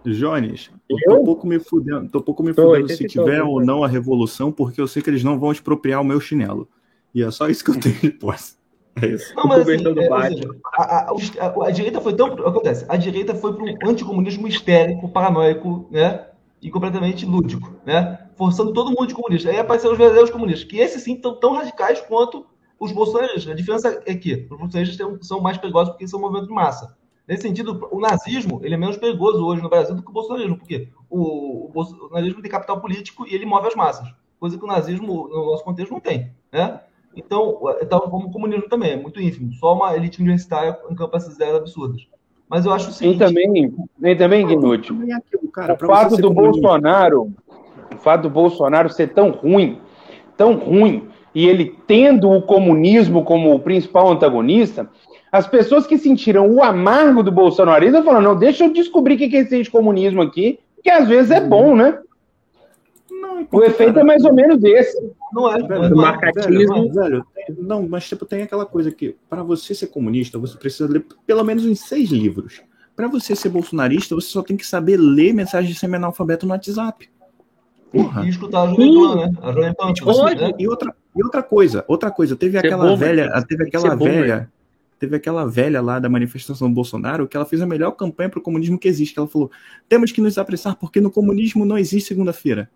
[0.03, 3.47] Jones, eu tô pouco me fudendo, tô pouco me fudendo se tiver tô.
[3.47, 6.67] ou não a revolução, porque eu sei que eles não vão expropriar o meu chinelo.
[7.13, 8.55] E é só isso que eu tenho de posse.
[8.95, 9.33] É isso.
[9.35, 12.27] Não, mas assim, é, seja, a, a- a- direita foi tão.
[12.27, 16.27] Acontece, a direita foi para um anticomunismo histérico, paranoico, né?
[16.61, 18.27] E completamente lúdico, né?
[18.35, 19.49] Forçando todo mundo de comunista.
[19.49, 22.45] Aí apareceram os verdadeiros comunistas, que esses sim estão tão radicais quanto
[22.79, 23.47] os bolsonaristas.
[23.47, 26.95] A diferença é que os bolsonaristas são mais perigosos porque são um movimento de massa.
[27.27, 30.57] Nesse sentido, o nazismo ele é menos perigoso hoje no Brasil do que o bolsonarismo,
[30.57, 34.07] porque o, o bolsonarismo tem capital político e ele move as massas,
[34.39, 36.81] coisa que o nazismo, no nosso contexto, não tem, né?
[37.15, 39.51] Então, então, como o comunismo também, é muito ínfimo.
[39.53, 42.01] Só uma elite universitária encampa essas ideias absurdas.
[42.49, 43.19] Mas eu acho o E seguinte...
[43.19, 43.73] também,
[44.03, 45.19] e também, Guinútil, Também é
[45.53, 47.31] cara, o fato do comunista- Bolsonaro,
[47.93, 49.79] o fato do Bolsonaro ser tão ruim,
[50.35, 54.89] tão ruim, e ele tendo o comunismo como o principal antagonista,
[55.31, 59.35] as pessoas que sentiram o amargo do bolsonarismo falaram, não, deixa eu descobrir o que
[59.35, 61.97] é esse comunismo aqui, que às vezes é bom, né?
[63.51, 65.11] O efeito é mais ou menos esse.
[65.33, 66.93] Não é, Velho, não é, marcatismo.
[66.93, 67.25] velho, velho,
[67.57, 71.43] não, mas tipo, tem aquela coisa que para você ser comunista, você precisa ler pelo
[71.43, 72.61] menos uns seis livros.
[72.95, 77.09] Para você ser bolsonarista, você só tem que saber ler mensagem de semi-analfabeto no WhatsApp.
[77.91, 78.25] Porra.
[78.25, 79.31] E escutar a Jovem Pan, né?
[79.41, 80.51] A Jovem Pan, Tipo assim, né?
[80.59, 84.51] e outra, e outra coisa, outra coisa, teve Ser aquela boomer, velha, teve aquela velha,
[84.99, 88.41] teve aquela velha lá da manifestação do Bolsonaro que ela fez a melhor campanha pro
[88.41, 89.51] comunismo que existe, que ela falou:
[89.89, 92.69] "Temos que nos apressar porque no comunismo não existe segunda-feira".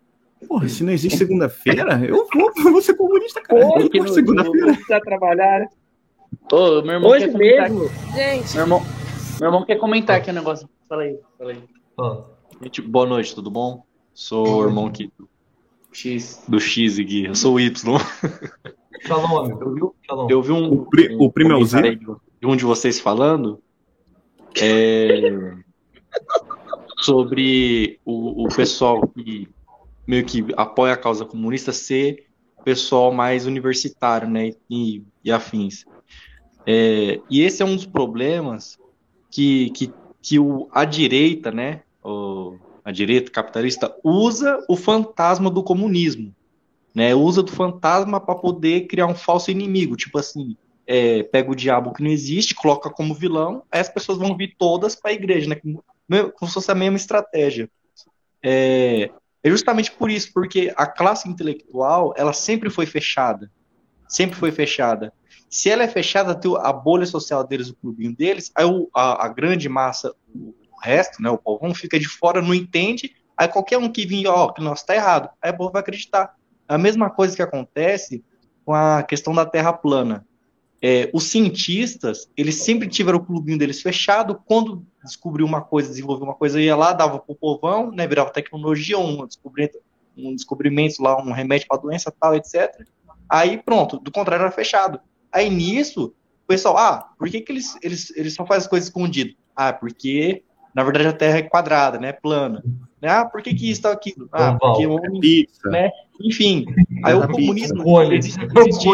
[0.47, 3.61] Porra, se não existe segunda-feira, eu vou, eu vou ser comunista, cara.
[3.61, 4.73] Eu não, de segunda-feira.
[4.73, 5.59] precisa trabalhar.
[5.61, 5.67] né?
[6.51, 7.85] Ô, meu irmão Hoje mesmo.
[7.85, 8.13] aqui.
[8.15, 8.81] Gente, Meu irmão,
[9.39, 10.69] meu irmão quer comentar aqui o negócio.
[10.88, 11.63] Fala aí, fala aí.
[11.97, 12.23] Ó,
[12.61, 13.84] Gente, boa noite, tudo bom?
[14.13, 15.27] Sou o irmão Kito.
[15.91, 16.43] X.
[16.47, 17.26] Do X aqui.
[17.26, 17.99] Eu sou o Y.
[19.05, 19.63] Shalom, amigo.
[19.63, 20.27] Eu vi, Shalom.
[20.30, 22.99] eu vi um, O, pri, o primo é o aí de de um de vocês
[22.99, 23.61] falando
[24.61, 25.53] é,
[26.99, 29.47] sobre o, o pessoal que
[30.07, 32.26] meio que apoia a causa comunista ser
[32.65, 35.86] pessoal mais universitário, né, e, e afins.
[36.65, 38.80] É, e esse é um dos problemas
[39.30, 45.64] que, que, que o, a direita, né, o, a direita capitalista usa o fantasma do
[45.64, 46.34] comunismo,
[46.94, 50.57] né, usa do fantasma para poder criar um falso inimigo, tipo assim,
[50.88, 54.56] é, pega o diabo que não existe, coloca como vilão, aí as pessoas vão vir
[54.57, 57.69] todas para a igreja, né, como, como se fosse a mesma estratégia.
[58.41, 59.11] É,
[59.45, 63.51] é justamente por isso, porque a classe intelectual, ela sempre foi fechada.
[64.09, 65.13] Sempre foi fechada.
[65.47, 68.65] Se ela é fechada, a bolha social deles, o clubinho deles, aí
[68.95, 73.47] a, a grande massa, o resto, né, o povão, fica de fora, não entende, aí
[73.47, 76.34] qualquer um que vir, ó, que nós está errado, aí o povo vai acreditar.
[76.67, 78.26] A mesma coisa que acontece
[78.65, 80.26] com a questão da Terra plana.
[80.81, 86.26] É, os cientistas, eles sempre tiveram o clubinho deles fechado, quando descobriu uma coisa, desenvolveu
[86.26, 89.80] uma coisa, ia lá, dava pro povão, né, virava tecnologia, um descobrimento,
[90.18, 92.85] um descobrimento lá, um remédio para doença tal, etc.
[93.30, 94.99] Aí pronto, do contrário era fechado.
[95.31, 98.88] Aí nisso, o pessoal, ah, por que, que eles, eles, eles só fazem as coisas
[98.88, 99.35] escondidas?
[99.56, 100.43] Ah, porque
[100.73, 102.64] na verdade a Terra é quadrada, né, plana.
[103.02, 104.27] Ah, por que que isso tá aquilo?
[104.31, 105.69] Ah, porque o homem, Pizza.
[105.69, 105.89] né?
[106.22, 106.65] Enfim,
[107.03, 108.15] aí o comunismo Cone.
[108.15, 108.89] existe, É um existe,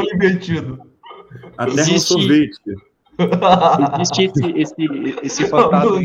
[1.40, 1.53] cone invertido.
[1.58, 2.60] A terra é um Existe- sorvete.
[3.94, 4.76] existe esse, esse,
[5.24, 5.99] esse fantasma.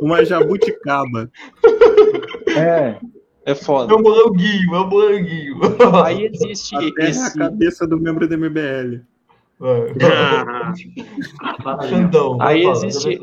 [0.00, 1.30] Uma jabuticaba.
[2.56, 2.96] É,
[3.46, 3.94] é É foda.
[3.96, 5.60] um moranguinho, é um moranguinho.
[6.04, 7.38] Aí existe A terra é a esse.
[7.38, 9.00] cabeça do membro do MBL.
[11.88, 12.36] Xandão.
[12.38, 13.20] vai Aí existe.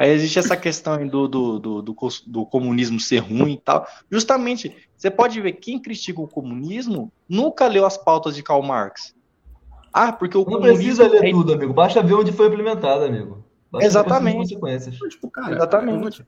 [0.00, 1.96] Aí existe essa questão aí do, do, do, do,
[2.26, 3.86] do comunismo ser ruim e tal.
[4.10, 9.14] Justamente, você pode ver quem critica o comunismo nunca leu as pautas de Karl Marx.
[9.92, 10.76] Ah, porque o Não comunismo.
[10.76, 11.74] precisa ler é- tudo, amigo.
[11.74, 13.44] Basta ver onde foi implementado, amigo.
[13.70, 14.36] Basta ver Exatamente.
[14.36, 14.96] as consequências.
[14.96, 16.24] Tipo, cara, Exatamente.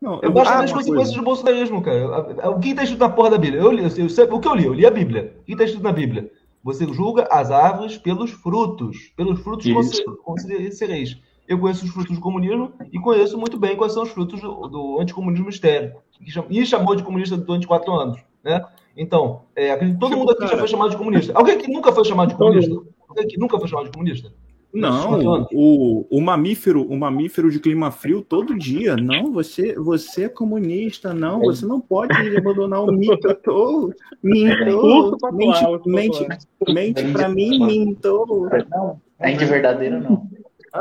[0.00, 2.50] Não, Eu gosto das consequências do bolsonarismo, cara.
[2.50, 3.62] O que está escrito na porra da Bíblia?
[3.62, 4.64] Eu li, eu, o que eu li?
[4.64, 5.36] Eu li a Bíblia.
[5.42, 6.28] O que está escrito na Bíblia?
[6.64, 9.12] Você julga as árvores pelos frutos.
[9.16, 9.64] Pelos frutos
[10.24, 11.20] conhecereis.
[11.48, 14.68] Eu conheço os frutos do comunismo e conheço muito bem quais são os frutos do,
[14.68, 16.02] do anticomunismo histérico.
[16.24, 18.18] que cham- E chamou de comunista durante quatro anos.
[18.44, 18.64] Né?
[18.96, 21.32] Então, é, acredito que todo Tipo, mundo aqui já foi chamado de comunista.
[21.34, 22.74] Alguém que nunca foi chamado de comunista?
[23.08, 24.32] Alguém que nunca foi chamado de comunista?
[24.74, 28.96] Não, o, o mamífero, o mamífero de clima frio todo dia.
[28.96, 33.28] Não, você, você é comunista, não, você não pode abandonar o mito.
[34.22, 36.26] Minto, popular, mente, mente,
[36.68, 38.48] mente pra mim, minto.
[38.70, 40.26] Não, é de verdadeiro, não.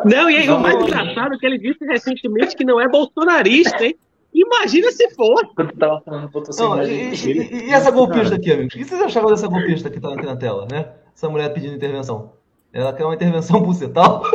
[0.06, 0.88] Não, e aí Não, o mais não.
[0.88, 3.96] engraçado é que ele disse recentemente que não é bolsonarista, hein?
[4.34, 5.46] Imagina se for.
[5.56, 8.74] Quando tava falando Não, e, e- e essa golpista aqui, amigos?
[8.74, 10.86] O que vocês acharam dessa golpista que tá aqui na tela, né?
[11.14, 12.32] Essa mulher pedindo intervenção.
[12.72, 14.24] Ela quer uma intervenção bucetal?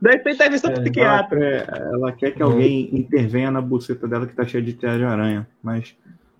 [0.00, 1.38] Deve ter intervenção É, psiquiatra.
[1.44, 4.96] Ela quer, ela quer que alguém intervenha na buceta dela que tá cheia de teia
[4.98, 5.46] de aranha.
[5.62, 5.94] Mas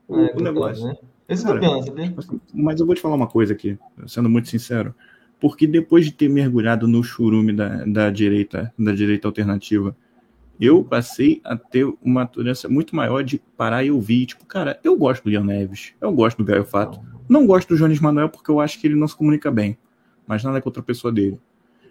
[0.08, 0.86] o, É, o negócio.
[0.86, 0.94] né?
[1.28, 2.12] Esse Cara, é o sabia?
[2.16, 4.94] Assim, Mas eu vou te falar uma coisa aqui, sendo muito sincero.
[5.40, 9.96] Porque depois de ter mergulhado no churume da, da direita, da direita alternativa,
[10.60, 14.26] eu passei a ter uma tolerância muito maior de parar e ouvir.
[14.26, 17.00] Tipo, cara, eu gosto do Leon Neves, eu gosto do Gaio Fato.
[17.26, 19.78] Não gosto do Jones Manuel porque eu acho que ele não se comunica bem.
[20.26, 21.38] Mas nada contra a pessoa dele.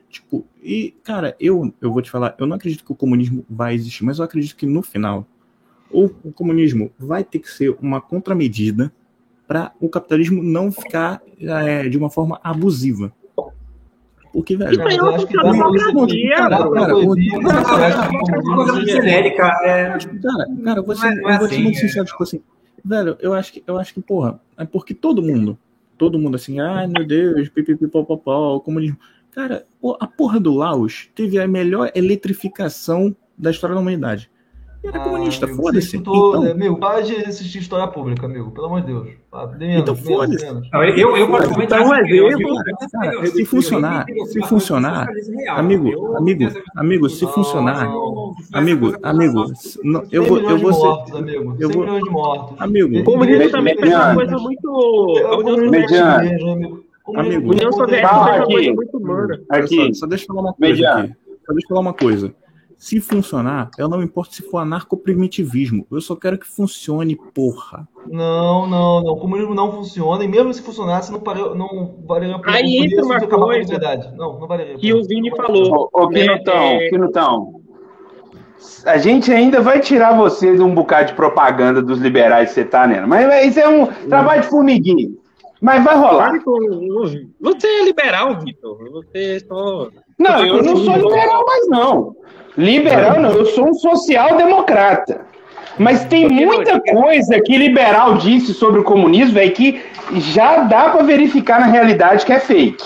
[0.10, 3.74] Tipo, e, cara, eu, eu vou te falar, eu não acredito que o comunismo vai
[3.74, 5.26] existir, mas eu acredito que no final,
[5.90, 8.92] o, o comunismo vai ter que ser uma contramedida
[9.48, 13.12] para o capitalismo não ficar é, de uma forma abusiva.
[14.32, 14.78] Porque, velho.
[14.78, 15.52] Cara, eu acho que dá pra
[15.92, 19.44] proibir, cara, dá pra cara, proibir, o- mas eu acho que é uma coisa genérica,
[20.22, 22.42] Cara, cara, eu vou é- eu assim, muito sincero, tipo assim,
[22.86, 25.58] velho, eu acho que, eu acho que, porra, é porque todo mundo,
[25.98, 28.98] todo mundo assim, ai meu Deus, pipipipopopó, o comunismo.
[29.32, 29.66] Cara,
[30.00, 34.30] a porra do Laos teve a melhor eletrificação da história da humanidade.
[34.82, 35.98] E era comunista, amigo, foda-se.
[35.98, 38.50] Então, né, Meu, para de assistir história pública, amigo.
[38.52, 39.08] Pelo amor de Deus.
[39.32, 40.46] Ah, menos, Então, foda-se.
[40.46, 42.30] eu, eu particularmente Então, que eu-
[43.24, 45.08] eu- se funcionar, se funcionar,
[45.50, 46.46] amigo, amigo,
[46.78, 47.90] amigo, se funcionar,
[48.54, 49.44] amigo, amigo,
[50.12, 52.56] eu 100 vou, eu vou ser, eu 100 vou, milhões de mortos.
[52.62, 54.16] amigo, comunismo também fez uma Mediano.
[54.16, 55.16] coisa muito.
[55.18, 56.24] É A o União comunismo Soviética.
[56.24, 56.84] chinês, amigo.
[57.50, 58.54] União Soviética fez uma aqui.
[58.54, 59.42] coisa muito humana.
[59.50, 59.94] Aqui.
[59.94, 61.00] Só, deixa eu falar uma coisa Mediano.
[61.04, 61.14] aqui.
[61.46, 62.34] Só deixa eu falar uma coisa.
[62.80, 65.86] Se funcionar, eu não me importo se for anarcoprimitivismo.
[65.92, 67.86] Eu só quero que funcione, porra.
[68.08, 69.14] Não, não, não.
[69.16, 70.24] O comunismo não funciona.
[70.24, 71.42] E mesmo se funcionasse, não, pare...
[71.42, 73.78] não valeria a pena Aí entra uma coisa.
[74.16, 75.90] Não, não valeria a Que o Vini falou.
[75.92, 77.62] Ô, ô né, Quinutão, é, Quinutão.
[78.86, 82.64] A gente ainda vai tirar você de um bocado de propaganda dos liberais que você
[82.64, 83.06] tá, né?
[83.06, 85.10] Mas isso é um trabalho de formiguinha.
[85.60, 86.32] Mas vai rolar.
[87.42, 88.90] Você é liberal, Vitor.
[88.92, 89.90] Você é só.
[90.18, 92.16] Não, eu não sou liberal mais, não.
[92.60, 95.22] Liberal não, eu sou um social-democrata.
[95.78, 99.82] Mas tem muita coisa que liberal disse sobre o comunismo, velho, que
[100.18, 102.84] já dá para verificar na realidade que é fake.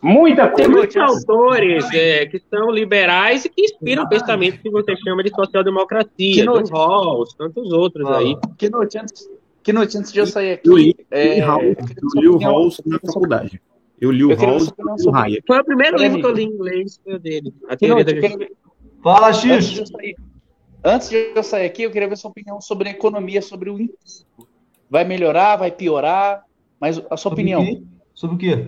[0.00, 0.78] Muita Tem coisa.
[0.78, 5.30] muitos autores é, que são liberais e que inspiram o pensamento que você chama de
[5.34, 6.62] social-democracia, Que do.
[6.70, 8.36] Rawls, tantos outros aí.
[8.56, 9.28] Que noite, antes,
[9.60, 10.94] que noite, antes de eu sair aqui.
[11.10, 11.76] é, eu li
[12.14, 13.60] li o Rawls na faculdade.
[14.00, 15.42] Eu li o Rawls e o Hayek.
[15.44, 17.52] Foi o primeiro livro que eu li em inglês, foi o dele.
[17.68, 18.12] A Que teoria da
[19.02, 19.78] Fala, Antes de X!
[19.78, 20.16] eu sair,
[20.84, 23.80] antes de eu sair aqui, eu queria ver sua opinião sobre a economia, sobre o
[23.80, 24.26] índice.
[24.90, 26.44] Vai melhorar, vai piorar?
[26.80, 27.64] Mas a sua opinião.
[28.14, 28.66] Sobre o quê?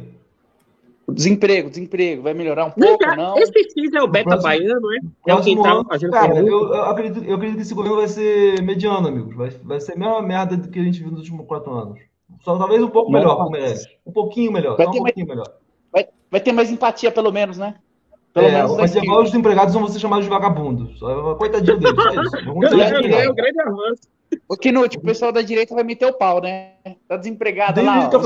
[1.07, 3.37] O desemprego, desemprego, vai melhorar um pouco, cá, não?
[3.37, 4.99] Esse X é o beta próximo- baiano, é?
[5.27, 5.57] É o que
[5.89, 9.35] fazendo cara, eu, eu acredito, eu acredito que esse governo vai ser mediano, amigos.
[9.35, 11.99] Vai, vai ser a mesma merda do que a gente viu nos últimos quatro anos.
[12.43, 13.75] Só talvez um pouco melhor, como é.
[14.07, 15.53] Um pouquinho melhor, Vai só um ter mais- pouquinho melhor.
[15.93, 17.75] Vai, vai ter mais empatia, pelo menos, né?
[18.33, 20.99] Pelo É, menos agora os desempregados vão ser chamados de vagabundos.
[20.99, 22.45] Só- Coitadinho deles, só isso.
[22.47, 24.03] Vamos que É o grande avanço.
[24.49, 26.75] O Knut, o pessoal da direita vai meter o pau, né?
[27.09, 28.17] Tá desempregado Desde lá, que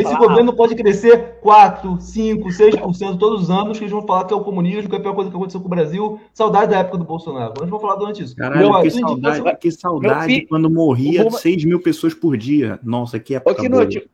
[0.00, 0.18] Esse falar.
[0.26, 4.36] governo pode crescer 4, 5, 6% todos os anos, que eles vão falar que é
[4.36, 6.18] o comunismo, que é a pior coisa que aconteceu com o Brasil.
[6.34, 7.54] Saudade da época do Bolsonaro.
[7.58, 8.34] Eles vão falar durante isso.
[8.34, 12.12] Caralho, Meu, que indica saudade, vai- que saudade filho- quando morria Boomer- 6 mil pessoas
[12.12, 12.80] por dia.
[12.82, 13.84] Nossa, que Ô, época boa.
[13.84, 14.10] Knut,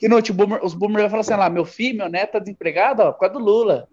[0.00, 3.02] Knut, o boomer, os boomers vão falar assim lá, meu filho, meu neto tá desempregado,
[3.02, 3.88] ó, por causa do Lula.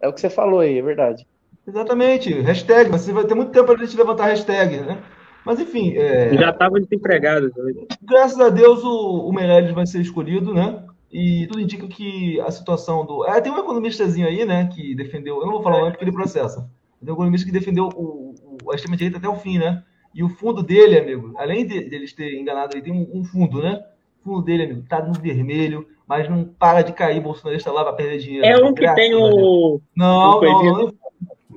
[0.00, 1.26] É o que você falou aí, é verdade.
[1.66, 2.32] Exatamente.
[2.40, 2.90] Hashtag.
[2.90, 4.98] Você vai ter muito tempo para a gente levantar hashtag, né?
[5.44, 7.50] Mas enfim, é, Já estavam desempregados.
[7.56, 7.72] né?
[8.02, 10.82] graças a Deus o, o Meirelles vai ser escolhido, né?
[11.10, 13.24] E tudo indica que a situação do.
[13.26, 14.68] É, tem um economistazinho aí, né?
[14.74, 15.36] Que defendeu.
[15.40, 16.68] Eu não vou falar o nome porque ele processa.
[17.00, 18.34] Tem um economista que defendeu o,
[18.64, 19.82] o- a extrema-direita até o fim, né?
[20.14, 23.24] E o fundo dele, amigo, além de, de eles terem enganado, ele tem um, um
[23.24, 23.82] fundo, né?
[24.20, 27.92] O fundo dele, amigo, tá no vermelho, mas não para de cair bolsonarista lá para
[27.92, 28.46] perder dinheiro.
[28.46, 29.80] É um que tem o.
[29.96, 30.72] Não, o não, não,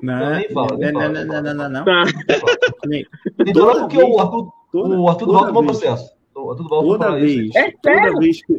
[0.02, 1.84] Não, Não, nem fala, nem não, não, não, não, não.
[1.84, 2.04] Tá.
[3.38, 6.12] Então, Toda porque vez- o Arthur, toda- o Arthur Duval tomou processo.
[6.34, 8.18] O Arthur Duval Toda vez, É toda sério?
[8.18, 8.54] vez que,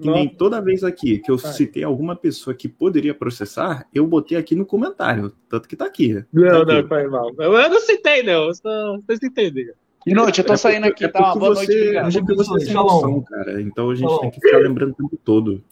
[0.00, 4.38] que nem toda vez aqui que eu citei alguma pessoa que poderia processar, eu botei
[4.38, 6.24] aqui no comentário, tanto que tá aqui.
[6.32, 7.30] Não, Tá não, foi mal.
[7.38, 8.52] Eu não citei, não.
[8.54, 9.74] Só, vocês entenderam.
[10.06, 11.32] Knut, eu tô É saindo porque- aqui, é tá?
[11.32, 12.08] Uma boa noite, obrigado.
[12.16, 12.86] é porque você Shalom.
[12.94, 13.60] noção, cara.
[13.62, 14.20] Então a gente Shalom.
[14.20, 15.62] tem que ficar lembrando o tempo todo.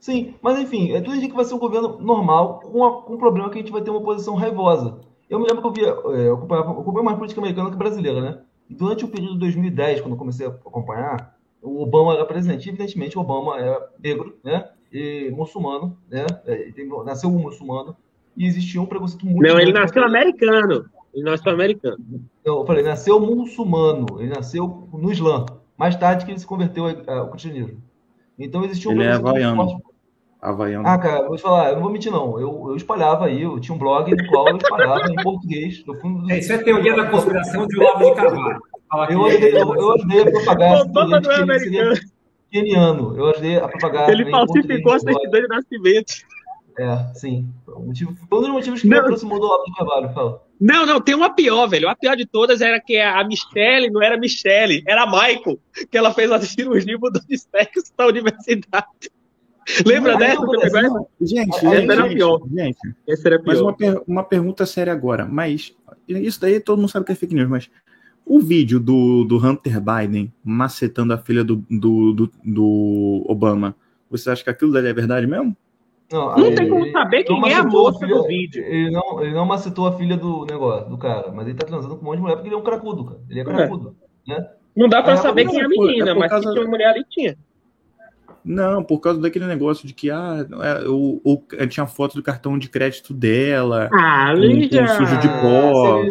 [0.00, 3.14] Sim, mas enfim, é tudo indica que vai ser um governo normal, com, a- com
[3.14, 4.98] um problema que a gente vai ter uma oposição raivosa.
[5.28, 5.88] Eu me lembro que eu via,
[6.18, 8.38] é, eu acompanhava, eu acompanho mais política americana que brasileira, né?
[8.68, 12.68] E durante o período de 2010, quando eu comecei a acompanhar, o Obama era presidente.
[12.68, 14.68] Evidentemente, o Obama era negro, né?
[14.92, 16.24] E muçulmano, né?
[16.46, 17.94] É, tem- nasceu um muçulmano.
[18.36, 20.86] E existia um preconceito muito Não, ele nasceu americano.
[21.12, 21.98] Ele nasceu americano.
[22.44, 25.44] Eu falei, nasceu muçulmano, ele nasceu no Islã.
[25.76, 27.82] Mais tarde que ele se converteu ao ao cristianismo.
[28.38, 29.80] Então existia um Ele é havaiano.
[30.40, 30.86] Havaiano.
[30.88, 32.40] Ah, cara, vou te falar, eu não vou mentir, não.
[32.40, 35.84] Eu, eu espalhava aí, eu tinha um blog no qual eu espalhava em português.
[35.84, 36.30] No fundo do...
[36.32, 38.60] É, isso é teoria da conspiração de Olavo de Carvalho.
[39.10, 41.74] Eu ajudei, eu, eu ajudei a propagar essa Obama teoria de não é que ele
[41.74, 42.10] seria americano.
[42.50, 43.16] keniano.
[43.18, 46.12] Eu ajudei a propagar Ele falsificou a certidão de nascimento.
[46.78, 47.46] É, sim.
[47.66, 49.02] Foi um motivo- um dos motivos que me Não.
[49.02, 50.08] aproximou do Olavo de Carvalho.
[50.14, 50.42] Fala.
[50.60, 51.88] Não, não, tem uma pior, velho.
[51.88, 55.58] A pior de todas era que a Michelle não era Michelle, era Michael,
[55.90, 58.86] que ela fez a cirurgia e mudou de sexo da universidade.
[59.86, 60.40] Lembra dessa?
[61.20, 62.40] Gente, Essa gente, era pior.
[62.52, 62.78] gente,
[63.08, 63.62] Essa era mas pior.
[63.68, 65.24] uma, per- uma pergunta séria agora.
[65.24, 65.74] Mas
[66.08, 67.70] isso daí todo mundo sabe que é fake news, mas
[68.26, 73.74] o vídeo do, do Hunter Biden macetando a filha do, do, do, do Obama,
[74.10, 75.56] você acha que aquilo dali é verdade mesmo?
[76.12, 78.64] Não, Não aí tem como saber quem é a moça filha- do vídeo.
[78.64, 81.96] Ele não, ele não macetou a filha do negócio, do cara, mas ele tá transando
[81.96, 83.20] com um monte de mulher porque ele é um cracudo, cara.
[83.30, 83.96] Ele é cracudo,
[84.26, 84.48] né?
[84.76, 86.52] Não dá pra É, saber não, quem é a por- menina, é mas causa- que
[86.52, 87.36] tinha uma mulher ali tinha.
[88.44, 92.58] Não, por causa daquele negócio de que ah, é, o, o- tinha foto do cartão
[92.58, 94.32] de crédito dela, Ah,
[94.70, 94.86] já.
[94.96, 96.02] sujo de pó.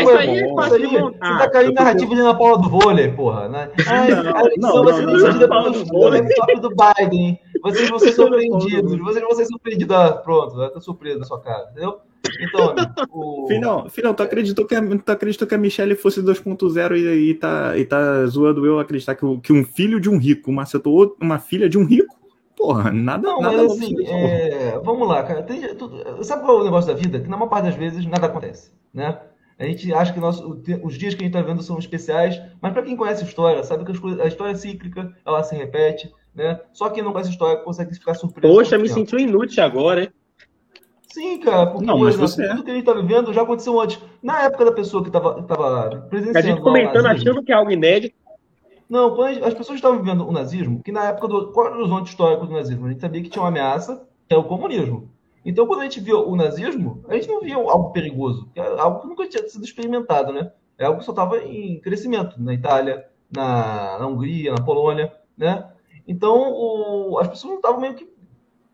[0.00, 1.32] isso aí é fácil de montar.
[1.32, 3.48] Você tá caindo narrativa de Ana Paula do vôlei, porra.
[3.48, 3.70] Né?
[3.86, 4.10] Ai,
[4.56, 7.38] Não, eleição não, do Biden.
[7.62, 8.98] Vocês vão ser surpreendidos.
[8.98, 9.94] Vocês vão ser surpreendidos.
[9.96, 11.98] Ah, pronto, vai ter surpresa na sua cara, entendeu?
[12.40, 12.74] Então,
[13.10, 13.46] o...
[13.48, 17.34] Filhão, filhão, tu acreditou que a, tu acreditou que a Michelle fosse 2.0 e, e,
[17.34, 21.16] tá, e tá zoando eu acreditar que, que um filho de um rico macetou outro-
[21.20, 22.20] uma filha de um rico?
[22.56, 25.42] Porra, nada, Não, nada mas assim, é, vamos lá, cara.
[25.42, 25.90] Tem- tu-
[26.22, 27.18] sabe qual é o negócio da vida?
[27.18, 29.18] Que na maior parte das vezes nada acontece, né?
[29.58, 32.72] A gente acha que nosso- os dias que a gente está vendo são especiais, mas
[32.72, 35.54] para quem conhece a história, sabe que as coisas- a história é cíclica, ela se
[35.54, 36.60] repete, né?
[36.72, 38.52] Só quem não conhece a história consegue ficar surpreso.
[38.54, 38.94] Poxa, me tempo.
[38.94, 40.10] senti inútil agora, hein?
[41.12, 42.48] Sim, cara, porque, Não, mas você é.
[42.48, 44.00] tudo que a gente tá vivendo já aconteceu antes.
[44.22, 46.38] Na época da pessoa que estava tava presenciando.
[46.38, 48.14] A gente comentando, nazismo- achando que é algo inédito.
[48.88, 51.52] Não, quando as pessoas estavam vivendo o nazismo, que na época do.
[51.52, 52.86] Qual era o horizonte histórico do nazismo?
[52.86, 55.10] A gente sabia que tinha uma ameaça, que era o comunismo.
[55.44, 58.80] Então, quando a gente viu o nazismo, a gente não via algo perigoso, que era
[58.80, 60.50] algo que nunca tinha sido experimentado, né?
[60.78, 65.64] É algo que só estava em crescimento na Itália, na, na Hungria, na Polônia, né?
[66.06, 68.11] Então, o- as pessoas não estavam meio que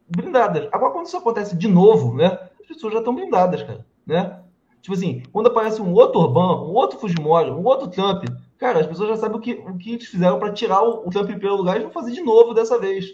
[0.09, 0.69] blindadas.
[0.73, 2.39] Agora, quando isso acontece de novo, né?
[2.61, 4.41] As pessoas já estão blindadas, cara, né?
[4.81, 8.25] Tipo assim, quando aparece um outro Orbán, um outro Fujimori, um outro Trump,
[8.57, 11.11] cara, as pessoas já sabem o que, o que eles fizeram para tirar o, o
[11.11, 13.07] Trump em primeiro lugar e vão fazer de novo dessa vez.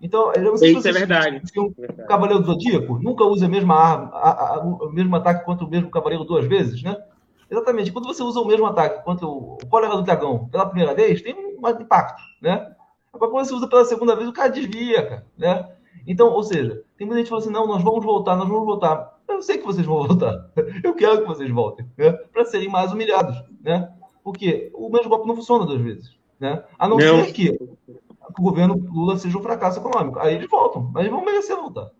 [0.00, 1.36] Então, eu não sei se Isso é vocês verdade.
[1.38, 5.44] assistem o Cavaleiro do Zodíaco, nunca usa a mesma arma, a- a- o mesmo ataque
[5.44, 6.96] contra o mesmo cavaleiro duas vezes, né?
[7.50, 7.90] Exatamente.
[7.90, 11.20] Quando você usa o mesmo ataque contra o, o cólera do dragão pela primeira vez,
[11.20, 12.70] tem um impacto, né?
[13.12, 15.68] Agora, quando você usa pela segunda vez, o cara desvia, cara, né?
[16.06, 18.64] Então, ou seja, tem muita gente que fala assim, não, nós vamos voltar, nós vamos
[18.64, 19.18] voltar.
[19.28, 20.50] Eu sei que vocês vão voltar.
[20.82, 22.12] Eu quero que vocês voltem, né?
[22.12, 23.90] Para serem mais humilhados, né?
[24.24, 26.62] Porque o mesmo golpe não funciona duas vezes, né?
[26.78, 27.24] A não, Não.
[27.24, 27.58] ser que
[28.38, 30.18] o governo Lula seja um fracasso econômico.
[30.18, 31.90] Aí eles voltam, mas eles vão merecer voltar.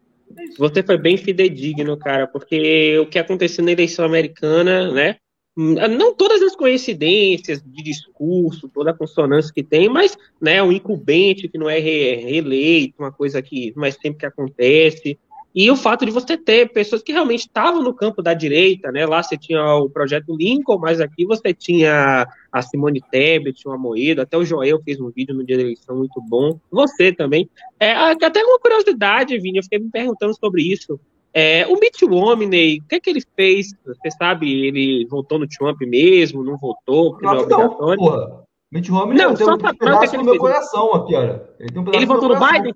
[0.59, 5.16] Você foi bem fidedigno, cara, porque o que aconteceu na eleição americana, né?
[5.59, 10.73] Hum, Não todas as coincidências de discurso, toda a consonância que tem, mas né, um
[10.73, 15.19] incumbente que não é re- reeleito, uma coisa que é sempre que acontece.
[15.55, 19.05] E o fato de você ter pessoas que realmente estavam no campo da direita, né?
[19.07, 24.21] Lá você tinha o projeto Lincoln, mas aqui você tinha a Simone Tebet, o Amoedo,
[24.21, 26.61] até o Joel fez um vídeo no dia da eleição muito bom.
[26.71, 27.49] Você também.
[27.81, 31.01] É, até uma curiosidade, Vini, eu fiquei me perguntando sobre isso.
[31.35, 33.69] É, o Mitt Romney, o que, é que ele fez?
[33.87, 37.99] Você sabe, ele votou no Trump mesmo, não votou, porque não é Claro não, obrigatório?
[37.99, 38.43] porra.
[38.73, 40.41] Mitt Romney Não, tem um pedaço no meu fez?
[40.41, 41.43] coração aqui, olha.
[41.59, 42.63] Ele, tem um Ele no votou no coração.
[42.63, 42.75] Biden?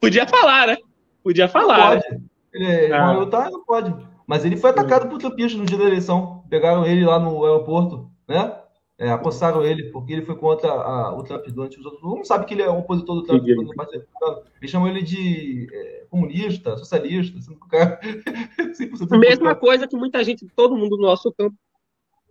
[0.00, 0.76] podia falar, né?
[1.22, 1.96] Podia Não falar.
[1.96, 2.00] né?
[2.02, 2.22] pode.
[2.52, 3.26] Ele é Ah.
[3.26, 3.94] tá, não pode.
[4.26, 6.42] Mas ele foi atacado por trumpistas no dia da eleição.
[6.48, 8.56] Pegaram ele lá no aeroporto, né?
[8.96, 12.02] É, acossaram ele, porque ele foi contra a- o Trump durante os outros.
[12.02, 13.42] Mundo sabe que ele é um opositor do Trump.
[13.56, 14.42] Quando parte republicana.
[14.60, 17.98] Eles chamam ele de é, comunista, socialista, sendo que o cara.
[18.72, 21.56] 100% Mesma coisa que muita gente, todo mundo no nosso campo,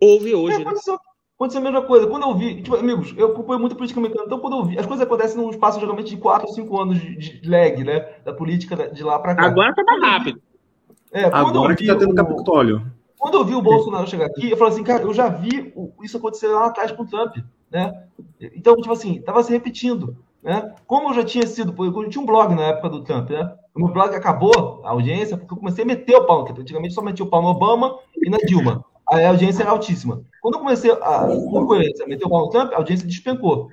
[0.00, 0.56] ouve hoje.
[0.56, 0.98] É, aconteceu,
[1.36, 2.06] aconteceu a mesma coisa.
[2.06, 4.86] Quando eu vi, tipo, amigos, eu acompanho muito política americana, então quando eu vi, as
[4.86, 8.00] coisas acontecem num espaço geralmente de 4 ou 5 anos de, de lag, né?
[8.24, 9.44] Da política de lá pra cá.
[9.48, 10.40] Agora tá mais rápido.
[11.12, 12.90] É, quando Agora eu que tá tendo o- Capitólio.
[13.24, 15.72] Quando eu vi o Bolsonaro chegar aqui, eu falei assim, cara, eu já vi
[16.02, 17.38] isso acontecer lá atrás com o Trump,
[17.70, 18.04] né?
[18.38, 20.74] Então, tipo assim, tava se repetindo, né?
[20.86, 23.50] Como eu já tinha sido, eu tinha um blog na época do Trump, né?
[23.74, 26.58] O meu blog acabou, a audiência, porque eu comecei a meter o pau Trump.
[26.58, 28.84] Antigamente só metia o pau no Obama e na Dilma.
[29.10, 30.20] A audiência era altíssima.
[30.42, 33.70] Quando eu comecei a, por coerência, meter o pau no Trump, a audiência despencou.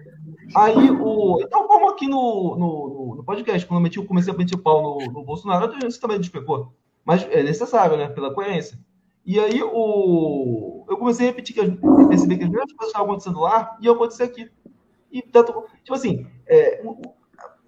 [0.56, 1.42] Aí o.
[1.42, 4.82] Então, como aqui no, no, no- podcast, quando eu meti, comecei a meter o pau
[4.82, 6.72] no, no Bolsonaro, a audiência também despencou.
[7.04, 8.08] Mas é necessário, né?
[8.08, 8.80] Pela coerência.
[9.26, 10.86] E aí o...
[10.90, 11.70] eu comecei a repetir, que as...
[12.08, 14.50] perceber que as mesmas coisas estavam acontecendo lá e acontecer aqui.
[15.12, 16.82] E tanto, tipo assim, é,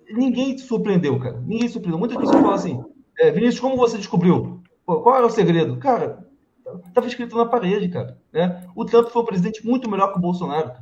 [0.09, 1.39] ninguém surpreendeu, cara.
[1.41, 1.99] Ninguém surpreendeu.
[1.99, 2.83] Muitas pessoas falam assim,
[3.19, 4.61] é, Vinícius, como você descobriu?
[4.85, 5.77] Qual era o segredo?
[5.77, 6.27] Cara,
[6.87, 8.17] estava escrito na parede, cara.
[8.31, 8.65] Né?
[8.75, 10.73] O Trump foi um presidente muito melhor que o Bolsonaro.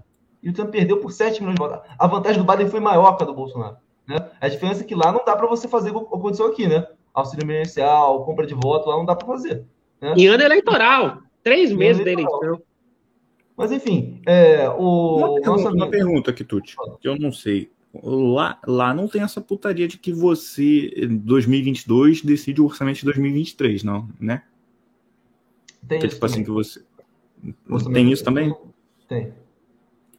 [0.42, 1.88] E o Trump perdeu por 7 milhões de votos.
[1.98, 3.78] A vantagem do Biden foi maior que a do Bolsonaro.
[4.08, 4.18] Né?
[4.40, 6.88] A diferença é que lá não dá para você fazer o que aconteceu aqui, né?
[7.14, 9.66] Auxílio emergencial, compra de voto, lá não dá para fazer.
[10.02, 10.14] Né?
[10.18, 11.22] Em ano eleitoral.
[11.44, 12.44] Três Em meses ano da eleitoral.
[12.44, 12.66] eleição.
[13.58, 15.90] Mas enfim, é, o Uma pergunta, uma amigo.
[15.92, 17.70] pergunta aqui, Tuti, que eu não sei.
[18.02, 23.06] Lá, lá não tem essa putaria de que você, em 2022, decide o orçamento de
[23.06, 24.44] 2023, não, né?
[25.88, 26.82] Tem que, isso tipo assim, que você.
[27.70, 28.56] Orçamento- Tem isso também?
[29.08, 29.34] Tem.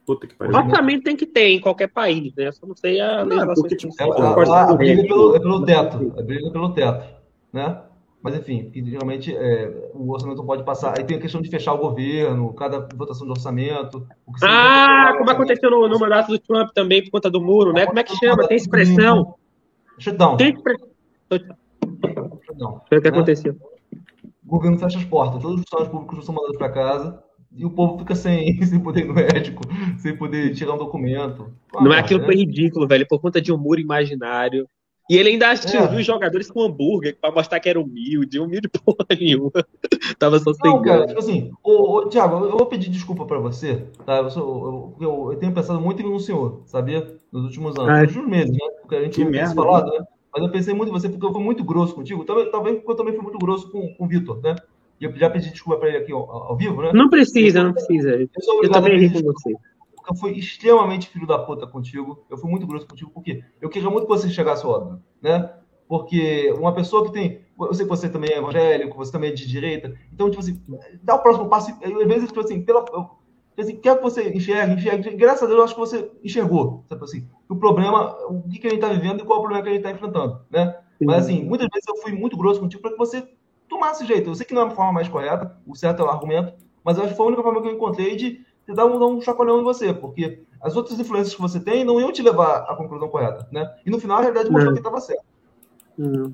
[0.05, 0.55] Puta que pariu.
[0.55, 2.51] Orçamento tem que ter em qualquer país, né?
[2.51, 3.93] Só não sei a Não, é porque, que tipo.
[3.99, 6.13] É, a- a briga é pelo, é pelo teto.
[6.17, 7.05] A briga é pelo teto.
[7.51, 7.81] Né?
[8.23, 10.97] Mas enfim, geralmente é, o orçamento pode passar.
[10.97, 14.07] Aí tem a questão de fechar o governo, cada votação de orçamento.
[14.41, 17.85] Ah, como aconteceu no, no mandato do Trump também, por conta do muro, né?
[17.85, 18.47] Como é que chama?
[18.47, 19.35] Tem expressão.
[19.99, 20.37] Shutdown.
[20.37, 20.87] Tem expressão.
[21.29, 23.17] Shutdown, Foi o que né?
[23.17, 23.57] aconteceu.
[24.45, 27.71] O governo fecha as portas, todos os funcionários públicos são mandados para casa e o
[27.71, 29.63] povo fica sem, sem poder ir no médico,
[29.97, 31.53] sem poder tirar um documento.
[31.73, 32.25] Uma Não é merda, aquilo né?
[32.25, 34.65] foi ridículo, velho, por conta de um muro imaginário.
[35.09, 35.95] E ele ainda assistiu É.
[35.95, 39.51] os jogadores com hambúrguer pra mostrar que era humilde, humilde porra nenhuma.
[40.17, 43.37] Tava só sem Não, cara, tipo assim, ô, ô, Thiago, eu vou pedir desculpa pra
[43.37, 44.17] você, tá?
[44.17, 47.15] Eu, sou, eu, eu, eu tenho pensado muito em um senhor, sabia?
[47.31, 48.69] Nos últimos anos, Ah, nos últimos meses, né?
[48.81, 50.05] Porque a gente que merda, falado, né?
[50.33, 52.23] Mas eu pensei muito em você porque eu fui muito grosso contigo.
[52.23, 54.55] Talvez, talvez porque eu também fui muito grosso com, com o Vitor, né?
[54.99, 56.91] E eu já pedi desculpa pra ele aqui ao, ao vivo, né?
[56.93, 58.11] Não precisa, não precisa.
[58.15, 58.29] Eu
[58.63, 59.53] Eu também ri com você.
[60.03, 62.25] Porque eu fui extremamente filho da puta contigo.
[62.29, 65.53] Eu fui muito grosso contigo, porque eu queria muito que você chegasse óbvio, né?
[65.87, 67.41] Porque uma pessoa que tem.
[67.57, 69.93] Eu sei que você também é evangélico, você também é de direita.
[70.11, 70.61] Então, tipo assim,
[71.01, 71.71] dá o próximo passo.
[71.71, 73.21] e, Às vezes, tipo assim, pela, tipo
[73.59, 75.15] assim, quer que você enxergue, enxergue.
[75.15, 76.83] Graças a Deus, eu acho que você enxergou.
[76.89, 77.29] Sabe assim?
[77.47, 79.69] O problema, o que, que a gente está vivendo e qual é o problema que
[79.69, 80.77] a gente está enfrentando, né?
[80.99, 83.27] Mas, assim, muitas vezes eu fui muito grosso contigo para que você
[83.69, 84.29] tomasse jeito.
[84.29, 86.53] Eu sei que não é a forma mais correta, o certo é o argumento,
[86.83, 89.07] mas acho que foi a única forma que eu encontrei de te dar um, dar
[89.07, 92.59] um chacoalhão em você, porque as outras influências que você tem não iam te levar
[92.69, 93.73] à conclusão correta, né?
[93.85, 94.73] E no final, a realidade mostrou É.
[94.73, 95.25] que estava certo.
[95.97, 96.33] Não.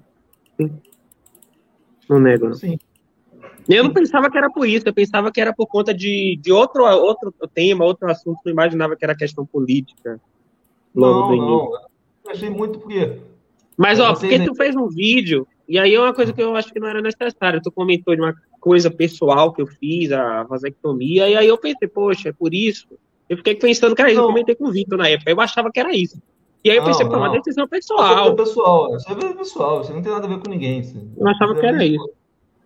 [2.08, 2.56] Não nego, não.
[2.56, 2.78] Sim.
[3.68, 6.52] Eu não pensava que era por isso, eu pensava que era por conta de, de
[6.52, 10.20] outro, outro tema, outro assunto, não imaginava que era questão política.
[10.96, 11.74] Logo Não, não.
[12.26, 13.20] Eu achei muito porque.
[13.78, 16.74] Mas, ó, porque tu fez um vídeo, e aí é uma coisa que eu acho
[16.74, 17.62] que não era necessário.
[17.62, 21.88] Tu comentou de uma coisa pessoal que eu fiz, a vasectomia, e aí eu pensei,
[21.88, 22.88] poxa, é por isso.
[23.28, 25.72] Eu fiquei pensando que era isso, eu comentei com o Vitor na época, eu achava
[25.72, 26.22] que era isso.
[26.64, 27.34] E aí eu Não, pensei, pô, uma não.
[27.36, 28.36] decisão Isso é pessoal.
[28.36, 30.80] pessoal, isso é pessoal, isso não tem nada a ver com ninguém.
[30.82, 31.08] Isso.
[31.18, 32.10] Eu achava que era isso.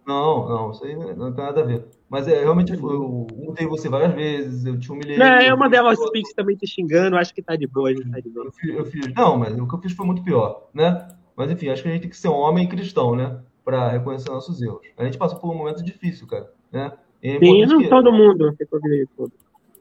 [0.06, 1.86] Não, não, isso aí não tem nada a ver.
[2.10, 5.20] Mas é, realmente eu, eu mudei você várias vezes, eu te humilhei.
[5.22, 7.94] É, eu eu, mandei uma Pix também te xingando, acho que tá de boa, a
[7.94, 8.52] gente tá de boa.
[8.52, 9.14] fiz, eu fiz.
[9.16, 11.08] Não, mas o que eu fiz foi muito pior, né?
[11.36, 13.40] Mas enfim, acho que a gente tem que ser um homem cristão, né?
[13.64, 14.82] Pra reconhecer nossos erros.
[14.98, 16.92] A gente passou por um momento difícil, cara, né?
[17.22, 19.32] E é Sim, não que- todo mundo, ficou.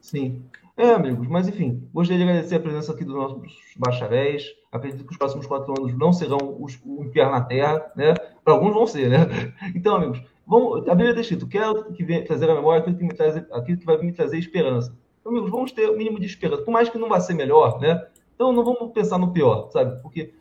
[0.00, 0.42] Sim.
[0.76, 4.44] É, amigos, mas enfim, gostaria de agradecer a presença aqui dos nossos bacharéis.
[4.70, 8.14] Acredito que os próximos quatro anos não serão os, o inferno na Terra, né?
[8.42, 9.18] Para alguns vão ser, né?
[9.76, 13.04] Então, amigos, vamos, a Bíblia está escrito: quero que venha trazer à memória aquilo que,
[13.04, 14.96] me traz, aquilo que vai me trazer esperança.
[15.20, 17.78] Então, amigos, vamos ter o mínimo de esperança, por mais que não vá ser melhor,
[17.78, 18.06] né?
[18.34, 20.00] Então, não vamos pensar no pior, sabe?
[20.00, 20.32] Porque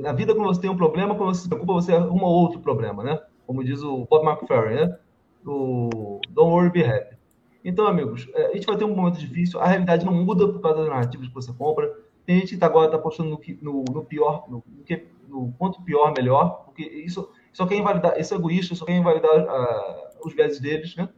[0.00, 3.02] na vida, quando você tem um problema, quando você se preocupa, você arruma outro problema,
[3.02, 3.20] né?
[3.46, 4.98] Como diz o Bob McFerrin, né?
[5.42, 7.16] Do Don't Worry, Be Happy.
[7.64, 9.60] Então, amigos, é, a gente vai ter um momento difícil.
[9.60, 11.92] A realidade não muda por causa das narrativas que você compra.
[12.24, 16.12] Tem gente que agora está apostando no, no, no pior, no, que- no quanto pior,
[16.16, 20.94] melhor, porque isso só quer invalidar, esse egoísta só quer invalidar ah, os viéses deles,
[20.96, 21.08] né?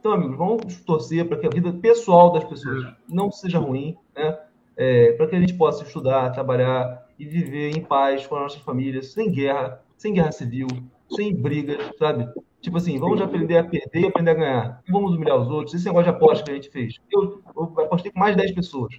[0.00, 4.38] Então, amigos, vamos torcer para que a vida pessoal das pessoas não seja ruim, né?
[4.76, 8.60] É, para que a gente possa estudar, trabalhar e viver em paz com as nossas
[8.60, 10.68] famílias, sem guerra, sem guerra civil,
[11.10, 12.28] sem brigas, sabe?
[12.60, 14.82] Tipo assim, vamos aprender a perder e aprender a ganhar.
[14.86, 15.74] Não vamos humilhar os outros.
[15.74, 16.96] Esse negócio de aposta que a gente fez.
[17.10, 18.94] Eu, eu apostei com mais de 10 pessoas.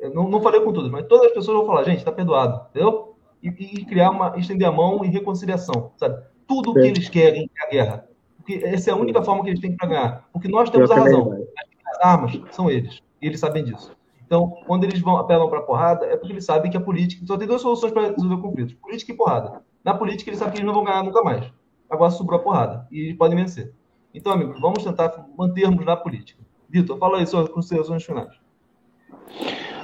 [0.00, 2.66] Eu não, não falei com todas, mas todas as pessoas vão falar, gente, tá perdoado,
[2.70, 3.14] entendeu?
[3.42, 6.22] E, e criar uma, estender a mão e reconciliação, sabe?
[6.46, 8.08] Tudo o que eles querem é a guerra.
[8.36, 10.28] Porque essa é a única forma que eles têm para ganhar.
[10.32, 11.46] Porque nós temos a razão.
[11.86, 13.00] As armas são eles.
[13.20, 13.94] E eles sabem disso.
[14.32, 17.36] Então, quando eles vão apelam para porrada, é porque eles sabem que a política só
[17.36, 19.60] tem duas soluções para resolver conflitos: política e porrada.
[19.84, 21.44] Na política, eles sabem que eles não vão ganhar nunca mais.
[21.90, 23.74] Agora sobrou a porrada e eles podem vencer.
[24.14, 26.42] Então, amigos, vamos tentar mantermos na política.
[26.66, 28.30] Vitor, fala aí suas considerações finais.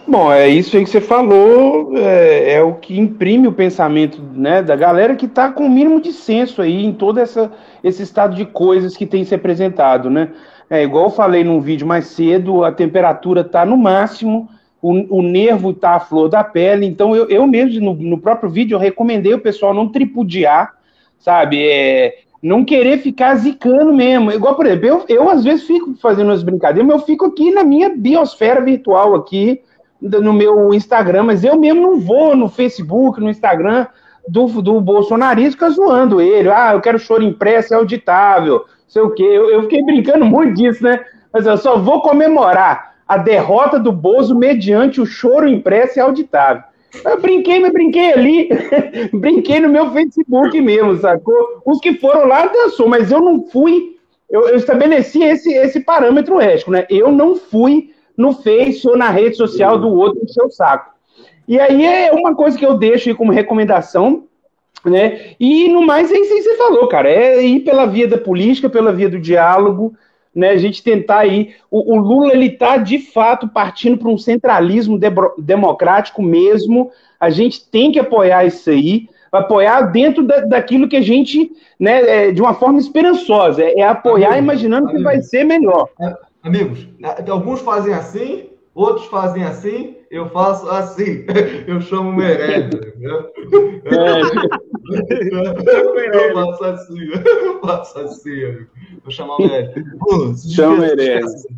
[0.06, 4.62] Bom, é isso aí que você falou, é, é o que imprime o pensamento né,
[4.62, 7.52] da galera que está com o mínimo de senso aí em todo essa,
[7.84, 10.32] esse estado de coisas que tem se apresentado, né?
[10.70, 14.48] É igual eu falei num vídeo mais cedo, a temperatura está no máximo,
[14.82, 18.50] o, o nervo está à flor da pele, então eu, eu mesmo, no, no próprio
[18.50, 20.74] vídeo, eu recomendei o pessoal não tripudiar,
[21.18, 21.66] sabe?
[21.66, 24.30] É, não querer ficar zicando mesmo.
[24.30, 27.50] Igual, por exemplo, eu, eu às vezes fico fazendo umas brincadeiras, mas eu fico aqui
[27.50, 29.60] na minha biosfera virtual aqui,
[30.00, 33.86] no meu Instagram, mas eu mesmo não vou no Facebook, no Instagram
[34.28, 36.48] do, do bolsonarista zoando ele.
[36.50, 39.22] Ah, eu quero choro impresso, é auditável, sei o quê.
[39.22, 41.04] Eu, eu fiquei brincando muito disso, né?
[41.32, 46.62] Mas eu só vou comemorar a derrota do Bozo mediante o choro impresso e auditável.
[47.04, 48.48] Eu brinquei, mas brinquei ali,
[49.12, 51.62] brinquei no meu Facebook mesmo, sacou?
[51.64, 53.96] Os que foram lá dançou, mas eu não fui,
[54.28, 56.86] eu, eu estabeleci esse, esse parâmetro ético, né?
[56.88, 60.92] Eu não fui no Face ou na rede social do outro no seu saco.
[61.46, 64.24] E aí é uma coisa que eu deixo aí como recomendação,
[64.84, 65.32] né?
[65.38, 68.18] E no mais é isso aí que você falou, cara, é ir pela via da
[68.18, 69.94] política, pela via do diálogo,
[70.34, 70.50] né?
[70.50, 74.98] A gente tentar aí, o, o Lula ele tá de fato partindo para um centralismo
[74.98, 76.90] debro- democrático mesmo.
[77.18, 82.28] A gente tem que apoiar isso aí, apoiar dentro da, daquilo que a gente, né,
[82.28, 85.04] é, de uma forma esperançosa, é, é apoiar Amigo, imaginando que amigo.
[85.04, 85.88] vai ser melhor.
[86.42, 86.86] Amigos,
[87.28, 88.46] alguns fazem assim,
[88.78, 91.24] outros fazem assim, eu faço assim.
[91.66, 92.74] Eu chamo Meirelles.
[92.74, 93.30] entendeu?
[96.14, 98.70] Eu faço assim, eu faço assim, amigo.
[99.02, 101.32] Vou chamar o se Chama Meirelles.
[101.32, 101.48] despeça.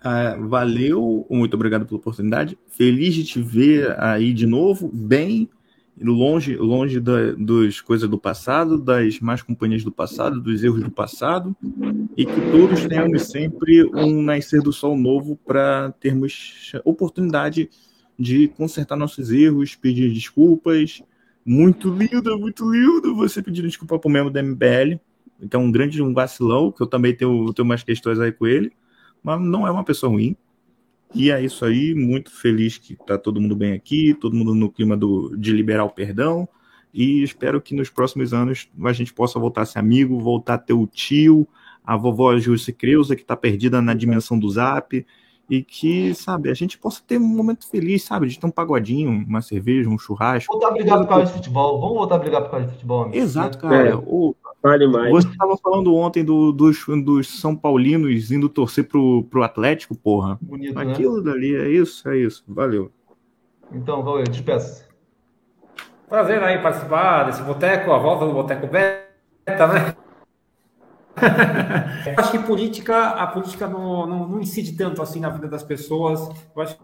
[0.00, 2.56] Ah, valeu, muito obrigado pela oportunidade.
[2.68, 5.50] Feliz de te ver aí de novo, bem
[6.00, 10.90] longe, longe da, dos coisas do passado, das más companhias do passado, dos erros do
[10.90, 11.56] passado,
[12.16, 17.70] e que todos tenhamos sempre um nascer do sol novo para termos oportunidade
[18.18, 21.02] de consertar nossos erros, pedir desculpas.
[21.44, 24.98] Muito lindo, muito lindo você pedir desculpa para o membro da MBL,
[25.48, 28.46] que é um grande um vacilão, que eu também tenho, tenho umas questões aí com
[28.46, 28.72] ele,
[29.22, 30.36] mas não é uma pessoa ruim.
[31.14, 34.70] E é isso aí, muito feliz que tá todo mundo bem aqui, todo mundo no
[34.70, 36.48] clima do, de liberar o perdão.
[36.92, 40.58] E espero que nos próximos anos a gente possa voltar a ser amigo, voltar a
[40.58, 41.46] ter o tio,
[41.84, 45.04] a vovó Júlia Creuza, que tá perdida na dimensão do zap,
[45.50, 49.10] e que, sabe, a gente possa ter um momento feliz, sabe, de ter um pagodinho,
[49.26, 50.52] uma cerveja, um churrasco.
[50.52, 51.80] Voltar a brigar por causa de futebol.
[51.80, 53.16] Vamos voltar a brigar por causa de futebol, amigo.
[53.16, 53.88] Exato, cara.
[53.88, 53.94] É.
[53.94, 55.10] O, Vale mais.
[55.10, 60.36] você estava falando ontem do- dos, dos São Paulinos indo torcer pro, pro Atlético, porra.
[60.42, 60.92] Bonito, né?
[60.92, 62.42] Aquilo dali, é isso, é isso.
[62.48, 62.90] Valeu.
[63.72, 64.86] Então, Cauê, despeça.
[66.08, 69.94] Prazer aí participar desse boteco, a volta do Boteco Beta, né?
[72.06, 75.62] Eu acho que política, a política não, não, não incide tanto assim na vida das
[75.62, 76.20] pessoas.
[76.54, 76.78] Eu acho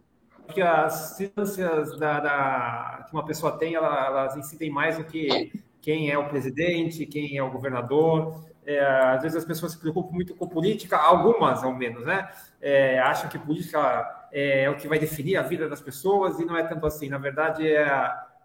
[0.53, 5.53] que as circunstâncias da, da- que uma pessoa tem, ela- elas incidem mais do que
[5.85, 8.43] quem é o presidente, quem é o governador.
[8.65, 12.27] É, às vezes as pessoas se preocupam muito com política, algumas ao menos, né?
[12.59, 16.57] É, acham que política é o que vai definir a vida das pessoas e não
[16.57, 17.11] é tanto assim.
[17.11, 17.85] Na verdade, é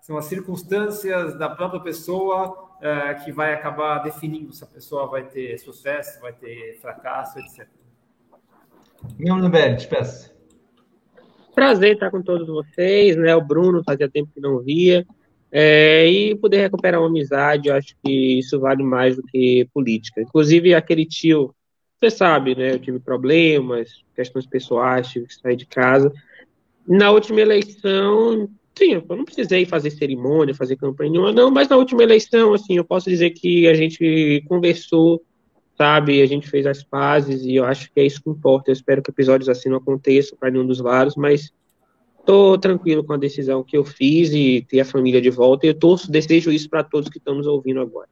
[0.02, 5.24] são as circunstâncias da própria pessoa é, que vai acabar definindo se a pessoa vai
[5.24, 7.68] ter sucesso, vai ter fracasso, etc.
[9.18, 10.34] Do MBL, despeça.
[11.56, 13.36] Prazer estar com todos vocês, né?
[13.36, 15.06] O Bruno fazia tempo que não via.
[15.51, 20.21] É, e poder recuperar uma amizade, eu acho que isso vale mais do que política.
[20.21, 21.53] Inclusive, aquele tio,
[21.99, 22.73] você sabe, né?
[22.73, 26.11] Eu tive problemas, questões pessoais, tive que sair de casa.
[26.88, 31.77] Na última eleição, sim, eu não precisei fazer cerimônia, fazer campanha nenhuma, não, mas na
[31.77, 35.21] última eleição, assim, eu posso dizer que a gente conversou,
[35.77, 36.21] sabe?
[36.21, 38.69] A gente fez as pazes e eu acho que é isso que importa.
[38.69, 41.51] Eu espero que episódios assim não aconteçam para nenhum dos lados, mas
[42.30, 45.65] Estou tranquilo com a decisão que eu fiz e ter a família de volta.
[45.65, 48.07] E eu torço, desejo isso para todos que estão nos ouvindo agora.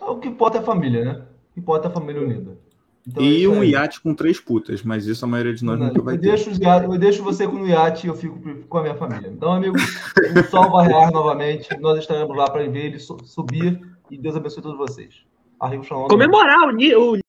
[0.00, 1.12] O que importa é a família, né?
[1.50, 2.58] O que importa é a família unida.
[3.06, 5.78] Então, é e isso um iate com três putas, mas isso a maioria de nós
[5.78, 6.28] nunca vai Eu ter.
[6.30, 9.28] deixo, eu deixo você com o iate e eu fico com a minha família.
[9.28, 11.68] Então, amigo, o sol vai raiar novamente.
[11.78, 13.80] Nós estaremos lá para ver ele su- subir
[14.10, 15.14] e Deus abençoe todos vocês.
[15.60, 16.08] Arriba o Shalom.
[16.08, 17.16] Comemorar o, o